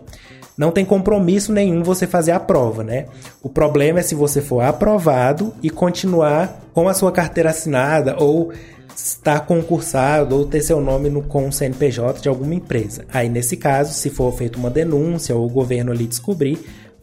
Não 0.58 0.72
tem 0.72 0.86
compromisso 0.86 1.52
nenhum 1.52 1.84
você 1.84 2.08
fazer 2.08 2.32
a 2.32 2.40
prova, 2.40 2.86
né? 2.86 3.08
O 3.44 3.50
problema 3.50 4.00
é 4.00 4.02
se 4.02 4.16
você 4.16 4.42
for 4.42 4.62
aprovado 4.62 5.54
e 5.62 5.70
continuar 5.70 6.62
com 6.74 6.88
a 6.88 6.94
sua 6.94 7.12
carteira 7.12 7.50
assinada 7.50 8.16
ou 8.18 8.54
estar 8.96 9.42
concursado 9.42 10.38
ou 10.38 10.46
ter 10.46 10.62
seu 10.62 10.80
nome 10.80 11.10
no, 11.10 11.22
com 11.22 11.50
o 11.50 11.52
CNPJ 11.52 12.22
de 12.22 12.30
alguma 12.30 12.56
empresa. 12.56 13.04
Aí, 13.12 13.28
nesse 13.28 13.58
caso, 13.58 13.94
se 13.94 14.10
for 14.10 14.32
feita 14.32 14.58
uma 14.58 14.70
denúncia 14.70 15.36
ou 15.36 15.46
o 15.46 15.50
governo 15.50 15.92
ali 15.92 16.08
descobrir, 16.08 16.58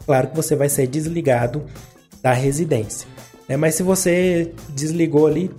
claro 0.07 0.29
que 0.29 0.35
você 0.35 0.55
vai 0.55 0.69
ser 0.69 0.87
desligado 0.87 1.65
da 2.23 2.33
residência. 2.33 3.16
É, 3.47 3.55
mas 3.55 3.75
se 3.75 3.83
você 3.83 4.51
desligou 4.69 5.27
ali, 5.27 5.51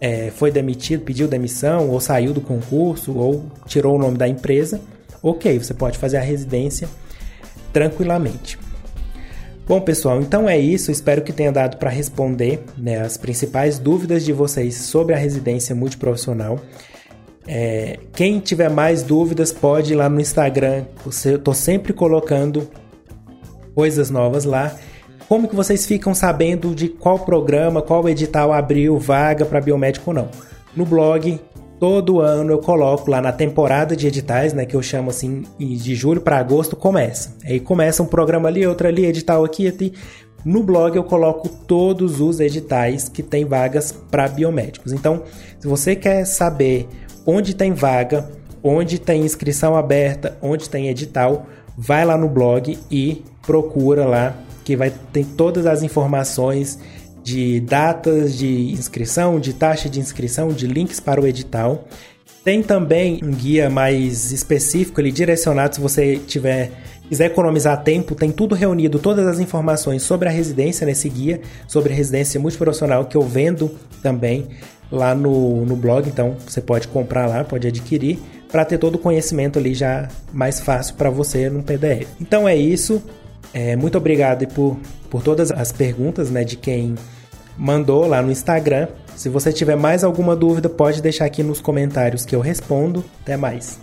é, 0.00 0.30
foi 0.30 0.50
demitido, 0.50 1.02
pediu 1.02 1.26
demissão, 1.26 1.88
ou 1.90 2.00
saiu 2.00 2.32
do 2.32 2.40
concurso, 2.40 3.16
ou 3.16 3.46
tirou 3.66 3.96
o 3.96 3.98
nome 3.98 4.16
da 4.16 4.28
empresa, 4.28 4.80
ok, 5.22 5.58
você 5.58 5.74
pode 5.74 5.98
fazer 5.98 6.18
a 6.18 6.22
residência 6.22 6.88
tranquilamente. 7.72 8.58
Bom, 9.66 9.80
pessoal, 9.80 10.20
então 10.20 10.48
é 10.48 10.56
isso. 10.56 10.92
Espero 10.92 11.22
que 11.22 11.32
tenha 11.32 11.50
dado 11.50 11.76
para 11.76 11.90
responder 11.90 12.62
né, 12.78 13.00
as 13.00 13.16
principais 13.16 13.80
dúvidas 13.80 14.24
de 14.24 14.32
vocês 14.32 14.76
sobre 14.76 15.12
a 15.12 15.18
residência 15.18 15.74
multiprofissional. 15.74 16.60
É, 17.48 17.98
quem 18.14 18.38
tiver 18.38 18.70
mais 18.70 19.02
dúvidas 19.02 19.52
pode 19.52 19.92
ir 19.92 19.96
lá 19.96 20.08
no 20.08 20.20
Instagram. 20.20 20.84
Eu 21.24 21.36
estou 21.36 21.52
sempre 21.52 21.92
colocando 21.92 22.70
coisas 23.74 24.08
novas 24.08 24.44
lá. 24.44 24.76
Como 25.28 25.48
que 25.48 25.56
vocês 25.56 25.86
ficam 25.86 26.14
sabendo 26.14 26.74
de 26.74 26.88
qual 26.88 27.18
programa, 27.18 27.82
qual 27.82 28.08
edital 28.08 28.52
abriu 28.52 28.98
vaga 28.98 29.44
para 29.44 29.60
biomédico 29.60 30.10
ou 30.10 30.14
não? 30.14 30.28
No 30.76 30.84
blog 30.84 31.40
Todo 31.78 32.20
ano 32.20 32.52
eu 32.52 32.58
coloco 32.58 33.10
lá 33.10 33.20
na 33.20 33.32
temporada 33.32 33.94
de 33.94 34.06
editais, 34.06 34.54
né, 34.54 34.64
que 34.64 34.74
eu 34.74 34.82
chamo 34.82 35.10
assim, 35.10 35.44
de 35.58 35.94
julho 35.94 36.22
para 36.22 36.38
agosto 36.38 36.74
começa. 36.74 37.36
Aí 37.44 37.60
começa 37.60 38.02
um 38.02 38.06
programa 38.06 38.48
ali, 38.48 38.66
outro 38.66 38.88
ali, 38.88 39.04
edital 39.04 39.44
aqui, 39.44 39.68
aqui. 39.68 39.92
No 40.42 40.62
blog 40.62 40.96
eu 40.96 41.04
coloco 41.04 41.48
todos 41.48 42.18
os 42.20 42.40
editais 42.40 43.10
que 43.10 43.22
tem 43.22 43.44
vagas 43.44 43.92
para 44.10 44.26
biomédicos. 44.26 44.92
Então, 44.92 45.22
se 45.58 45.68
você 45.68 45.94
quer 45.94 46.24
saber 46.24 46.88
onde 47.26 47.54
tem 47.54 47.72
vaga, 47.72 48.30
onde 48.62 48.98
tem 48.98 49.22
inscrição 49.22 49.76
aberta, 49.76 50.38
onde 50.40 50.70
tem 50.70 50.88
edital, 50.88 51.46
vai 51.76 52.06
lá 52.06 52.16
no 52.16 52.28
blog 52.28 52.78
e 52.90 53.22
procura 53.42 54.06
lá 54.06 54.34
que 54.66 54.76
vai 54.76 54.92
ter 55.12 55.24
todas 55.24 55.64
as 55.64 55.84
informações 55.84 56.76
de 57.22 57.60
datas 57.60 58.36
de 58.36 58.72
inscrição, 58.72 59.38
de 59.38 59.52
taxa 59.52 59.88
de 59.88 60.00
inscrição, 60.00 60.48
de 60.48 60.66
links 60.66 60.98
para 60.98 61.20
o 61.20 61.26
edital. 61.26 61.86
Tem 62.42 62.64
também 62.64 63.20
um 63.22 63.30
guia 63.30 63.70
mais 63.70 64.32
específico, 64.32 65.00
ali, 65.00 65.12
direcionado 65.12 65.76
se 65.76 65.80
você 65.80 66.16
tiver 66.16 66.72
quiser 67.08 67.26
economizar 67.26 67.80
tempo, 67.84 68.16
tem 68.16 68.32
tudo 68.32 68.56
reunido, 68.56 68.98
todas 68.98 69.24
as 69.28 69.38
informações 69.38 70.02
sobre 70.02 70.28
a 70.28 70.32
residência 70.32 70.84
nesse 70.84 71.08
guia, 71.08 71.40
sobre 71.68 71.94
residência 71.94 72.40
multiprofissional 72.40 73.04
que 73.04 73.16
eu 73.16 73.22
vendo 73.22 73.70
também 74.02 74.48
lá 74.90 75.14
no, 75.14 75.64
no 75.64 75.76
blog, 75.76 76.08
então 76.08 76.34
você 76.44 76.60
pode 76.60 76.88
comprar 76.88 77.28
lá, 77.28 77.44
pode 77.44 77.68
adquirir, 77.68 78.18
para 78.50 78.64
ter 78.64 78.78
todo 78.78 78.96
o 78.96 78.98
conhecimento 78.98 79.60
ali 79.60 79.74
já 79.74 80.08
mais 80.32 80.58
fácil 80.58 80.96
para 80.96 81.08
você 81.08 81.48
no 81.48 81.62
PDF. 81.62 82.08
Então 82.20 82.48
é 82.48 82.56
isso, 82.56 83.00
é, 83.52 83.76
muito 83.76 83.96
obrigado 83.98 84.46
por, 84.48 84.76
por 85.10 85.22
todas 85.22 85.50
as 85.50 85.72
perguntas 85.72 86.30
né, 86.30 86.44
de 86.44 86.56
quem 86.56 86.94
mandou 87.56 88.06
lá 88.06 88.20
no 88.22 88.30
Instagram. 88.30 88.88
Se 89.14 89.28
você 89.28 89.52
tiver 89.52 89.76
mais 89.76 90.04
alguma 90.04 90.36
dúvida, 90.36 90.68
pode 90.68 91.00
deixar 91.00 91.24
aqui 91.24 91.42
nos 91.42 91.60
comentários 91.60 92.24
que 92.24 92.36
eu 92.36 92.40
respondo. 92.40 93.04
Até 93.22 93.36
mais. 93.36 93.78